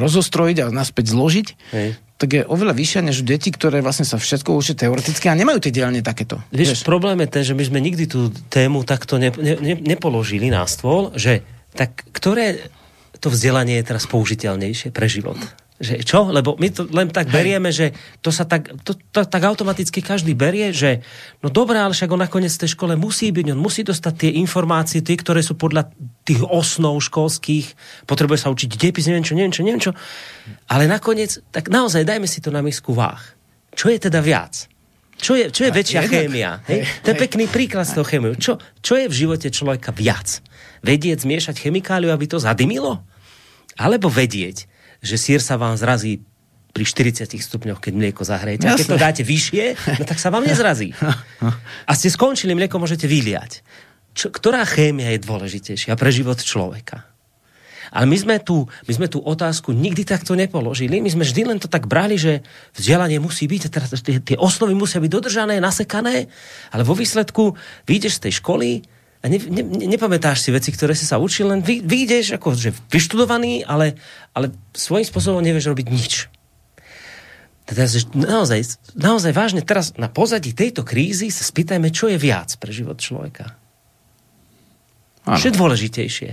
[0.00, 1.46] rozostrojiť a naspäť zložiť,
[1.76, 1.88] Hej.
[2.16, 5.60] tak je oveľa vyššia než u detí, ktoré vlastne sa všetko učia teoreticky a nemajú
[5.60, 6.40] tie dielne takéto.
[6.48, 9.76] Vieš, vieš, problém je ten, že my sme nikdy tú tému takto ne, ne, ne,
[9.76, 11.44] nepoložili na stôl, že
[11.76, 12.72] tak ktoré
[13.22, 15.38] to vzdelanie je teraz použiteľnejšie pre život?
[15.82, 16.30] že čo?
[16.30, 17.90] Lebo my to len tak berieme, že
[18.22, 21.02] to sa tak, to, to, tak automaticky každý berie, že
[21.42, 24.30] no dobré, ale však on nakoniec v tej škole musí byť, on musí dostať tie
[24.38, 25.90] informácie, tie, ktoré sú podľa
[26.22, 27.74] tých osnov školských,
[28.06, 29.92] potrebuje sa učiť depis, neviem čo, neviem čo, neviem čo.
[30.70, 33.20] Ale nakoniec, tak naozaj dajme si to na misku váh.
[33.74, 34.70] Čo je teda viac?
[35.18, 36.50] Čo je, čo je väčšia jednak, chémia?
[36.66, 36.82] Hej?
[37.06, 38.34] To je pekný príklad z toho chémiu.
[38.38, 40.42] Čo, čo je v živote človeka viac?
[40.82, 43.02] Vedieť zmiešať chemikáliu, aby to zadymilo?
[43.78, 44.68] Alebo vedieť,
[45.02, 46.22] že sír sa vám zrazí
[46.72, 48.64] pri 40 stupňoch, keď mlieko zahrejete.
[48.64, 49.64] A keď to dáte vyššie,
[50.00, 50.96] no tak sa vám nezrazí.
[51.88, 53.60] A ste skončili, mlieko môžete vyliať.
[54.16, 57.12] Čo, ktorá chémia je dôležitejšia pre život človeka?
[57.92, 61.04] Ale my sme, tú, my sme tú otázku nikdy takto nepoložili.
[61.04, 62.40] My sme vždy len to tak brali, že
[62.72, 66.32] vzdelanie musí byť, teraz tie, tie osnovy musia byť dodržané, nasekané,
[66.72, 67.52] ale vo výsledku
[67.84, 68.68] vyjdeš z tej školy
[69.22, 72.74] a ne, ne, nepamätáš si veci, ktoré si sa učil, len vy, vyjdeš ako že
[72.90, 73.94] vyštudovaný, ale,
[74.34, 76.12] ale svojím spôsobom nevieš robiť nič.
[77.62, 77.86] Teda,
[78.18, 82.98] naozaj, naozaj vážne teraz na pozadí tejto krízy sa spýtajme, čo je viac pre život
[82.98, 83.54] človeka.
[85.22, 85.38] Ano.
[85.38, 86.30] Čo je dôležitejšie?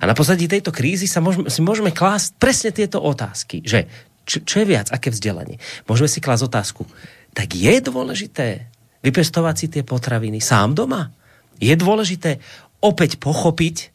[0.00, 3.88] A na pozadí tejto krízy sa môžeme, si môžeme klásť presne tieto otázky, že
[4.28, 5.56] čo, čo je viac, aké vzdelanie.
[5.88, 6.84] Môžeme si klásť otázku,
[7.32, 8.68] tak je dôležité
[9.00, 11.08] vypestovať si tie potraviny sám doma?
[11.60, 12.40] Je dôležité
[12.80, 13.92] opäť pochopiť,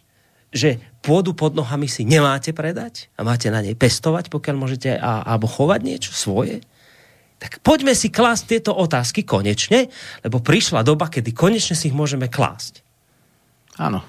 [0.55, 5.25] že pôdu pod nohami si nemáte predať a máte na nej pestovať, pokiaľ môžete, a,
[5.25, 6.63] alebo chovať niečo svoje.
[7.37, 9.91] Tak poďme si klásť tieto otázky konečne,
[10.23, 12.79] lebo prišla doba, kedy konečne si ich môžeme klásť.
[13.75, 14.01] Áno.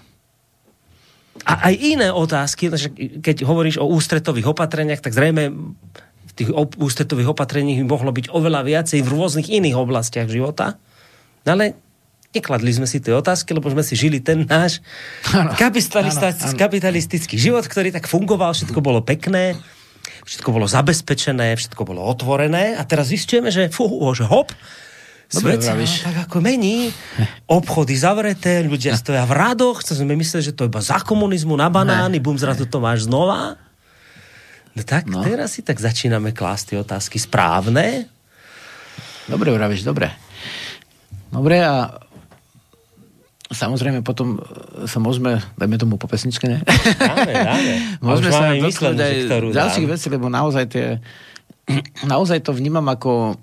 [1.45, 2.73] A aj iné otázky,
[3.21, 5.53] keď hovoríš o ústretových opatreniach, tak zrejme
[6.27, 6.49] v tých
[6.81, 10.81] ústretových opatreniach mohlo byť oveľa viacej v rôznych iných oblastiach života.
[11.45, 11.86] No ale
[12.37, 14.85] nekladli sme si tie otázky, lebo sme si žili ten náš
[15.33, 15.57] ano,
[16.55, 19.57] kapitalistický život, ktorý tak fungoval, všetko bolo pekné,
[20.29, 24.53] všetko bolo zabezpečené, všetko bolo otvorené a teraz zistíme, že, fú, že hop,
[25.27, 25.75] Svet sa
[26.07, 26.95] tak ako mení,
[27.51, 31.59] obchody zavreté, ľudia stoja v radoch, chcem sme mysleli, že to je iba za komunizmu
[31.59, 33.59] na banány, bum, zrazu to máš znova.
[34.79, 35.27] No tak no.
[35.27, 38.07] teraz si tak začíname klásť tie otázky správne.
[39.27, 40.15] Dobre, vravíš, dobre.
[41.35, 41.91] Dobre, a
[43.47, 44.43] Samozrejme, potom
[44.91, 46.59] sa môžeme, dajme tomu po pesničke, ne?
[46.99, 47.73] Dáme, dáme.
[48.03, 49.15] môžeme sa dotknúť aj
[49.55, 50.87] ďalších vecí, lebo naozaj tie,
[52.11, 53.39] naozaj to vnímam ako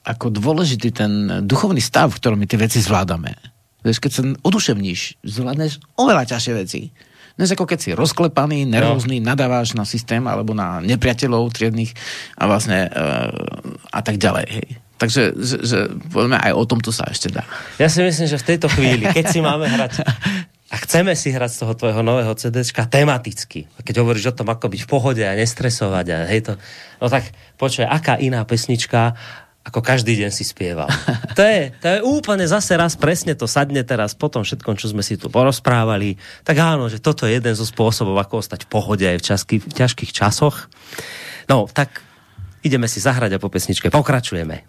[0.00, 3.36] ako dôležitý ten duchovný stav, v ktorom my tie veci zvládame.
[3.84, 6.80] Vieš, keď sa oduševníš, zvládneš oveľa ťažšie veci.
[7.40, 9.32] Než ako keď si rozklepaný, nervózny, no.
[9.32, 11.92] nadávaš na systém alebo na nepriateľov triedných
[12.36, 13.32] a vlastne uh,
[13.88, 14.46] a tak ďalej.
[14.48, 14.68] Hej.
[15.00, 15.78] Takže že, že,
[16.12, 17.48] poďme aj o tomto sa ešte dá.
[17.80, 20.04] Ja si myslím, že v tejto chvíli, keď si máme hrať
[20.70, 24.68] a chceme si hrať z toho tvojho nového CDčka tematicky, keď hovoríš o tom, ako
[24.68, 26.52] byť v pohode a nestresovať a hej to,
[27.00, 29.16] no tak počuj, aká iná pesnička
[29.60, 30.88] ako každý deň si spieval.
[31.36, 34.88] To je, to je úplne zase raz presne to sadne teraz po tom všetkom, čo
[34.88, 36.16] sme si tu porozprávali.
[36.44, 39.56] Tak áno, že toto je jeden zo spôsobov, ako ostať v pohode aj v, časky,
[39.60, 40.68] v ťažkých časoch.
[41.48, 42.00] No, tak
[42.64, 44.64] ideme si zahrať a po pesničke pokračujeme.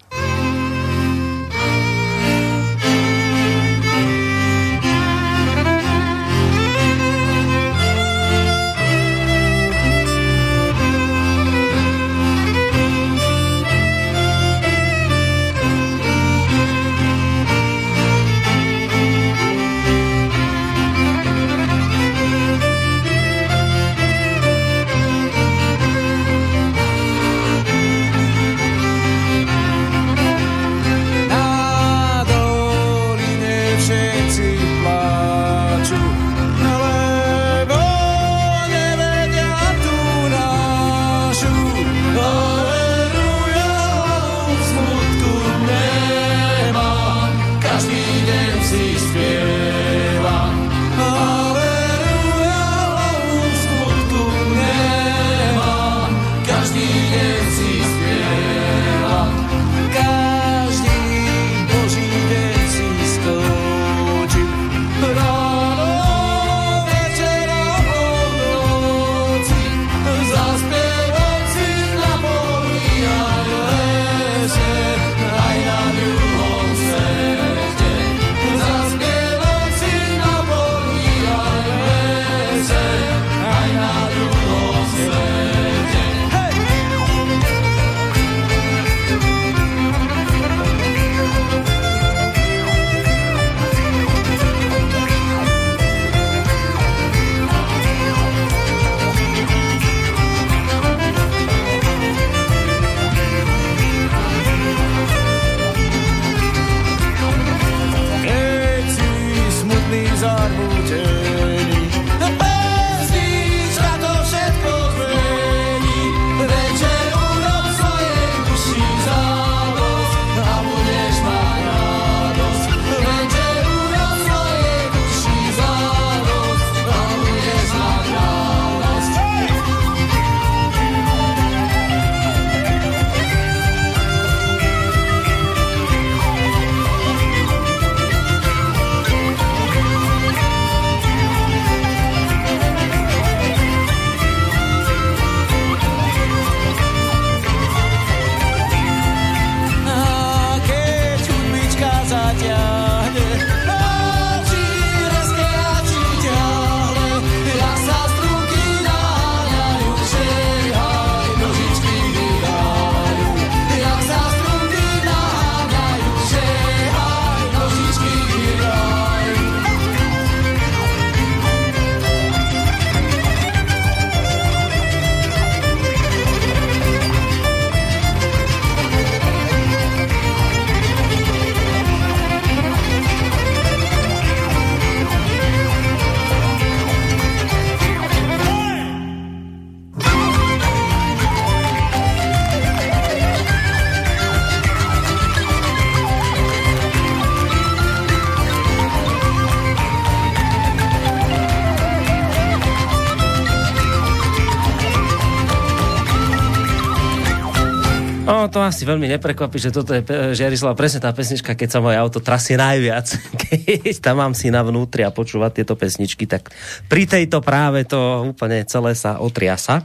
[208.62, 212.22] To asi veľmi neprekvapí, že toto je Žiarislav presne tá pesnička, keď sa moje auto
[212.22, 213.10] trasie najviac.
[213.82, 216.54] Keď tam mám na vnútri a počúvať tieto pesničky, tak
[216.86, 219.82] pri tejto práve to úplne celé sa otriasa.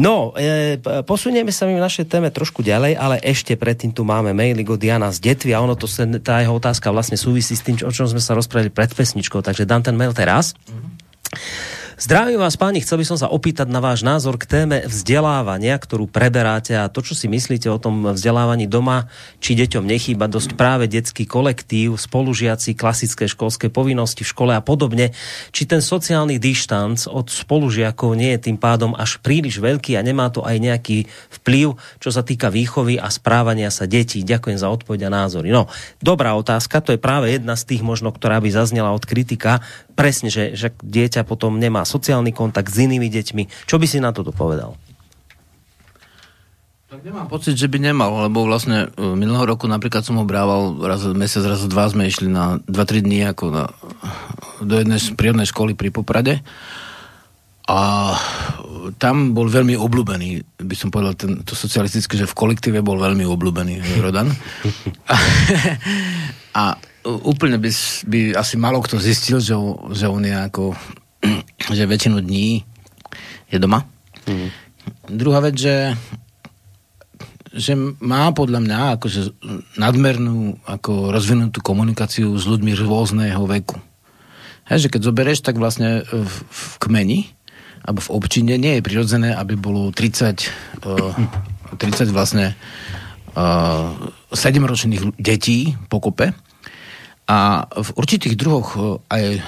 [0.00, 4.32] No, e, posunieme sa mi v našej téme trošku ďalej, ale ešte predtým tu máme
[4.32, 5.84] maily od Diana z Detvy a ono to,
[6.24, 9.68] tá jeho otázka vlastne súvisí s tým, o čom sme sa rozprávali pred pesničkou, takže
[9.68, 10.56] dám ten mail teraz.
[10.56, 11.85] Mm-hmm.
[11.96, 16.04] Zdravím vás, páni, chcel by som sa opýtať na váš názor k téme vzdelávania, ktorú
[16.04, 19.08] preberáte a to, čo si myslíte o tom vzdelávaní doma,
[19.40, 25.16] či deťom nechýba dosť práve detský kolektív, spolužiaci, klasické školské povinnosti v škole a podobne,
[25.56, 30.28] či ten sociálny dištanc od spolužiakov nie je tým pádom až príliš veľký a nemá
[30.28, 31.08] to aj nejaký
[31.40, 34.20] vplyv, čo sa týka výchovy a správania sa detí.
[34.20, 35.48] Ďakujem za odpoveď a názory.
[35.48, 35.72] No,
[36.04, 39.64] dobrá otázka, to je práve jedna z tých možno, ktorá by zaznela od kritika,
[39.96, 43.64] presne, že, že dieťa potom nemá sociálny kontakt s inými deťmi.
[43.64, 44.76] Čo by si na toto povedal?
[46.86, 50.78] Tak nemám pocit, že by nemal, lebo vlastne e, minulého roku napríklad som ho brával
[50.86, 53.64] raz mesiac, raz dva sme išli na 2-3 dní ako na,
[54.62, 56.46] do jednej prírodnej školy pri Poprade
[57.66, 58.14] a
[59.02, 63.26] tam bol veľmi obľúbený, by som povedal ten, to socialistické, že v kolektíve bol veľmi
[63.26, 64.30] obľúbený Rodan.
[65.06, 65.16] A,
[66.56, 66.62] a
[67.06, 67.70] úplne by,
[68.10, 69.54] by asi malo kto zistil, že,
[69.94, 70.74] že on je ako
[71.76, 72.66] že väčšinu dní
[73.50, 73.86] je doma.
[74.26, 74.50] Mm.
[75.10, 75.94] Druhá vec, že
[77.56, 77.72] že
[78.04, 79.20] má podľa mňa akože
[79.80, 83.80] nadmernú ako rozvinutú komunikáciu s ľuďmi rôzneho veku.
[84.68, 87.32] Hej, že keď zoberieš, tak vlastne v, v kmeni
[87.86, 91.14] alebo v občine nie je prirodzené, aby bolo 30, uh,
[91.80, 92.58] 30 vlastne
[93.38, 93.94] uh,
[94.34, 96.34] 7-ročných detí pokope.
[97.26, 99.42] A v určitých druhoch uh, aj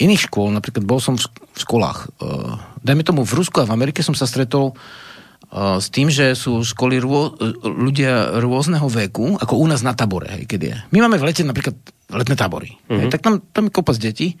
[0.00, 1.24] iných škôl, napríklad bol som v,
[1.54, 6.10] školách, uh, dajme tomu v Rusku a v Amerike som sa stretol uh, s tým,
[6.10, 10.74] že sú školy rô, ľudia rôzneho veku, ako u nás na tabore, hej, keď je.
[10.90, 11.78] My máme v lete napríklad
[12.10, 12.74] letné tábory.
[12.74, 12.98] Mm-hmm.
[12.98, 13.12] Hej, mhm.
[13.14, 14.34] tak tam, tam je kopas detí.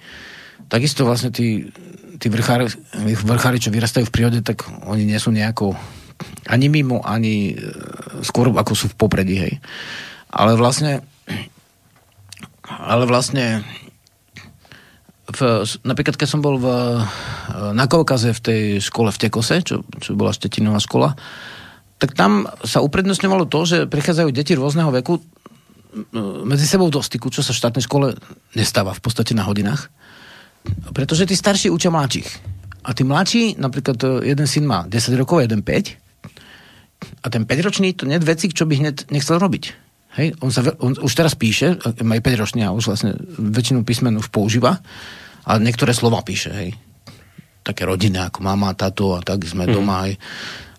[0.70, 1.70] Takisto vlastne tí,
[2.18, 2.70] tí vrchári,
[3.26, 5.74] vrchári, čo vyrastajú v prírode, tak oni nie sú nejako
[6.46, 7.56] ani mimo, ani
[8.20, 9.54] skôr ako sú v popredí, hej.
[10.30, 11.02] Ale vlastne
[12.78, 13.66] ale vlastne
[15.30, 16.66] v, napríklad keď som bol v,
[17.74, 21.14] na Kaukaze v tej škole v Tekose, čo, čo bola štetinová škola,
[22.00, 25.20] tak tam sa uprednostňovalo to, že prichádzajú deti rôzneho veku
[26.46, 28.14] medzi sebou do styku, čo sa v štátnej škole
[28.54, 29.90] nestáva v podstate na hodinách.
[30.94, 32.28] Pretože tí starší učia mladších.
[32.86, 37.24] A tí mladší, napríklad e, jeden syn má 10 rokov, jeden 5.
[37.24, 39.89] A ten 5-ročný to nie je veci, čo by hneď nechcel robiť.
[40.18, 44.18] Hej, on, sa, on už teraz píše, má 5 ročný a už vlastne väčšinu písmen
[44.18, 44.82] už používa
[45.46, 46.74] a niektoré slova píše, hej.
[47.62, 49.72] Také rodinné, ako mama, tato a tak sme mm.
[49.72, 50.18] doma, hej.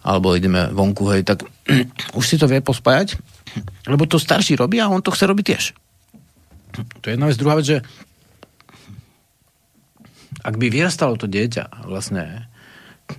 [0.03, 1.47] Alebo ideme vonku, hej, tak
[2.19, 3.15] už si to vie pospájať,
[3.87, 5.63] lebo to starší robí a on to chce robiť tiež.
[6.99, 7.39] To je jedna vec.
[7.39, 7.77] Druhá vec, že
[10.43, 12.51] ak by vyrastalo to dieťa vlastne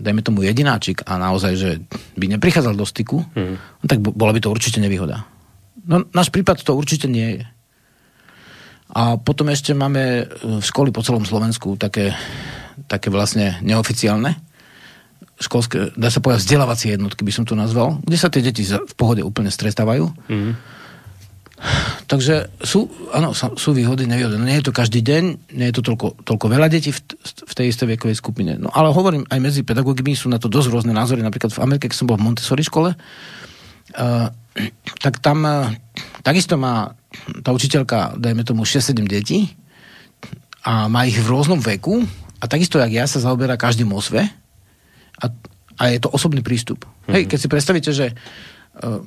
[0.00, 1.70] dajme tomu jedináčik a naozaj, že
[2.16, 3.84] by neprichádzal do styku, mm.
[3.84, 5.28] tak bola by to určite nevýhoda.
[5.86, 7.44] No, náš prípad to určite nie je.
[8.92, 12.12] A potom ešte máme v e, školy po celom Slovensku také,
[12.86, 14.36] také vlastne neoficiálne
[15.42, 18.94] školské, dá sa povedať vzdelávacie jednotky, by som to nazval, kde sa tie deti v
[18.94, 20.06] pohode úplne stretávajú.
[20.30, 20.54] Mm.
[22.10, 24.34] Takže sú, áno, sú výhody, nevýhody.
[24.34, 27.52] No nie je to každý deň, nie je to toľko, toľko veľa detí v, v
[27.54, 28.58] tej istej vekovej skupine.
[28.58, 31.22] No ale hovorím, aj medzi pedagógmi sú na to dosť rôzne názory.
[31.22, 34.26] Napríklad v Amerike, keď som bol v Montessori škole, uh,
[35.00, 35.72] tak tam uh,
[36.20, 36.94] takisto má
[37.44, 39.52] tá učiteľka, dajme tomu 6-7 detí
[40.64, 42.04] a má ich v rôznom veku
[42.40, 44.24] a takisto, jak ja, sa zaoberá každým osve
[45.20, 45.26] a,
[45.76, 46.84] a je to osobný prístup.
[46.84, 47.12] Mm-hmm.
[47.12, 49.00] Hej, keď si predstavíte, že uh,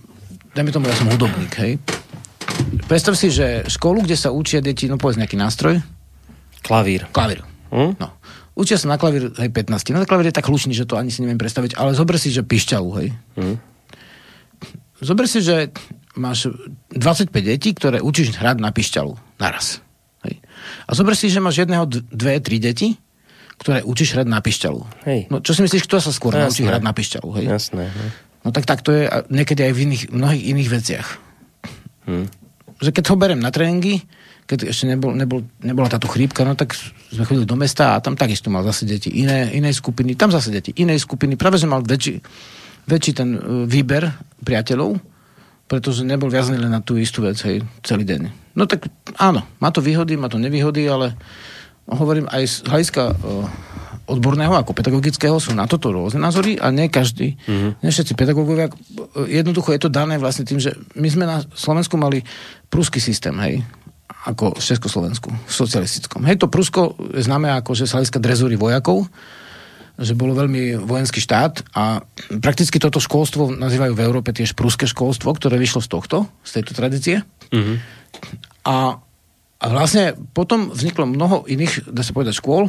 [0.53, 1.81] dajme tomu, ja som hudobník, hej,
[2.85, 5.81] predstav si, že školu, kde sa učia deti, no povedz nejaký nástroj.
[6.65, 7.05] Klavír.
[7.13, 7.45] Klavír.
[7.69, 7.97] Mm?
[7.97, 8.09] No.
[8.55, 9.91] Učia sa na klavír, hej, 15.
[9.91, 12.39] No klavír je tak hlučný, že to ani si neviem predstaviť, ale zober si, že
[12.39, 13.07] pišťalu, hej.
[13.35, 13.74] Mm.
[15.05, 15.69] Zober si, že
[16.17, 16.49] máš
[16.89, 19.85] 25 detí, ktoré učíš hrať na pišťalu naraz.
[20.25, 20.41] Hej.
[20.89, 22.97] A zober si, že máš jedného, dve, tri deti,
[23.61, 24.81] ktoré učíš hrať na pišťalu.
[25.05, 25.19] Hej.
[25.29, 26.41] No čo si myslíš, kto sa skôr Jasné.
[26.49, 27.29] naučí hrať na pišťalu?
[27.37, 27.45] Hej?
[27.45, 27.85] Jasné.
[27.93, 28.09] Hej.
[28.41, 31.07] No tak tak to je niekedy aj v iných, mnohých iných veciach.
[32.09, 32.25] Hmm.
[32.81, 34.05] Že keď ho berem na tréningy,
[34.45, 36.77] keď ešte nebol, nebol, nebola táto chrípka, no tak
[37.09, 40.53] sme chodili do mesta a tam takisto mal zase deti iné, inej skupiny, tam zase
[40.53, 42.21] deti inej skupiny, práve že mal väčší,
[42.85, 44.97] väčší ten e, výber priateľov,
[45.65, 48.53] pretože nebol viazaný len na tú istú vec, hej, celý deň.
[48.53, 48.85] No tak
[49.17, 51.17] áno, má to výhody, má to nevýhody, ale
[51.89, 53.03] hovorím aj z hľadiska
[54.05, 57.81] odborného ako pedagogického sú na toto rôzne názory a nie každý, mm-hmm.
[57.81, 58.69] nie všetci pedagógovia,
[59.25, 62.21] jednoducho je to dané vlastne tým, že my sme na Slovensku mali
[62.69, 63.65] prúsky systém, hej,
[64.29, 66.21] ako v Československu, v socialistickom.
[66.29, 69.09] Hej, to Prusko je známe ako, že sa hľadiska drezúry vojakov,
[69.95, 72.03] že bolo veľmi vojenský štát a
[72.43, 76.75] prakticky toto školstvo nazývajú v Európe tiež pruské školstvo, ktoré vyšlo z tohto, z tejto
[76.75, 77.23] tradície.
[77.55, 77.77] Mm-hmm.
[78.67, 78.99] A,
[79.59, 82.67] a vlastne potom vzniklo mnoho iných, dá sa povedať, škôl,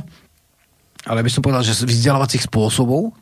[1.06, 3.14] ale by som povedal, že vzdelávacích spôsobov.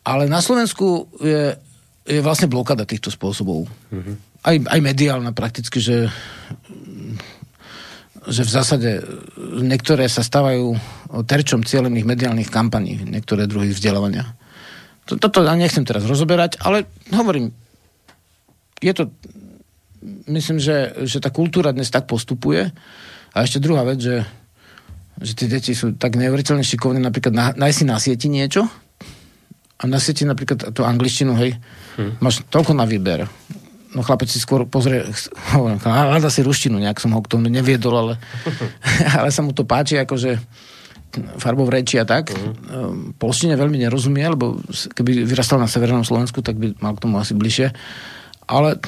[0.00, 1.60] Ale na Slovensku je,
[2.08, 3.68] je vlastne blokáda týchto spôsobov.
[3.92, 4.16] Mm-hmm.
[4.40, 6.08] Aj, aj mediálna prakticky, že,
[8.28, 8.90] že v zásade
[9.64, 10.76] niektoré sa stávajú
[11.24, 14.36] terčom cieľených mediálnych kampaní, niektoré druhy vzdelávania.
[15.08, 17.50] Toto ja nechcem teraz rozoberať, ale hovorím,
[18.78, 19.08] je to,
[20.28, 22.68] myslím, že, že tá kultúra dnes tak postupuje.
[23.30, 24.22] A ešte druhá vec, že
[25.20, 28.64] že tie deti sú tak neuveriteľne šikovné, napríklad na, nájsť si na sieti niečo
[29.76, 31.60] a na sieti napríklad tú angličtinu, hej,
[32.00, 32.24] hmm.
[32.24, 33.28] máš toľko na výber.
[33.90, 35.02] No chlapec si skôr pozrie,
[35.82, 38.14] hľada si ruštinu, nejak som ho k tomu neviedol, ale,
[39.18, 40.38] ale sa mu to páči, akože
[41.42, 42.30] farbov reči a tak.
[42.30, 43.10] Hmm.
[43.18, 44.62] Polštine veľmi nerozumie, lebo
[44.94, 47.74] keby vyrastal na Severnom Slovensku, tak by mal k tomu asi bližšie.
[48.46, 48.78] Ale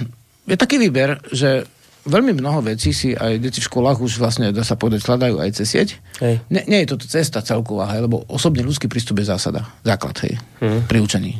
[0.46, 1.66] je taký výber, že
[2.06, 5.50] veľmi mnoho vecí si aj deti v školách už vlastne, dá sa povedať, skladajú aj
[5.54, 5.88] cez sieť.
[6.22, 6.42] Hej.
[6.50, 10.38] Nie, nie je toto cesta celková, hej, lebo osobne ľudský prístup je zásada, základ hej,
[10.62, 10.90] hmm.
[10.90, 11.38] pri učení.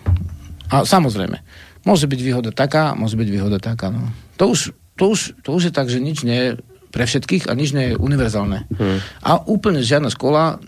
[0.70, 1.38] A samozrejme,
[1.82, 3.90] môže byť výhoda taká, môže byť výhoda taká.
[3.90, 4.10] No.
[4.38, 6.50] To, už, to, už, to už je tak, že nič nie je
[6.92, 8.68] pre všetkých a nič nie je univerzálne.
[8.68, 8.98] Hmm.
[9.24, 10.60] A úplne žiadna škola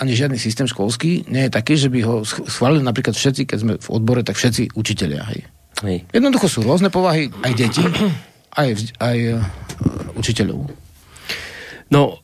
[0.00, 3.72] ani žiadny systém školský nie je taký, že by ho schválili napríklad všetci, keď sme
[3.76, 5.22] v odbore, tak všetci učiteľia.
[5.28, 5.40] Hej.
[5.84, 5.98] Hej.
[6.08, 7.84] Jednoducho sú rôzne povahy, aj deti
[8.56, 8.68] aj,
[8.98, 9.38] aj uh,
[10.18, 10.66] učiteľov.
[11.90, 12.22] No,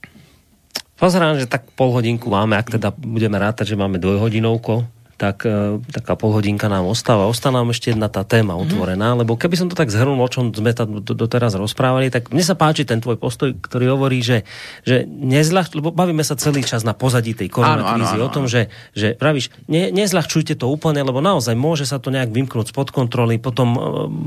[0.99, 4.87] pozerám, že tak pol hodinku máme, ak teda budeme rátať, že máme dvojhodinovko,
[5.17, 7.25] tak e, taká polhodinka nám ostáva.
[7.25, 8.61] Ostáva nám ešte jedna tá téma mhm.
[8.69, 9.19] otvorená, mm.
[9.25, 12.53] lebo keby som to tak zhrnul, o čom sme tam doteraz rozprávali, tak mne sa
[12.53, 14.45] páči ten tvoj postoj, ktorý hovorí, že,
[14.85, 19.17] že nezľah, lebo bavíme sa celý čas na pozadí tej koronakrízy o tom, že, že
[19.17, 23.69] pravíš, ne, nezľahčujte to úplne, lebo naozaj môže sa to nejak vymknúť spod kontroly, potom
[23.73, 23.81] e,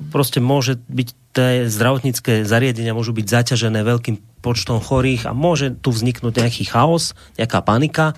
[0.10, 5.94] proste môže byť tie zdravotnícke zariadenia môžu byť zaťažené veľkým počtom chorých a môže tu
[5.94, 8.18] vzniknúť nejaký chaos, nejaká panika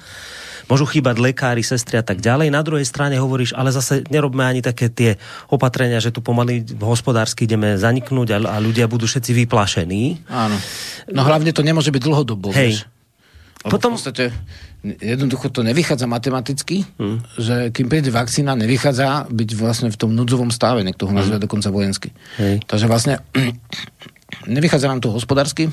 [0.72, 2.48] môžu chýbať lekári, sestry a tak ďalej.
[2.48, 5.20] Na druhej strane hovoríš, ale zase nerobme ani také tie
[5.52, 10.24] opatrenia, že tu pomaly hospodársky ideme zaniknúť a, a ľudia budú všetci vyplašení.
[10.32, 10.56] Áno.
[11.12, 12.56] No hlavne to nemôže byť dlhodobo.
[12.56, 12.88] Hej.
[13.68, 13.94] Lebo Potom...
[13.94, 14.26] v podstate
[14.82, 17.38] jednoducho to nevychádza matematicky, hmm.
[17.38, 21.46] že kým príde vakcína, nevychádza byť vlastne v tom núdzovom stave, niekto ho nazve hmm.
[21.46, 22.10] dokonca vojensky.
[22.42, 22.66] Hej.
[22.66, 23.22] Takže vlastne
[24.58, 25.70] nevychádza nám to hospodársky,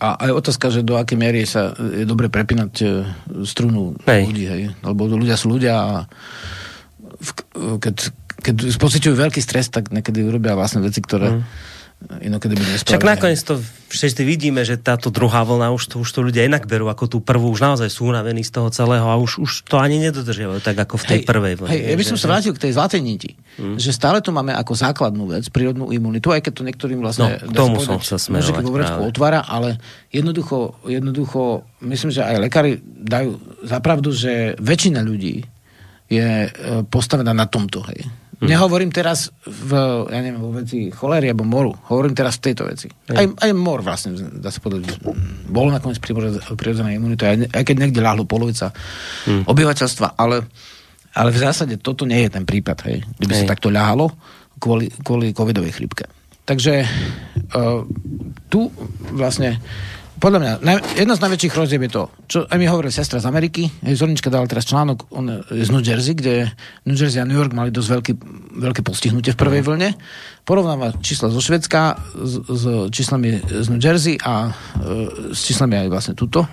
[0.00, 2.86] a aj otázka, že do akej miery sa je dobre prepínať e,
[3.44, 4.22] strunu hej.
[4.26, 4.62] ľudí, hej.
[4.80, 5.94] Lebo ľudia sú ľudia a
[7.20, 7.30] v,
[7.80, 7.96] keď,
[8.40, 12.96] keď pociťujú veľký stres, tak niekedy urobia vlastne veci, ktoré mm inokedy by nespravili.
[12.96, 13.54] Však nakoniec to
[13.92, 17.18] všetci vidíme, že táto druhá vlna, už to, už to ľudia inak berú ako tú
[17.20, 20.80] prvú, už naozaj sú unavení z toho celého a už, už to ani nedodržiavajú tak
[20.80, 21.70] ako v tej hej, prvej vlne.
[21.70, 23.76] Hej, ja by som sa vrátil k tej zlatej niti, hmm.
[23.76, 27.36] že stále to máme ako základnú vec, prírodnú imunitu, aj keď to niektorým vlastne...
[27.44, 28.64] No, k tomu som sa smerovať
[29.04, 29.76] otvára, ale
[30.08, 33.36] jednoducho, jednoducho, myslím, že aj lekári dajú
[33.68, 35.44] zapravdu, že väčšina ľudí
[36.10, 36.50] je e,
[36.88, 38.08] postavená na tomto, hej
[38.40, 38.48] Hmm.
[38.48, 39.76] Nehovorím teraz v,
[40.08, 41.76] ja neviem, vo veci cholery alebo moru.
[41.92, 42.88] Hovorím teraz v tejto veci.
[43.12, 44.96] Aj, aj mor vlastne, dá sa povedať,
[45.44, 46.00] bol nakoniec
[46.56, 48.72] prirodzená imunita, aj, aj keď niekde ľahlo polovica
[49.28, 49.44] hmm.
[49.44, 50.48] obyvateľstva, ale,
[51.12, 54.08] ale v zásade toto nie je ten prípad, hej, kde by sa takto ľahalo
[54.56, 56.08] kvôli, kvôli covidovej chrypke.
[56.48, 56.80] Takže
[57.52, 57.84] uh,
[58.48, 58.72] tu
[59.12, 59.60] vlastne
[60.20, 60.52] podľa mňa,
[61.00, 64.44] jedna z najväčších rozdieb je to, čo aj mi hovorila sestra z Ameriky, Zornička dala
[64.44, 66.52] teraz článok on, z New Jersey, kde
[66.84, 68.12] New Jersey a New York mali dosť veľký,
[68.60, 69.96] veľké postihnutie v prvej vlne.
[70.44, 75.88] Porovnáva čísla zo Švedska s, s číslami z New Jersey a e, s číslami aj
[75.88, 76.44] vlastne tuto,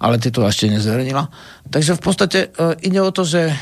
[0.00, 1.28] ale tieto ešte nezverejnila.
[1.68, 3.52] Takže v podstate e, ide o to, že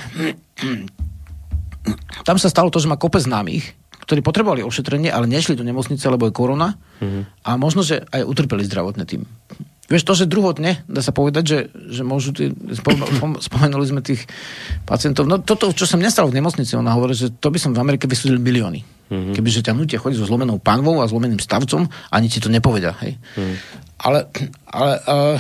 [2.28, 3.80] tam sa stalo to, že má kope známych,
[4.11, 7.47] ktorí potrebovali ošetrenie, ale nešli do nemocnice, lebo je korona mm-hmm.
[7.47, 9.23] a možno, že aj utrpeli zdravotné tým.
[9.87, 12.51] Vieš, to, že druhotne, dá sa povedať, že, že môžu, tý,
[13.39, 14.27] spomenuli sme tých
[14.82, 17.70] pacientov, no toto, čo sa mne stalo v nemocnici, ona hovorí, že to by som
[17.70, 18.82] v Amerike vysúdil milióny.
[18.82, 19.35] Mm-hmm.
[19.39, 23.15] Kebyže ťa nutia chodiť so zlomenou panvou a zlomeným stavcom, ani ti to nepovedia, hej.
[23.15, 23.57] Mm-hmm.
[24.11, 24.27] Ale,
[24.70, 25.39] ale uh,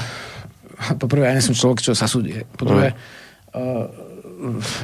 [0.94, 2.38] poprvé, ja nie som človek, čo sa súdi.
[2.54, 3.54] Po druhé, mm-hmm.
[3.58, 4.09] uh,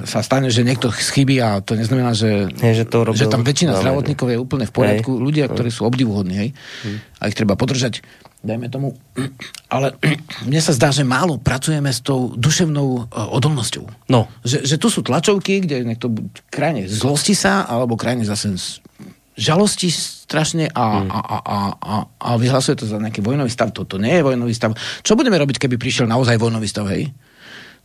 [0.05, 3.43] sa stane, že niekto schybí a to neznamená, že, Nie, že, to robil, že tam
[3.43, 5.17] väčšina zdravotníkov je úplne v poriadku.
[5.17, 5.23] Hej.
[5.23, 6.49] Ľudia, ktorí sú obdivuhodní, hej,
[6.85, 6.99] hmm.
[7.21, 8.05] a ich treba podržať.
[8.45, 8.95] dajme tomu.
[9.73, 9.97] Ale
[10.47, 14.13] mne sa zdá, že málo pracujeme s tou duševnou uh, odolnosťou.
[14.13, 14.31] No.
[14.47, 16.13] Že, že tu sú tlačovky, kde niekto
[16.53, 18.55] krajne zlosti sa, alebo krajne zase
[19.37, 21.09] žalosti strašne a, hmm.
[21.13, 23.69] a, a, a, a, a vyhlasuje to za nejaký vojnový stav.
[23.71, 24.73] Toto nie je vojnový stav.
[25.05, 27.13] Čo budeme robiť, keby prišiel naozaj vojnový stav, hej?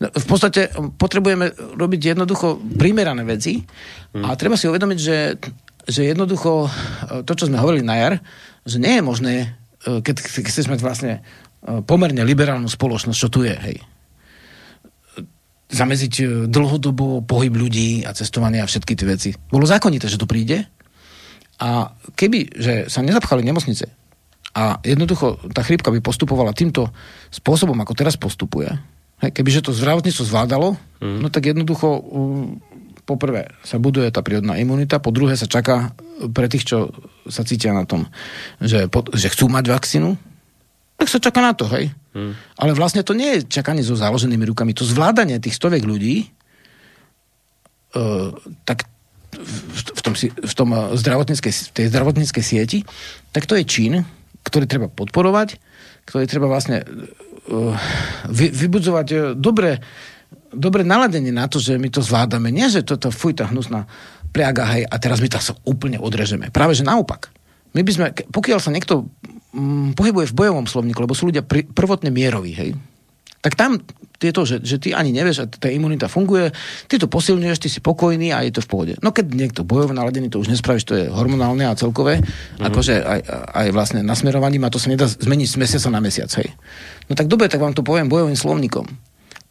[0.01, 3.61] No, v podstate potrebujeme robiť jednoducho primerané veci
[4.17, 5.37] a treba si uvedomiť, že,
[5.85, 6.65] že jednoducho
[7.21, 8.13] to, čo sme hovorili na jar,
[8.65, 9.33] že nie je možné
[9.81, 13.77] E, keď, chceš mať vlastne e, pomerne liberálnu spoločnosť, čo tu je, hej.
[15.73, 19.29] Zameziť e, dlhodobo pohyb ľudí a cestovanie a všetky tie veci.
[19.33, 20.69] Bolo zákonité, že to príde
[21.61, 23.89] a keby, že sa nezapchali nemocnice
[24.53, 26.91] a jednoducho tá chrípka by postupovala týmto
[27.33, 28.69] spôsobom, ako teraz postupuje,
[29.29, 31.19] kebyže to zdravotníctvo zvládalo, mm.
[31.21, 32.01] no tak jednoducho
[33.05, 35.93] poprvé sa buduje tá prírodná imunita, po druhé sa čaká
[36.33, 36.89] pre tých, čo
[37.29, 38.09] sa cítia na tom,
[38.57, 40.17] že, že chcú mať vakcínu,
[40.97, 41.89] tak sa čaká na to, hej.
[42.13, 42.37] Hmm.
[42.57, 44.77] Ale vlastne to nie je čakanie so založenými rukami.
[44.77, 46.29] To zvládanie tých stoviek ľudí,
[47.97, 48.29] uh,
[48.69, 48.85] tak
[49.33, 52.79] v, v tom, v tom zdravotníckej, tej zdravotníckej sieti,
[53.33, 54.05] tak to je čin,
[54.45, 55.57] ktorý treba podporovať,
[56.05, 56.85] ktorý treba vlastne
[58.29, 59.81] vy, vybudzovať uh, dobre
[60.51, 62.51] dobre naladenie na to, že my to zvládame.
[62.51, 63.87] Nie, že toto fuj, tá hnusná
[64.35, 66.51] pliaga, hej, a teraz my to sa úplne odrežeme.
[66.51, 67.31] Práve, že naopak.
[67.71, 69.07] My by sme, pokiaľ sa niekto
[69.55, 72.75] mm, pohybuje v bojovom slovníku, lebo sú ľudia pr- prvotne mieroví, hej,
[73.41, 73.81] tak tam
[74.21, 76.53] je to, že, že ty ani nevieš, a tá imunita funguje,
[76.85, 78.93] ty to posilňuješ, ty si pokojný a je to v pohode.
[79.01, 82.61] No keď niekto bojovo naladený, to už nespravíš, to je hormonálne a celkové, mm-hmm.
[82.69, 83.19] akože aj,
[83.49, 86.53] aj vlastne nasmerovaním a to sa nedá zmeniť z mesiaca na mesiac, hej.
[87.09, 88.85] No tak dobre, tak vám to poviem bojovým slovníkom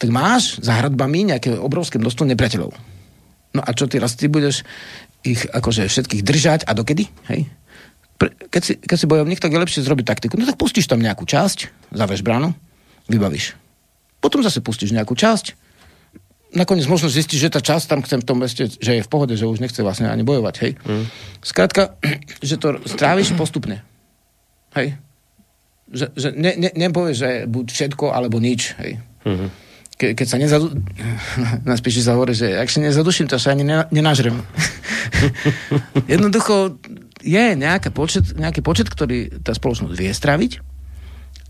[0.01, 2.73] tak máš za hradbami nejaké obrovské množstvo nepriateľov.
[3.53, 4.65] No a čo ty raz, ty budeš
[5.21, 7.05] ich akože všetkých držať a dokedy?
[7.29, 7.53] Hej?
[8.49, 10.41] Keď si, keď si bojovník, tak je lepšie zrobiť taktiku.
[10.41, 12.57] No tak pustíš tam nejakú časť, zaveš bránu,
[13.13, 13.53] vybavíš.
[14.21, 15.57] Potom zase pustíš nejakú časť,
[16.53, 19.35] nakoniec možno zistíš, že tá časť tam chce v tom meste, že je v pohode,
[19.35, 20.73] že už nechce vlastne ani bojovať, hej.
[20.85, 21.05] Mm.
[21.41, 21.97] Skrátka,
[22.49, 23.83] že to stráviš postupne.
[24.77, 25.01] Hej.
[25.91, 29.03] Že, že ne, ne, nepovieš, že buď všetko, alebo nič, hej.
[29.27, 29.71] Mm-hmm
[30.01, 30.73] ke, keď sa nezadu...
[31.69, 34.41] Na spíši sa hovorí, že ak sa nezaduším, to sa ani nenažrem.
[36.13, 36.81] Jednoducho
[37.21, 40.53] je nejaký počet, nejaký počet, ktorý tá spoločnosť vie straviť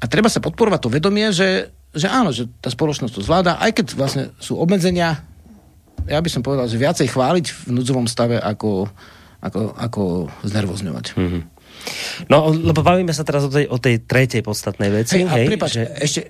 [0.03, 3.83] a treba sa podporovať to vedomie, že, že áno, že tá spoločnosť to zvláda, aj
[3.83, 5.27] keď vlastne sú obmedzenia,
[6.07, 8.89] ja by som povedal, že viacej chváliť v núdzovom stave, ako,
[9.43, 10.03] ako, ako
[10.47, 11.07] znervozňovať.
[11.19, 11.43] Mm-hmm.
[12.29, 15.25] No, lebo bavíme sa teraz o tej, o tej tretej podstatnej veci.
[15.25, 15.85] Hej, hej, a prepáč, že...
[15.97, 16.21] ešte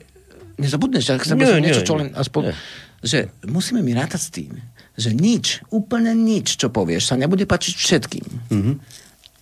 [0.61, 2.53] nezabudneš, ak chcem nie, niečo, čo len aspoň...
[2.53, 2.57] Nie.
[3.01, 3.19] Že
[3.49, 4.53] musíme mi rátať s tým,
[4.93, 8.27] že nič, úplne nič, čo povieš, sa nebude pačiť všetkým.
[8.53, 8.75] Mm-hmm.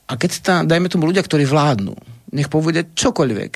[0.09, 1.99] A keď sa, dajme tomu ľudia, ktorí vládnu,
[2.33, 3.53] nech povedia čokoľvek,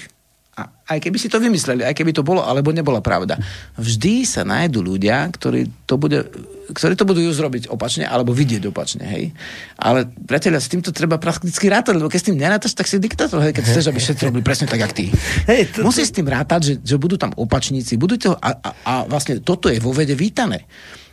[0.97, 3.41] aj keby si to vymysleli, aj keby to bolo alebo nebola pravda,
[3.77, 6.29] vždy sa nájdú ľudia, ktorí to, bude,
[6.73, 9.05] ktorí to budú zrobiť opačne alebo vidieť opačne.
[9.05, 9.33] Hej?
[9.81, 13.41] Ale priateľa, s týmto treba prakticky rátať, lebo keď s tým nerátaš, tak si diktátor,
[13.43, 15.07] hej, keď chceš, aby všetci robili presne tak, ako ty.
[15.49, 18.71] Hej, to, Musíš s tým rátať, že, že budú tam opačníci, budú to, a, a,
[18.85, 20.69] a vlastne toto je vo vede vítané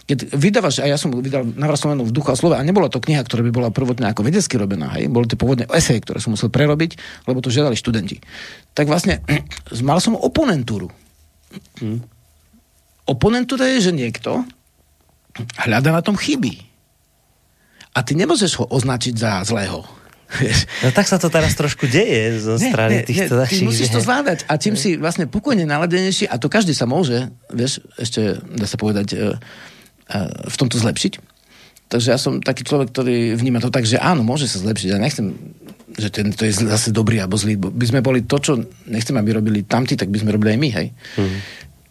[0.09, 3.21] keď vydávaš, a ja som vydal navrastovenú v duchu a slove, a nebola to kniha,
[3.21, 6.49] ktorá by bola prvotne ako vedecky robená, hej, boli to pôvodne eseje, ktoré som musel
[6.49, 6.97] prerobiť,
[7.29, 8.17] lebo to žiadali študenti.
[8.73, 9.21] Tak vlastne
[9.85, 10.89] mal som oponentúru.
[11.77, 12.01] Hmm.
[13.05, 14.41] Oponentúra je, že niekto
[15.61, 16.57] hľada na tom chyby.
[17.93, 19.85] A ty nemôžeš ho označiť za zlého.
[20.85, 23.97] No tak sa to teraz trošku deje zo strany nie, týchto nie, Ty musíš to
[23.97, 28.69] zvládať a čím si vlastne pokojne naladenejší, a to každý sa môže, vieš, ešte dá
[28.69, 29.17] sa povedať, e,
[30.49, 31.13] v tomto zlepšiť.
[31.89, 34.87] Takže ja som taký človek, ktorý vníma to tak, že áno, môže sa zlepšiť.
[34.93, 35.33] Ja nechcem,
[35.97, 37.57] že ten, to je zase dobrý alebo zlý.
[37.57, 38.53] By sme boli to, čo
[38.85, 40.87] nechcem, aby robili tamti, tak by sme robili aj my, hej.
[41.17, 41.37] Mm.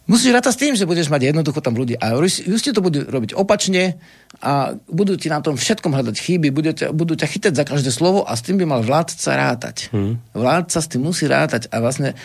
[0.09, 1.93] Musíš rátať s tým, že budeš mať jednoducho tam ľudí.
[2.01, 4.01] A just to budú robiť opačne
[4.41, 7.93] a budú ti na tom všetkom hľadať chyby, budú ťa, budú ťa chytať za každé
[7.93, 9.93] slovo a s tým by mal vládca rátať.
[9.93, 10.17] Mm.
[10.33, 12.17] Vládca s tým musí rátať a vlastne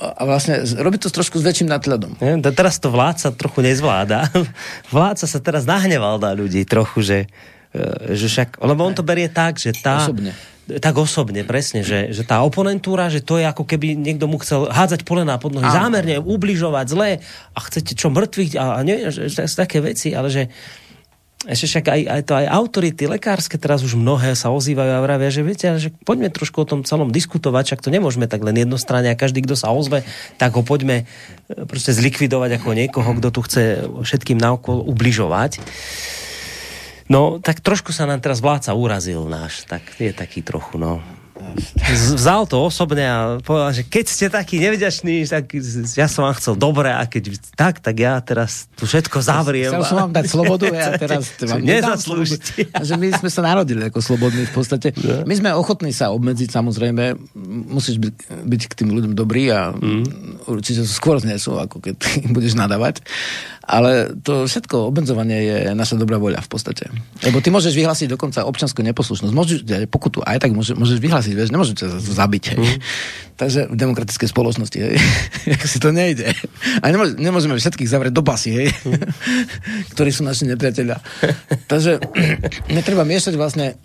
[0.00, 2.16] a vlastne robí to trošku s väčším nadhľadom.
[2.24, 4.32] Ja, teraz to vládca trochu nezvláda.
[4.94, 7.18] Vládca sa teraz nahneval na ľudí trochu, že,
[7.76, 10.08] e, že však, lebo on to berie tak, že tá...
[10.08, 10.32] Osobne.
[10.70, 14.70] Tak osobne, presne, že, že tá oponentúra, že to je ako keby niekto mu chcel
[14.70, 17.10] hádzať polená pod nohy, zámerne ubližovať zle
[17.50, 20.46] a chcete čo mŕtviť a, a nie, že, že také veci, ale že
[21.48, 25.32] ešte však aj, aj to aj autority lekárske teraz už mnohé sa ozývajú a vravia,
[25.32, 29.08] že viete, že poďme trošku o tom celom diskutovať, však to nemôžeme tak len jednostranne
[29.08, 30.04] a každý, kto sa ozve,
[30.36, 31.08] tak ho poďme
[31.48, 35.64] e, proste zlikvidovať ako niekoho, kto tu chce všetkým naokolo ubližovať.
[37.08, 41.00] No, tak trošku sa nám teraz vládca urazil náš, tak je taký trochu, no.
[42.16, 45.50] Vzal to osobne a povedal, že keď ste takí nevďační, tak
[45.96, 49.72] ja som vám chcel dobre a keď tak, tak ja teraz tu všetko zavriem.
[49.72, 52.70] Chcel som vám dať slobodu a ja teraz vám nezaslúžite.
[52.70, 54.94] Že my sme sa narodili ako slobodní v podstate.
[55.26, 57.16] My sme ochotní sa obmedziť, samozrejme.
[57.70, 58.14] Musíš byť,
[58.46, 60.46] byť k tým ľuďom dobrý a mm.
[60.46, 61.96] určite skôr znesú, ako keď
[62.34, 63.02] budeš nadávať.
[63.60, 66.88] Ale to všetko obmedzovanie je naša dobrá voľa v podstate.
[67.20, 69.32] Lebo ty môžeš vyhlásiť dokonca občanskú neposlušnosť.
[69.36, 69.60] Môžeš
[69.92, 72.44] pokutu, aj tak môžeš, môžeš vyhlásiť, vieš, nemôžeš ťa zabiť.
[72.56, 72.80] Mm.
[73.36, 74.96] Takže v demokratickej spoločnosti, hej,
[75.72, 76.32] si to nejde.
[76.80, 79.00] A nemôž, nemôžeme všetkých zavrieť do basy, hej, mm.
[79.92, 80.96] ktorí sú naši nepriateľia.
[81.68, 82.00] Takže
[82.76, 83.76] netreba miešať vlastne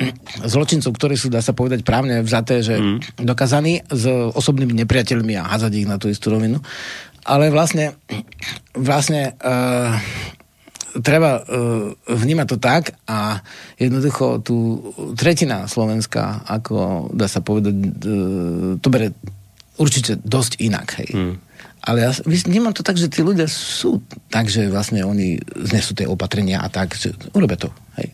[0.47, 3.19] zločincov, ktorí sú, dá sa povedať, právne vzaté, že mm.
[3.27, 6.64] dokázaní s osobnými nepriateľmi a hazať ich na tú istú rovinu
[7.26, 7.97] ale vlastne,
[8.77, 9.97] vlastne uh,
[11.02, 13.41] treba uh, vnímať to tak a
[13.81, 14.80] jednoducho tu
[15.18, 19.18] tretina Slovenska, ako dá sa povedať, uh, to bere
[19.81, 21.10] určite dosť inak, hej.
[21.11, 21.35] Hmm.
[21.85, 24.02] Ale ja vnímam to tak, že tí ľudia sú
[24.34, 25.38] tak, že vlastne oni
[25.69, 28.14] znesú tie opatrenia a tak, že urobia to, hej.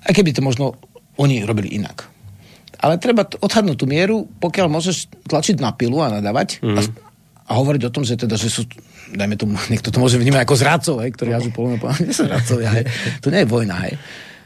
[0.00, 0.74] Aj keby to možno
[1.20, 2.08] oni robili inak.
[2.80, 6.76] Ale treba odhadnúť tú mieru, pokiaľ môžeš tlačiť na pilu a nadávať mm.
[6.76, 6.80] a,
[7.50, 8.62] a hovoriť o tom, že teda, že sú,
[9.10, 11.66] dajme tomu, niekto to môže vnímať ako zradcov, hej, ktorí jazdú po
[12.06, 12.84] nie sú zradcovia, hej.
[13.26, 13.98] To nie je vojna, hej.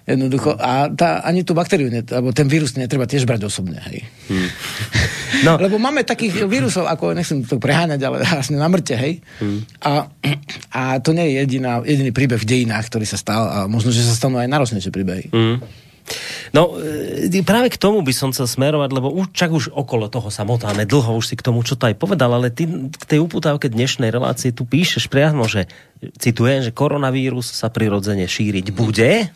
[0.04, 0.52] Jednoducho.
[0.60, 4.08] A tá, ani tú baktériu, ne, alebo ten vírus netreba tiež brať osobne, hej.
[4.32, 4.48] Hmm.
[5.42, 5.58] No.
[5.58, 9.18] Lebo máme takých vírusov, ako nechcem to preháňať, ale vlastne na mŕte, hej.
[9.42, 9.66] Hmm.
[9.82, 10.06] A,
[10.70, 14.06] a to nie je jediná, jediný príbeh v dejinách, ktorý sa stal a možno, že
[14.06, 15.34] sa stanú aj náročnejšie príbehy.
[15.34, 15.58] Hmm.
[16.52, 20.28] No, e, práve k tomu by som chcel smerovať, lebo už, čak už okolo toho
[20.28, 23.24] sa motáme dlho, už si k tomu, čo to aj povedal, ale ty k tej
[23.24, 25.66] uputávke dnešnej relácie tu píšeš priamo, že
[26.20, 29.32] citujem, že koronavírus sa prirodzene šíriť bude,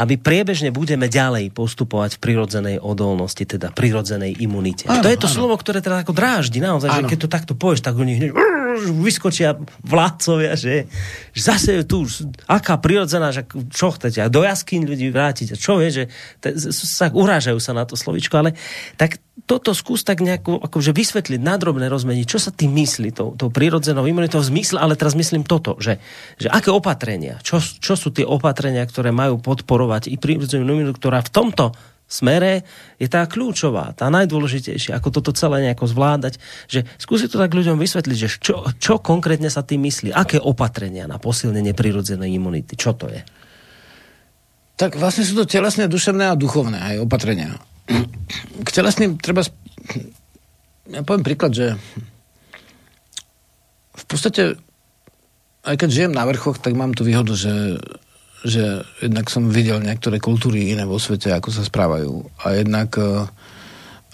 [0.00, 4.88] aby priebežne budeme ďalej postupovať v prirodzenej odolnosti, teda prirodzenej imunite.
[4.88, 5.36] Áno, to je to áno.
[5.36, 6.96] slovo, ktoré teda ako dráždi naozaj, áno.
[7.04, 8.30] že keď to takto povieš, tak oni hneď
[8.78, 10.88] vyskočia vládcovia, že,
[11.36, 12.08] že zase tu,
[12.48, 16.04] aká prirodzená, že čo chcete, a do jaskyň ľudí vrátiť, a čo vie, že
[16.40, 18.56] te, sa urážajú sa na to slovičko, ale
[18.96, 19.20] tak
[19.50, 24.06] toto skús tak nejako akože vysvetliť, nadrobne rozmeniť, čo sa tým myslí, tou, tou prirodzenou
[24.06, 25.98] imunitou v zmysle, ale teraz myslím toto, že,
[26.38, 31.24] že aké opatrenia, čo, čo sú tie opatrenia, ktoré majú podporovať i prirodzenú imunitu, ktorá
[31.24, 31.74] v tomto
[32.10, 32.66] smere
[32.98, 37.78] je tá kľúčová, tá najdôležitejšia, ako toto celé nejako zvládať, že skúsi to tak ľuďom
[37.78, 42.98] vysvetliť, že čo, čo konkrétne sa tým myslí, aké opatrenia na posilnenie prirodzenej imunity, čo
[42.98, 43.22] to je?
[44.74, 47.54] Tak vlastne sú to telesné, duševné a duchovné aj opatrenia.
[48.66, 49.46] K telesným treba...
[50.90, 51.78] Ja poviem príklad, že
[53.94, 54.58] v podstate
[55.60, 57.76] aj keď žijem na vrchoch, tak mám tu výhodu, že
[58.40, 62.24] že jednak som videl niektoré kultúry iné vo svete, ako sa správajú.
[62.44, 63.28] A jednak uh,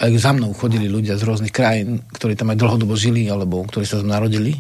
[0.03, 3.87] aj za mnou chodili ľudia z rôznych krajín, ktorí tam aj dlhodobo žili, alebo ktorí
[3.87, 4.59] sa tam narodili.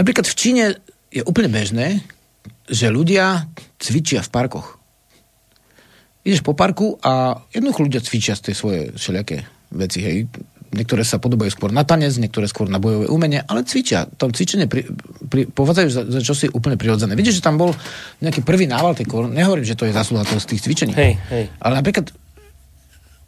[0.00, 0.64] Napríklad v Číne
[1.12, 2.02] je úplne bežné,
[2.66, 3.46] že ľudia
[3.78, 4.76] cvičia v parkoch.
[6.26, 10.26] Ideš po parku a jednoducho ľudia cvičia z tej svoje všelijaké veci, hej
[10.72, 14.08] niektoré sa podobajú skôr na tanec, niektoré skôr na bojové umenie, ale cvičia.
[14.16, 14.88] Tam cvičenie pri,
[15.28, 17.14] pri, považajú za, za čosi úplne prirodzené.
[17.14, 17.74] Vidíš, že tam bol
[18.24, 19.34] nejaký prvý nával tej korun.
[19.34, 20.94] Nehovorím, že to je zásluha z tých cvičení.
[20.96, 21.44] Hej, hej.
[21.60, 22.10] Ale napríklad,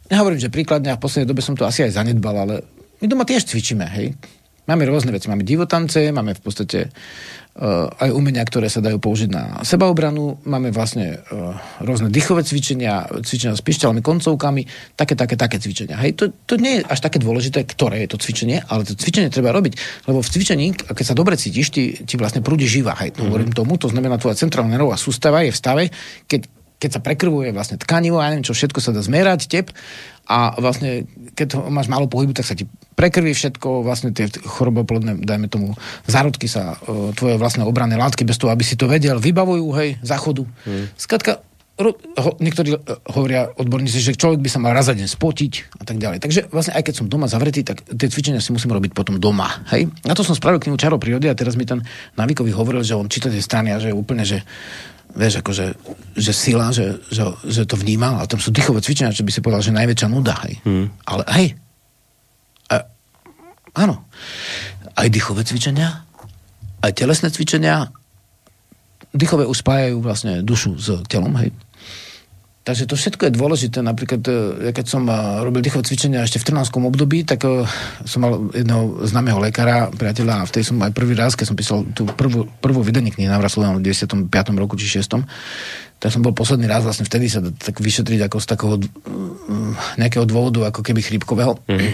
[0.09, 2.55] nehovorím, že príkladne, a v poslednej dobe som to asi aj zanedbal, ale
[2.99, 4.15] my doma tiež cvičíme, hej.
[4.69, 5.25] Máme rôzne veci.
[5.33, 10.45] Máme divotance, máme v podstate uh, aj umenia, ktoré sa dajú použiť na sebaobranu.
[10.45, 15.97] Máme vlastne uh, rôzne dýchové cvičenia, cvičenia s pišťalmi, koncovkami, také, také, také cvičenia.
[15.97, 19.33] Hej, to, to nie je až také dôležité, ktoré je to cvičenie, ale to cvičenie
[19.33, 20.05] treba robiť.
[20.05, 22.93] Lebo v cvičení, keď sa dobre cítiš, ti, ti vlastne prúdi živa.
[23.01, 23.29] Hej, to mm-hmm.
[23.33, 25.83] hovorím tomu, to znamená, tvoja centrálna nervová sústava je v stave,
[26.29, 26.45] keď,
[26.77, 29.73] keď sa prekrvuje vlastne tkanivo, ja neviem čo, všetko sa dá zmerať, tep
[30.29, 35.49] a vlastne, keď máš málo pohybu, tak sa ti prekrví všetko, vlastne tie choroboplodné, dajme
[35.49, 35.73] tomu,
[36.05, 39.97] zárodky sa, uh, tvoje vlastné obranné látky, bez toho, aby si to vedel, vybavujú, hej,
[40.05, 40.45] záchodu.
[40.69, 40.85] Hmm.
[40.93, 41.41] Skladka,
[41.81, 42.79] ro, ho, niektorí uh,
[43.09, 46.21] hovoria odborníci, že človek by sa mal raz za deň spotiť a tak ďalej.
[46.21, 49.49] Takže vlastne aj keď som doma zavretý, tak tie cvičenia si musím robiť potom doma.
[49.73, 49.89] Hej?
[50.05, 51.81] Na to som spravil knihu Čaro prírody a teraz mi ten
[52.21, 54.45] návykový hovoril, že on číta tie strany a že je úplne, že
[55.13, 55.65] vieš, akože,
[56.13, 59.41] že sila, že, že, že to vnímal, a tam sú dýchové cvičenia, čo by si
[59.41, 60.55] povedal, že najväčšia nuda, hej.
[60.65, 60.87] Hmm.
[61.05, 61.47] Ale hej,
[62.69, 62.85] a,
[63.73, 64.05] áno,
[64.93, 66.05] aj dýchové cvičenia,
[66.85, 67.89] aj telesné cvičenia,
[69.09, 71.49] dýchové uspájajú vlastne dušu s telom, hej.
[72.69, 73.81] Takže to všetko je dôležité.
[73.81, 77.65] Napríklad, e, ja keď som e, robil dýchové cvičenia ešte v trnánskom období, tak e,
[78.05, 81.81] som mal jedného známeho lekára, priateľa, a vtedy som aj prvý raz, keď som písal
[81.97, 84.29] tú prvú, prvú vydanie knihy Slovena v 95.
[84.53, 85.01] roku či 6.
[85.97, 90.29] tak som bol posledný raz vlastne vtedy sa tak vyšetriť ako z takého mm, nejakého
[90.29, 91.57] dôvodu, ako keby chrípkového.
[91.65, 91.93] Mm-hmm.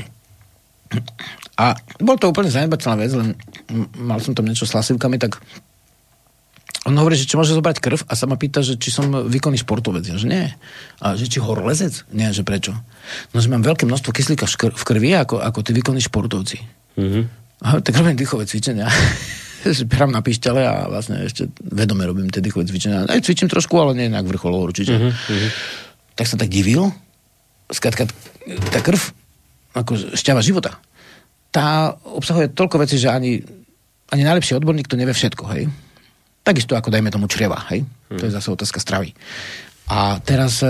[1.55, 1.71] A
[2.03, 3.31] bol to úplne zanedbateľná vec, len
[3.95, 5.39] mal som tam niečo s hlasivkami, tak
[6.85, 9.57] on hovorí, že či môže zobrať krv a sa ma pýta, že či som výkonný
[9.65, 10.05] športovec.
[10.05, 10.45] Ja, že nie.
[11.01, 12.05] A že či horolezec?
[12.13, 12.77] Nie, že prečo?
[13.33, 16.61] No, že mám veľké množstvo kyslíka v krvi ako, ako tí výkonní športovci.
[16.93, 17.23] Mm-hmm.
[17.65, 18.85] A, tak robím dýchové cvičenia.
[19.89, 23.09] Berám na pišťale a vlastne ešte vedome robím tie dýchové cvičenia.
[23.09, 24.93] Aj cvičím trošku, ale nie nejak vrcholovo určite.
[24.93, 25.49] Mm-hmm.
[26.13, 26.93] Tak som tak divil.
[27.65, 28.05] Skrátka,
[28.69, 29.01] tá krv,
[29.73, 30.77] ako šťava života,
[31.49, 33.41] tá obsahuje toľko vecí, že ani,
[34.13, 35.65] ani najlepší odborník to nevie všetko, hej.
[36.45, 37.81] Takisto ako dajme tomu čreva, hej?
[37.81, 38.19] Hmm.
[38.21, 39.17] To je zase otázka stravy.
[39.89, 40.69] A teraz, eh,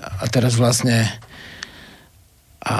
[0.00, 1.04] a teraz vlastne
[2.66, 2.74] a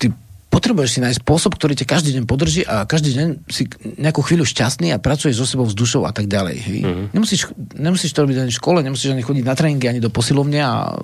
[0.00, 0.08] ty
[0.48, 3.68] potrebuješ si nájsť spôsob, ktorý ťa každý deň podrží a každý deň si
[4.00, 6.56] nejakú chvíľu šťastný a pracuješ so sebou s dušou a tak ďalej.
[6.56, 6.80] Hej?
[6.88, 7.06] Mm-hmm.
[7.12, 7.40] Nemusíš,
[7.76, 10.96] nemusíš to robiť ani v škole, nemusíš ani chodiť na tréningy, ani do posilovne a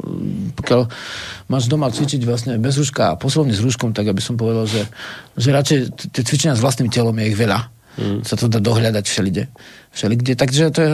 [0.56, 0.88] pokiaľ
[1.52, 4.88] máš doma cvičiť vlastne bez rúška a posilovne s rúškom, tak aby som povedal, že,
[5.36, 5.78] že radšej
[6.08, 7.68] tie cvičenia s vlastným telom je ich veľa.
[7.94, 8.26] Mm.
[8.26, 9.50] Sa to dá dohľadať všelide
[9.94, 10.34] všelikde.
[10.34, 10.92] Takže to je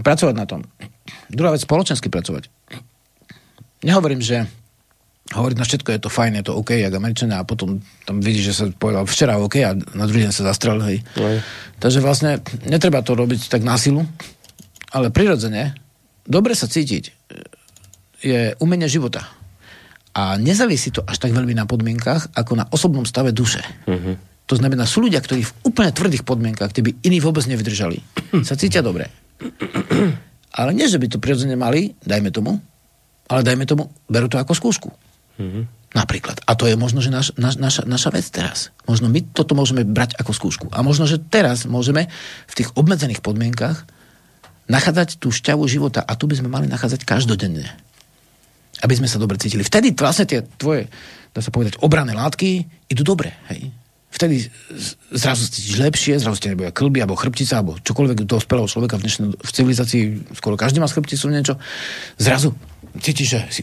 [0.00, 0.64] pracovať na tom.
[1.28, 2.48] Druhá vec, spoločensky pracovať.
[3.84, 4.48] Nehovorím, že
[5.32, 8.44] hovoriť na všetko je to fajn, je to OK, jak Američania a potom tam vidíš,
[8.52, 11.00] že sa povedal včera OK a na druhý deň sa zastrel, hej.
[11.16, 11.38] Aj.
[11.80, 14.04] Takže vlastne netreba to robiť tak na silu,
[14.92, 15.72] ale prirodzene
[16.28, 17.04] dobre sa cítiť
[18.22, 19.26] je umenie života.
[20.12, 23.64] A nezávisí to až tak veľmi na podmienkach, ako na osobnom stave duše.
[23.88, 24.14] Uh-huh.
[24.50, 28.02] To znamená, sú ľudia, ktorí v úplne tvrdých podmienkach, by iní vôbec nevydržali,
[28.48, 29.08] sa cítia dobre.
[30.58, 32.60] Ale nie, že by to prirodzene mali, dajme tomu,
[33.24, 34.92] ale dajme tomu, berú to ako skúšku.
[35.40, 35.96] Mm-hmm.
[35.96, 36.44] Napríklad.
[36.44, 38.68] A to je možno, že naš, naš, naša, naša vec teraz.
[38.84, 40.66] Možno my toto môžeme brať ako skúšku.
[40.72, 42.12] A možno, že teraz môžeme
[42.48, 43.88] v tých obmedzených podmienkach
[44.72, 47.68] nachádzať tú šťavu života a tu by sme mali nachádzať každodenne.
[48.80, 49.64] Aby sme sa dobre cítili.
[49.64, 50.88] Vtedy vlastne tie tvoje,
[51.36, 53.36] dá sa povedať, obrané látky idú dobre.
[53.52, 53.68] Hej?
[54.12, 54.52] Vtedy
[55.10, 59.02] zrazu cítiš lepšie, zrazu ste nebude klby, alebo chrbtica, alebo čokoľvek do dospelého človeka v
[59.08, 60.02] dnešnej v civilizácii,
[60.36, 61.56] skoro každý má z chrbticu niečo,
[62.20, 62.52] zrazu
[63.00, 63.62] cítiš, že si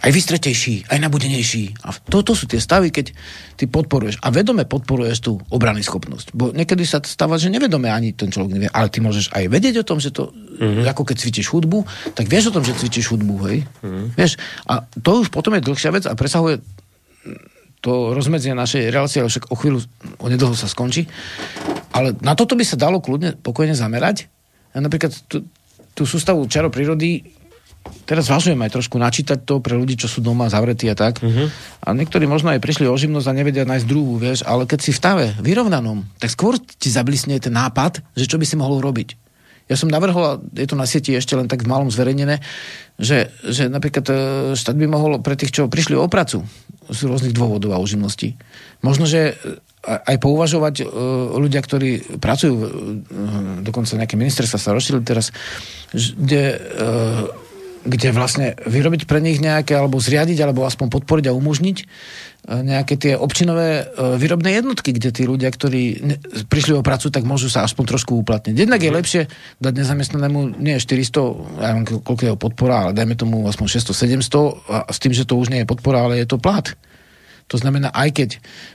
[0.00, 1.84] aj vystretejší, aj nabudenejší.
[1.84, 3.12] A toto sú tie stavy, keď
[3.60, 4.16] ty podporuješ.
[4.24, 6.32] A vedome podporuješ tú obrany schopnosť.
[6.32, 9.84] Bo niekedy sa stáva, že nevedome ani ten človek nevie, ale ty môžeš aj vedieť
[9.84, 10.88] o tom, že to, mm-hmm.
[10.88, 11.84] ako keď cvičíš hudbu,
[12.16, 13.58] tak vieš o tom, že cvičíš hudbu, hej?
[13.84, 14.06] Mm-hmm.
[14.16, 14.32] Vieš?
[14.68, 16.64] A to už potom je dlhšia vec a presahuje
[17.84, 19.84] to rozmedzie našej relácie, ale však o chvíľu,
[20.16, 21.04] o nedlho sa skončí.
[21.92, 24.32] Ale na toto by sa dalo kľudne, pokojne zamerať.
[24.72, 25.44] Ja napríklad tú,
[25.92, 27.28] tú sústavu čaro prírody
[28.08, 31.20] teraz zvažujem aj trošku načítať to pre ľudí, čo sú doma zavretí a tak.
[31.20, 31.52] Uh-huh.
[31.84, 34.90] A niektorí možno aj prišli o živnosť a nevedia nájsť druhú, vieš, ale keď si
[34.92, 39.20] v stave vyrovnanom, tak skôr ti zablisne ten nápad, že čo by si mohol robiť.
[39.64, 42.44] Ja som navrhol, je to na sieti ešte len tak v malom zverejnené,
[43.00, 44.14] že, že napríklad e,
[44.52, 46.44] štát by mohol pre tých, čo prišli o pracu
[46.90, 48.36] z rôznych dôvodov a uživností,
[48.84, 49.34] možno, že e,
[49.84, 50.84] aj pouvažovať e,
[51.38, 52.54] ľudia, ktorí pracujú,
[53.64, 55.32] dokonca nejaké ministerstva sa rozšírili teraz,
[55.94, 56.58] kde,
[57.84, 61.78] kde vlastne vyrobiť pre nich nejaké, alebo zriadiť, alebo aspoň podporiť a umožniť
[62.44, 66.04] nejaké tie občinové e, výrobné jednotky, kde tí ľudia, ktorí
[66.52, 68.52] prišli o prácu, tak môžu sa aspoň trošku uplatniť.
[68.52, 68.96] Jednak je mhm.
[69.00, 69.22] lepšie
[69.64, 74.76] dať nezamestnanému nie 400, ja neviem, koľko je podpora, ale dajme tomu aspoň 600-700 a
[74.92, 76.68] s tým, že to už nie je podpora, ale je to plat.
[77.48, 78.30] To znamená, aj keď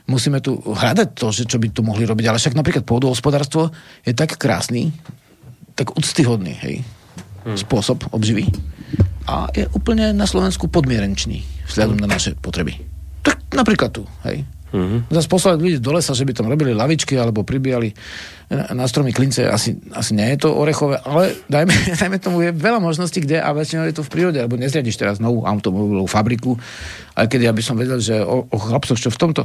[0.06, 3.74] musíme tu hľadať to, že čo by tu mohli robiť, ale však napríklad pôdohospodárstvo
[4.06, 4.94] je tak krásny,
[5.74, 6.76] tak úctyhodný, hej,
[7.46, 7.58] hmm.
[7.58, 8.50] spôsob obživy.
[9.30, 12.89] A je úplne na Slovensku podmierenčný vzhľadom na naše potreby.
[13.30, 14.42] Tak napríklad tu, hej.
[14.70, 15.10] Mm-hmm.
[15.10, 17.90] Zase poslať ľudí do lesa, že by tam robili lavičky alebo pribíjali
[18.50, 22.82] na stromy klince, asi, asi nie je to orechové, ale dajme, dajme tomu, je veľa
[22.82, 26.58] možností, kde a väčšinou je to v prírode, alebo nezriadiš teraz novú automobilovú fabriku,
[27.18, 29.42] aj keď ja by som vedel, že o, o chlapcoch, čo v tomto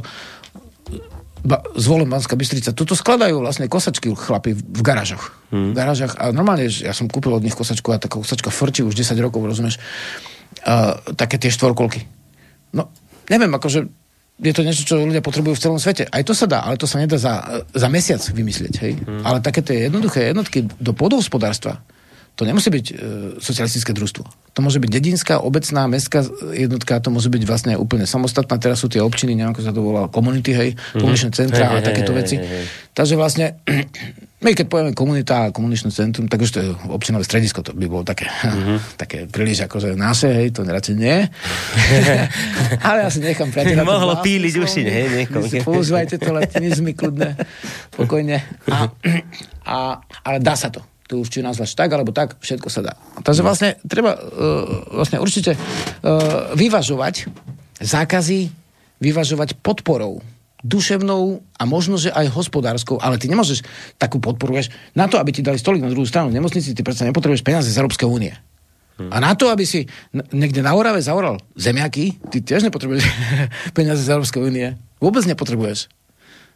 [1.45, 5.29] ba, zvolím Banská Bystrica, tuto skladajú vlastne kosačky chlapi v garážoch.
[5.53, 5.71] Mm.
[5.71, 8.97] V garážach a normálne, ja som kúpil od nich kosačku a tá kosačka frčí už
[8.97, 9.77] 10 rokov, rozumieš,
[10.65, 12.09] uh, také tie štvorkolky.
[12.73, 12.89] No,
[13.29, 13.87] neviem, akože
[14.35, 16.11] je to niečo, čo ľudia potrebujú v celom svete.
[16.11, 18.73] Aj to sa dá, ale to sa nedá za, za mesiac vymyslieť.
[18.83, 18.93] Hej?
[18.99, 19.23] Hmm.
[19.23, 21.79] Ale také tie jednoduché jednotky do podhospodárstva,
[22.35, 22.93] to nemusí byť e,
[23.39, 24.27] socialistické družstvo.
[24.27, 28.59] To môže byť dedinská, obecná, mestská jednotka, to môže byť vlastne úplne samostatná.
[28.59, 30.99] Teraz sú tie občiny, neviem, ako sa to volá, komunity, hej, mm-hmm.
[30.99, 32.35] komuničné centra hey, a takéto veci.
[32.35, 32.65] Hey, hey.
[32.91, 33.55] Takže vlastne,
[34.43, 37.87] my keď povieme komunita a komuničné centrum, tak už to je občinové stredisko, to by
[37.87, 38.77] bolo také, mm-hmm.
[39.01, 41.23] také príliš akože naše, hej, to radšej nie.
[42.87, 43.87] Ale ja si nechám priateľa.
[43.87, 45.07] Mohlo píliť uši, hej.
[45.63, 47.39] Používajte to latinizmy kľudne,
[47.95, 48.43] pokojne.
[48.67, 48.91] A,
[49.71, 49.77] a,
[50.27, 52.93] ale dá sa to To už či nazvať tak, alebo tak, všetko sa dá.
[53.23, 57.31] Takže vlastne treba uh, vlastne určite uh, vyvažovať
[57.79, 58.51] zákazy,
[58.99, 60.34] vyvažovať podporou
[60.65, 63.61] duševnou a možno, že aj hospodárskou, ale ty nemôžeš
[64.01, 66.81] takú podporu, vieš, na to, aby ti dali stolik na druhú stranu v nemocnici, ty
[66.81, 68.33] predsa nepotrebuješ peniaze z Európskej únie.
[68.95, 69.11] Hmm.
[69.11, 69.85] A na to, aby si
[70.31, 73.03] niekde na Orave zaoral zemiaky, ty tiež nepotrebuješ
[73.77, 74.79] peniaze z Európskej únie.
[75.03, 75.91] Vôbec nepotrebuješ.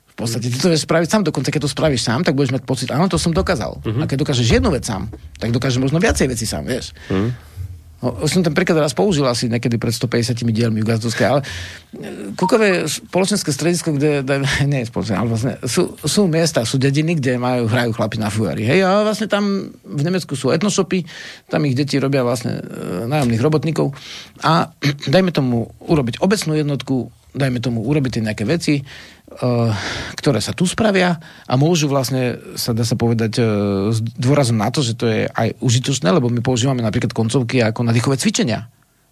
[0.10, 2.64] V podstate ty to vieš spraviť sám, dokonca keď to spravíš sám, tak budeš mať
[2.68, 3.80] pocit, áno, to som dokázal.
[3.80, 4.04] Uh-huh.
[4.04, 5.08] A keď dokážeš jednu vec sám,
[5.40, 6.92] tak dokážeš možno viacej veci sám, vieš.
[7.08, 7.32] Uh-huh.
[8.00, 12.32] No, som ten príklad raz použil asi niekedy pred 150 dielmi v Gazdovskej, ale e,
[12.32, 14.24] Kukové spoločenské stredisko, kde,
[14.72, 18.32] nie je spoločenské, ale vlastne sú, sú miesta, sú dediny, kde majú, hrajú chlapi na
[18.32, 18.64] fujári.
[18.64, 21.04] Hej, a vlastne tam v Nemecku sú etnoshopy,
[21.52, 23.92] tam ich deti robia vlastne e, nájomných robotníkov
[24.48, 24.72] a
[25.14, 29.72] dajme tomu urobiť obecnú jednotku, dajme tomu urobiť nejaké veci, uh,
[30.20, 31.16] ktoré sa tu spravia
[31.48, 35.32] a môžu vlastne, sa dá sa povedať, uh, s dôrazom na to, že to je
[35.32, 38.68] aj užitočné, lebo my používame napríklad koncovky ako nadýchové cvičenia.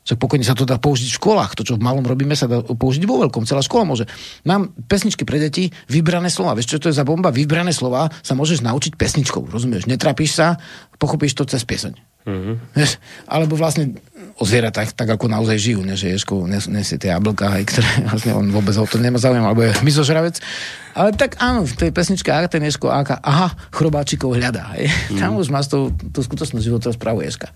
[0.08, 1.52] Však pokojne sa to dá použiť v školách.
[1.60, 3.44] To, čo v malom robíme, sa dá použiť vo veľkom.
[3.44, 4.08] Celá škola môže.
[4.48, 6.56] Mám pesničky pre deti, vybrané slova.
[6.56, 7.28] Vieš, čo to je za bomba?
[7.28, 9.52] Vybrané slova sa môžeš naučiť pesničkou.
[9.52, 9.84] Rozumieš?
[9.84, 10.64] Netrapíš sa,
[10.96, 12.07] pochopíš to cez pieseň.
[12.28, 12.56] Mm-hmm.
[12.76, 13.00] Vieš?
[13.24, 13.96] Alebo vlastne
[14.36, 18.32] o zvieratách, tak ako naozaj žijú, ne, že Ješko nesie tie jablka, aj, ktoré vlastne
[18.36, 20.44] on vôbec o to nemá záujem, alebo je mizožravec.
[20.92, 24.76] Ale tak áno, v tej pesničke a ten Ješko, áka, aha, chrobáčikov hľadá.
[24.76, 24.92] Hej.
[25.16, 25.20] Mm.
[25.24, 27.48] Tam už máš tú, tú skutočnosť života správu Ješka.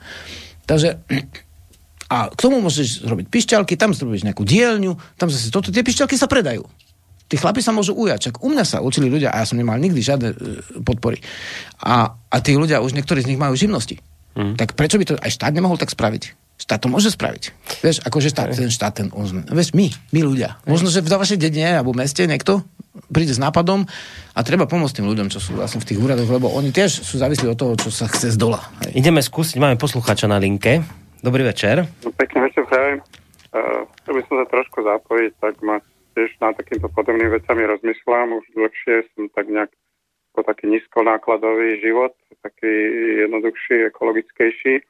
[0.63, 1.03] Takže
[2.11, 6.15] a k tomu môžeš zrobiť pišťalky, tam zrobíš nejakú dielňu, tam zase toto, tie pišťalky
[6.15, 6.63] sa predajú.
[7.31, 8.19] Tí chlapi sa môžu ujať.
[8.27, 10.37] Čak u mňa sa učili ľudia, a ja som nemal nikdy žiadne e,
[10.83, 11.23] podpory.
[11.79, 14.03] A, a tí ľudia, už niektorí z nich majú živnosti.
[14.35, 14.55] Mm.
[14.55, 16.39] Tak prečo by to aj štát nemohol tak spraviť?
[16.61, 17.43] Štát to môže spraviť.
[17.81, 20.61] Vieš, akože štát, ten štát, ten on, vieš, my, my ľudia.
[20.69, 22.61] Možno, že v vašej dedine alebo meste niekto
[23.09, 23.89] príde s nápadom
[24.37, 27.17] a treba pomôcť tým ľuďom, čo sú vlastne v tých úradoch, lebo oni tiež sú
[27.17, 28.61] závislí od toho, čo sa chce z dola.
[28.85, 29.01] Hej.
[29.01, 30.85] Ideme skúsiť, máme poslucháča na linke.
[31.25, 31.87] Dobrý večer.
[32.05, 33.01] Pekný večer, prajem.
[33.51, 35.81] Uh, chcel by som sa trošku zapojiť, tak ma
[36.13, 38.37] tiež na takýmto podobným vecami rozmýšľam.
[38.37, 39.71] Už dlhšie som tak nejak
[40.31, 42.71] po taký nízkonákladový život, taký
[43.27, 44.81] jednoduchší, ekologickejší.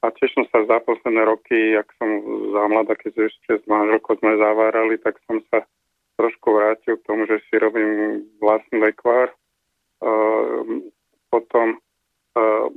[0.00, 2.08] A tiež som sa za posledné roky, ak som
[2.56, 5.68] za mladá, keď ešte s manželkou sme zavárali, tak som sa
[6.16, 9.28] trošku vrátil k tomu, že si robím vlastný lekvár.
[10.00, 10.88] Uh,
[11.28, 11.76] potom,
[12.36, 12.68] uh,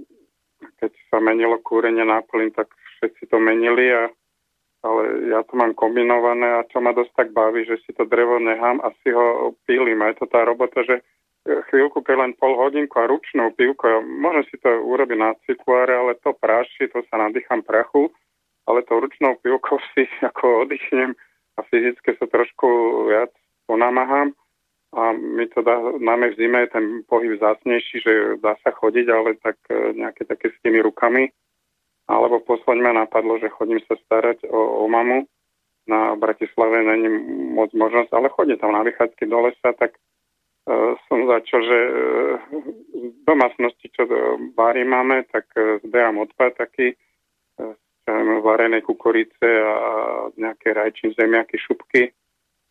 [0.83, 2.67] keď sa menilo kúrenie na plyn, tak
[2.99, 4.11] všetci to menili, a,
[4.83, 8.35] ale ja to mám kombinované a čo ma dosť tak baví, že si to drevo
[8.39, 10.03] nechám a si ho pílim.
[10.03, 10.99] A je to tá robota, že
[11.43, 16.15] chvíľku, keď len pol hodinku a ručnou pivkou, môžem si to urobiť na cykláre, ale
[16.23, 18.11] to práši, to sa nadýcham prachu,
[18.67, 21.15] ale to ručnou pivkou si ako oddychnem
[21.57, 22.67] a fyzicky sa trošku
[23.11, 23.31] viac
[23.67, 24.33] ponamáham
[24.93, 28.13] a my to dá, máme v zime ten pohyb zásnejší, že
[28.45, 31.33] dá sa chodiť, ale tak e, nejaké také s tými rukami.
[32.05, 35.25] Alebo posledne ma napadlo, že chodím sa starať o, o mamu.
[35.89, 37.09] Na Bratislave není
[37.57, 39.97] moc možnosť, ale chodím tam na vychádzky do lesa, tak
[41.09, 41.91] som začal, že eh,
[42.93, 44.19] v domácnosti, čo do
[44.55, 45.51] bári máme, tak
[45.83, 46.95] zberám odpad taký,
[48.43, 49.77] varené kukurice a
[50.35, 52.11] nejaké rajčín, zemiaky, šupky,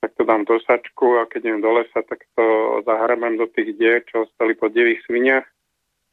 [0.00, 2.44] tak to dám do sačku a keď idem do lesa, tak to
[2.84, 5.46] zahrabem do tých dier, čo ostali po divých sviniach.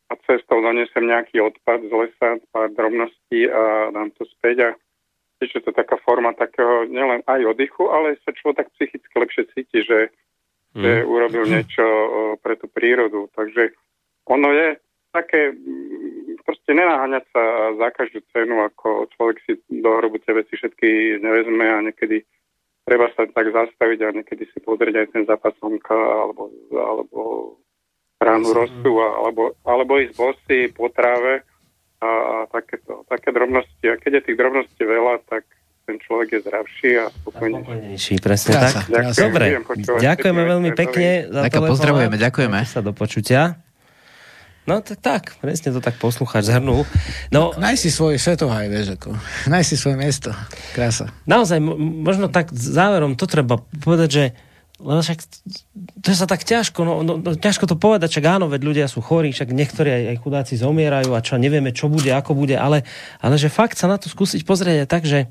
[0.09, 4.57] A cestou donesem nejaký odpad z lesa, pár drobností a dám to späť.
[4.61, 4.69] A
[5.37, 9.43] tiež je to taká forma takého nielen aj oddychu, ale sa človek tak psychicky lepšie
[9.53, 10.09] cíti, že
[10.75, 10.81] mm.
[10.81, 11.85] že urobil niečo
[12.43, 13.29] pre tú prírodu.
[13.33, 13.73] Takže
[14.29, 14.67] ono je
[15.09, 15.57] také,
[16.45, 17.43] proste nenáhaňať sa
[17.77, 22.21] za každú cenu, ako človek si do hrobu tie veci všetky nevezme a niekedy
[22.85, 27.21] treba sa tak zastaviť a niekedy si pozrieť aj ten zápas slnka alebo, alebo
[28.17, 31.45] ránu rostu alebo, alebo ísť bosy po tráve
[32.01, 33.85] a, a takéto, také drobnosti.
[33.85, 35.45] A keď je tých drobností veľa, tak
[35.89, 38.21] ten človek je zdravší a spokojnejší.
[38.21, 38.93] Presne krása, tak.
[38.93, 39.19] Krása.
[39.25, 39.45] Dobre,
[39.97, 41.65] ďakujeme veľmi pekne za to.
[41.65, 42.57] Pozdravujeme, ďakujeme.
[42.69, 43.57] Sa do počutia.
[44.69, 46.85] No tak, tak, presne to tak poslucháč zhrnul.
[47.33, 49.17] No, naj si svoj svetohaj, vieš, ako.
[49.49, 50.29] Naj si svoje miesto.
[50.77, 51.09] Krása.
[51.25, 54.25] Naozaj, možno tak záverom to treba povedať, že
[54.79, 55.19] lebo však
[55.99, 59.03] to sa tak ťažko, no, no, no ťažko to povedať, čak áno, veď ľudia sú
[59.03, 62.87] chorí, však niektorí aj, aj chudáci zomierajú a čo nevieme, čo bude, ako bude, ale,
[63.19, 65.27] ale že fakt sa na to skúsiť pozrieť aj tak, že,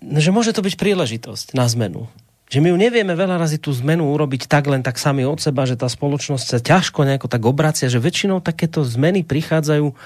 [0.00, 2.10] že môže to byť príležitosť na zmenu.
[2.52, 5.64] Že my ju nevieme veľa razy tú zmenu urobiť tak len tak sami od seba,
[5.64, 9.96] že tá spoločnosť sa ťažko nejako tak obracia, že väčšinou takéto zmeny prichádzajú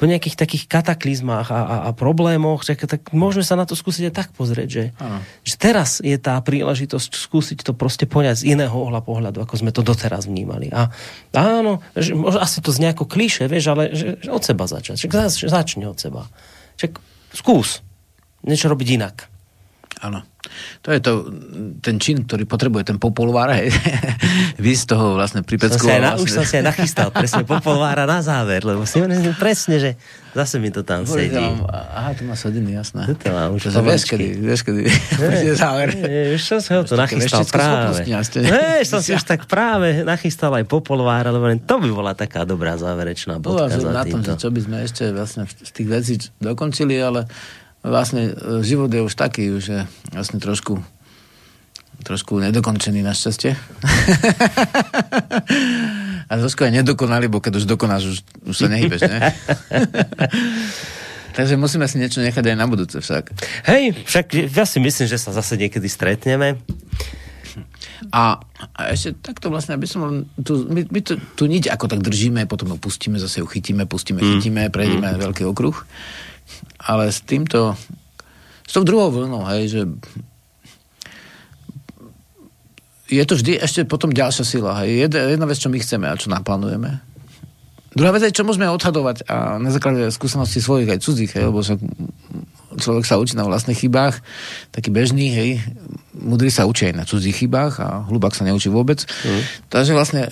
[0.00, 4.08] po nejakých takých kataklizmách a, a, a problémoch, tak, tak môžeme sa na to skúsiť
[4.08, 4.84] aj tak pozrieť, že,
[5.44, 9.76] že teraz je tá príležitosť skúsiť to proste poňať z iného ohľa pohľadu, ako sme
[9.76, 10.72] to doteraz vnímali.
[10.72, 10.88] A
[11.36, 15.04] áno, že, možno asi to znie ako klíše, vieš, ale že, že od seba začať.
[15.04, 16.32] Že, zač, začne od seba.
[16.80, 16.96] Že
[17.36, 17.84] skús
[18.44, 19.16] niečo robiť inak.
[20.00, 20.24] Áno.
[20.80, 21.28] To je to,
[21.84, 23.68] ten čin, ktorý potrebuje ten popolvár, hej.
[24.64, 25.84] Vy z toho vlastne pripecku.
[25.84, 26.24] Vlastne...
[26.24, 28.96] Už som si aj nachystal presne popolvára na záver, lebo si
[29.36, 29.90] presne, že
[30.32, 31.36] zase mi to tam sedí.
[31.36, 33.12] Tam, aha, to má sediny, jasné.
[33.12, 34.80] To mám už to vieš, kedy, vieš, kedy
[35.20, 35.88] bude záver.
[36.32, 38.00] Už som si ho to nachystal práve.
[38.08, 42.80] Vieš, som si už tak práve nachystal aj popolvár, lebo to by bola taká dobrá
[42.80, 47.28] záverečná bodka za na tom, čo by sme ešte vlastne z tých vecí dokončili, ale
[47.84, 50.82] vlastne e, život je už taký, že vlastne trošku
[52.00, 53.52] trošku nedokončený našťastie.
[56.30, 59.18] A trošku aj nedokonalý, bo keď už dokonáš, už, už sa nehybeš, ne?
[61.36, 63.30] Takže musíme si niečo nechať aj na budúce však.
[63.66, 66.56] Hej, však ja si myslím, že sa zase niekedy stretneme.
[68.14, 68.40] A,
[68.74, 72.46] a ešte takto vlastne, aby som tu, my, my tu, tu nič ako tak držíme,
[72.46, 74.28] potom ho pustíme, zase ho chytíme, pustíme, mm.
[74.38, 75.20] chytíme, prejdeme mm.
[75.20, 75.86] veľký okruh
[76.80, 77.76] ale s týmto,
[78.64, 79.80] s tou druhou vlnou, hej, že
[83.10, 84.78] je to vždy ešte potom ďalšia sila.
[84.80, 85.10] Hej.
[85.10, 87.02] Jedna, jedna vec, čo my chceme a čo naplánujeme.
[87.90, 91.58] Druhá vec je, čo môžeme odhadovať a na základe skúseností svojich aj cudzích, hej, lebo
[91.58, 91.74] sa,
[92.78, 94.22] človek sa učí na vlastných chybách,
[94.70, 95.58] taký bežný, hej,
[96.14, 99.02] mudrý sa učí aj na cudzích chybách a hlubák sa neučí vôbec.
[99.26, 99.42] Mm.
[99.74, 100.30] Takže vlastne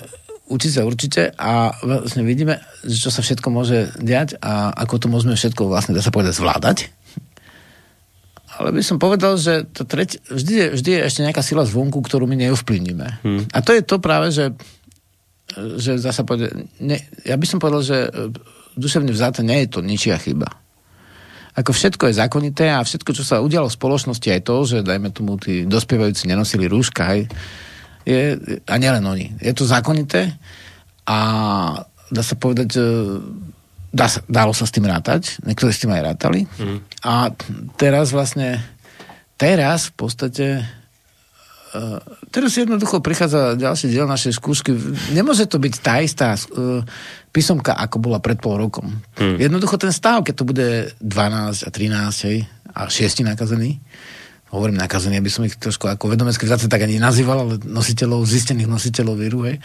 [0.49, 5.37] učiť sa určite a vlastne vidíme, čo sa všetko môže diať a ako to môžeme
[5.37, 6.77] všetko vlastne, dá sa povedať, zvládať.
[8.59, 12.03] Ale by som povedal, že to treť, vždy, je, vždy je ešte nejaká sila zvonku,
[12.03, 13.07] ktorú my neovplyvníme.
[13.23, 13.43] Hmm.
[13.55, 14.51] A to je to práve, že,
[15.79, 18.11] že dá sa povedať, ne, ja by som povedal, že
[18.75, 20.49] duševne vzáte nie je to ničia chyba.
[21.55, 25.11] Ako všetko je zákonité a všetko, čo sa udialo v spoločnosti, aj to, že dajme
[25.15, 27.19] tomu tí dospievajúci nenosili rúška, aj
[28.07, 29.35] je, a nielen oni.
[29.39, 30.33] Je to zákonité
[31.05, 31.17] a
[32.09, 32.79] dá sa povedať,
[33.93, 36.45] dá sa, dalo sa s tým rátať, niektorí s tým aj rátali.
[36.57, 36.79] Mm.
[37.05, 37.33] A
[37.77, 38.61] teraz vlastne,
[39.37, 40.47] teraz v podstate
[41.69, 42.01] Uh,
[42.33, 44.73] teraz jednoducho prichádza ďalší diel našej skúšky.
[45.13, 46.81] Nemôže to byť tá istá uh,
[47.29, 48.89] písomka, ako bola pred pol rokom.
[49.21, 49.37] Mm.
[49.37, 50.67] Jednoducho ten stav, keď to bude
[50.97, 51.05] 12
[51.61, 53.77] a 13 hej, a 6 nakazený,
[54.49, 58.69] hovorím nakazený, aby som ich trošku ako vedomecky vzáce tak ani nazýval, ale nositeľov, zistených
[58.69, 59.61] nositeľov víru, hej,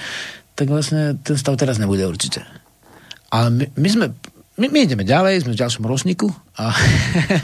[0.54, 2.44] tak vlastne ten stav teraz nebude určite.
[3.32, 4.06] Ale my, my sme,
[4.60, 6.30] my, my ideme ďalej, sme v ďalšom ročníku
[6.60, 6.70] a,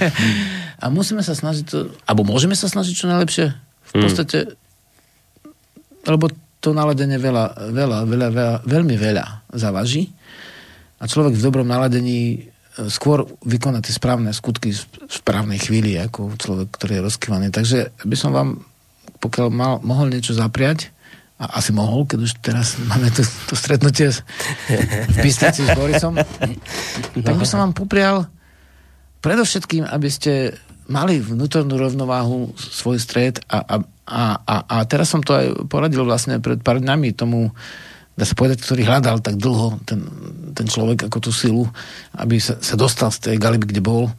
[0.82, 3.46] a musíme sa snažiť to, alebo môžeme sa snažiť čo najlepšie.
[3.90, 4.02] V hmm.
[4.06, 4.38] podstate,
[6.06, 6.30] lebo
[6.60, 10.12] to naladenie veľa, veľa, veľa, veľa, veľmi veľa zavaží
[11.00, 12.52] a človek v dobrom naladení
[12.88, 17.46] skôr vykonať tie správne skutky v správnej chvíli, ako človek, ktorý je rozkývaný.
[17.50, 18.62] Takže by som vám,
[19.18, 20.94] pokiaľ mal, mohol niečo zapriať,
[21.40, 26.20] a asi mohol, keď už teraz máme to, to stretnutie v Bystrici s Borisom,
[27.16, 28.28] tak by som vám poprial
[29.24, 30.52] predovšetkým, aby ste
[30.92, 36.04] mali vnútornú rovnováhu, svoj stred a, a, a, a, a teraz som to aj poradil
[36.04, 37.56] vlastne pred pár dňami tomu
[38.20, 40.04] dá sa povedať, ktorý hľadal tak dlho ten,
[40.52, 41.64] ten človek ako tú silu,
[42.20, 44.12] aby sa, sa dostal z tej galiby, kde bol.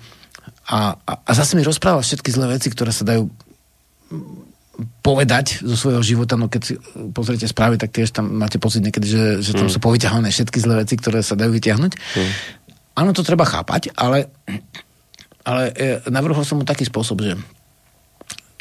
[0.73, 3.29] A, a, a zase mi rozprával všetky zlé veci, ktoré sa dajú
[5.05, 6.73] povedať zo svojho života, no keď si
[7.13, 9.73] pozriete správy, tak tiež tam máte pocit niekedy, že, že tam mm.
[9.77, 11.91] sú povyťahované všetky zlé veci, ktoré sa dajú vyťahnuť.
[11.93, 12.31] Mm.
[12.97, 14.33] Áno, to treba chápať, ale,
[15.45, 17.37] ale e, navrhol som mu taký spôsob, že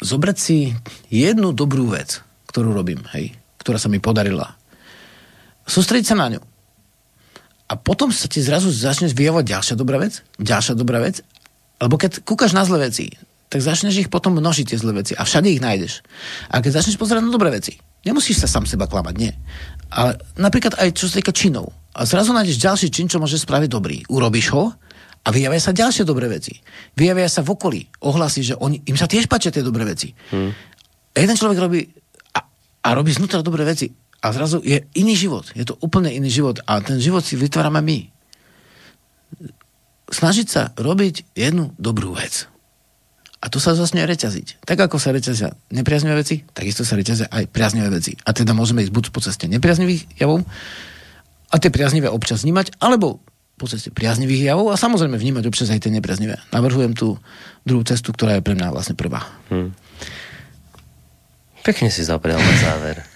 [0.05, 0.77] zobrať si
[1.09, 2.21] jednu dobrú vec,
[2.53, 4.60] ktorú robím, hej, ktorá sa mi podarila
[5.71, 6.41] sústrediť sa na ňu.
[7.71, 11.23] A potom sa ti zrazu začne vyjavovať ďalšia dobrá vec, ďalšia dobrá vec,
[11.79, 13.15] lebo keď kúkaš na zlé veci,
[13.47, 16.03] tak začneš ich potom množiť tie zlé veci a všade ich nájdeš.
[16.51, 19.31] A keď začneš pozerať na dobré veci, nemusíš sa sám seba klamať, nie.
[19.91, 21.71] Ale napríklad aj čo sa týka činov.
[21.95, 24.03] A zrazu nájdeš ďalší čin, čo môže spraviť dobrý.
[24.07, 24.71] Urobíš ho
[25.23, 26.59] a vyjavia sa ďalšie dobré veci.
[26.95, 27.81] Vyjavia sa v okolí.
[28.03, 30.15] Ohlasí, že oni, im sa tiež páčia tie dobré veci.
[30.31, 30.51] Hmm.
[31.11, 31.83] A jeden človek robí
[32.31, 32.39] a,
[32.87, 33.91] a robí znútra dobré veci
[34.21, 35.49] a zrazu je iný život.
[35.57, 36.61] Je to úplne iný život.
[36.69, 37.99] A ten život si vytvárame my.
[40.13, 42.45] Snažiť sa robiť jednu dobrú vec.
[43.41, 44.61] A to sa začne reťaziť.
[44.61, 48.13] Tak ako sa reťazia nepriaznivé veci, takisto sa reťazia aj priaznivé veci.
[48.21, 50.45] A teda môžeme ísť buď po ceste nepriaznivých javov
[51.49, 53.17] a tie priaznivé občas vnímať, alebo
[53.57, 56.37] po ceste priaznivých javov a samozrejme vnímať občas aj tie nepriaznivé.
[56.53, 57.17] Navrhujem tú
[57.65, 59.25] druhú cestu, ktorá je pre mňa vlastne prvá.
[59.49, 59.73] Hmm.
[61.65, 63.10] Pekne si zaprial na záver.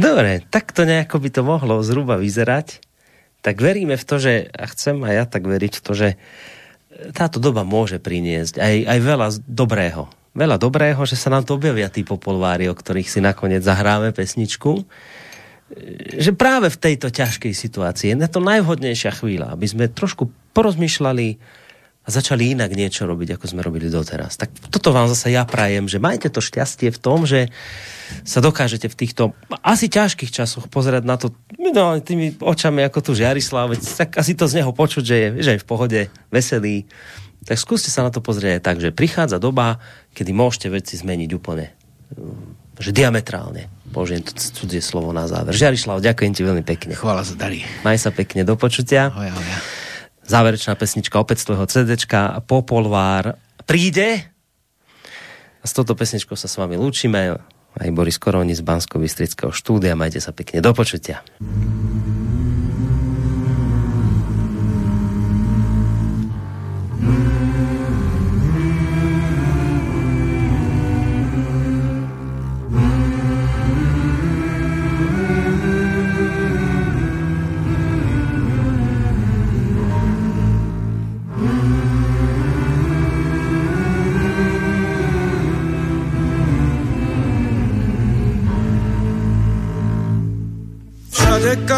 [0.00, 2.80] Dobre, tak to nejako by to mohlo zhruba vyzerať.
[3.42, 6.08] tak veríme v to, že, a chcem aj ja tak veriť v to, že
[7.10, 10.06] táto doba môže priniesť aj, aj veľa dobrého.
[10.32, 14.86] Veľa dobrého, že sa nám to objavia tí popolvári, o ktorých si nakoniec zahráme pesničku.
[16.16, 21.36] Že práve v tejto ťažkej situácii je to najvhodnejšia chvíľa, aby sme trošku porozmýšľali,
[22.02, 24.34] a začali inak niečo robiť, ako sme robili doteraz.
[24.34, 27.46] Tak toto vám zase ja prajem, že majte to šťastie v tom, že
[28.26, 29.22] sa dokážete v týchto
[29.62, 34.50] asi ťažkých časoch pozerať na to no, tými očami ako tu Žiarislav, tak asi to
[34.50, 36.00] z neho počuť, že je, že je v pohode,
[36.34, 36.90] veselý.
[37.46, 39.78] Tak skúste sa na to pozrieť aj tak, že prichádza doba,
[40.18, 41.70] kedy môžete veci zmeniť úplne
[42.82, 43.70] že diametrálne.
[43.94, 45.54] Použijem to cudzie slovo na záver.
[45.54, 46.98] Žiarislav, ďakujem ti veľmi pekne.
[46.98, 47.62] Chvála za dary.
[47.86, 49.12] Maj sa pekne, do počutia.
[49.14, 49.71] Hoja, hoja
[50.26, 53.36] záverečná pesnička opäť z tvojho CDčka Popolvár
[53.66, 54.26] príde.
[55.62, 57.38] A s touto pesničkou sa s vami lúčime.
[57.72, 59.00] Aj Boris Koroni z bansko
[59.54, 59.96] štúdia.
[59.96, 60.60] Majte sa pekne.
[60.60, 61.24] Do počutia.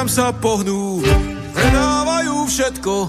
[0.05, 1.01] Kam sa pohnú,
[1.56, 3.09] predávajú všetko.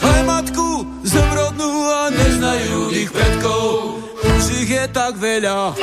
[0.00, 4.00] Aj matku zemrodnú a neznajú ich predkov.
[4.16, 5.76] Už ich je tak veľa,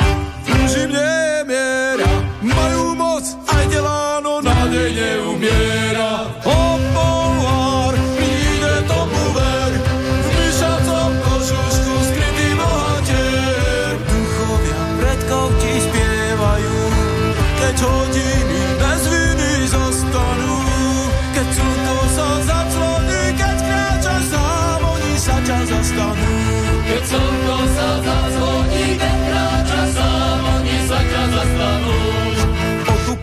[0.50, 2.10] už im nie je miera.
[2.42, 5.89] Majú moc, aj delá, no nádej neumiera.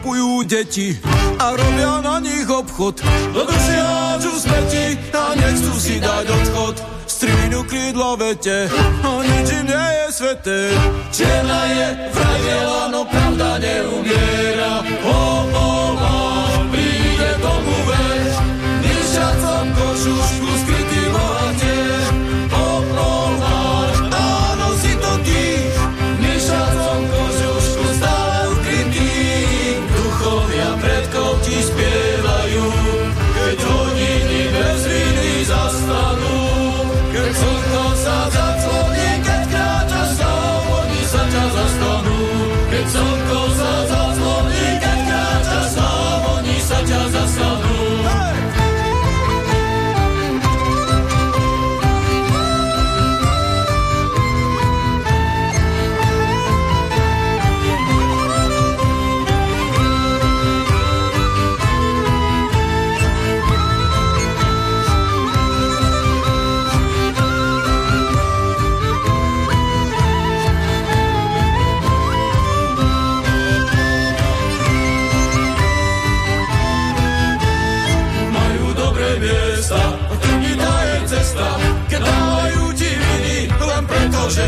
[0.07, 0.95] Okupujú deti
[1.35, 3.03] a robia na nich obchod.
[3.35, 6.79] Do duši hádžu smeti a nechcú si dať odchod.
[7.03, 8.71] Strínu krídla vete
[9.03, 10.59] a nič im nie je sveté.
[11.11, 14.79] Čierna je vraj no pravda neumiera.
[15.03, 15.19] O,
[15.51, 15.76] o,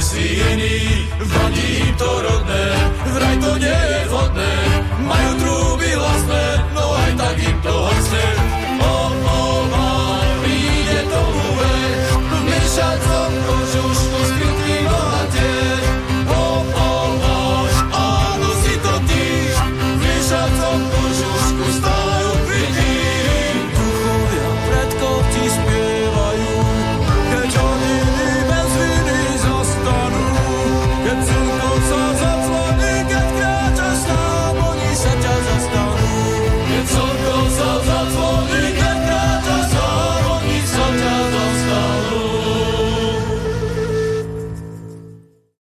[0.10, 2.79] si iný, vadí to rodné,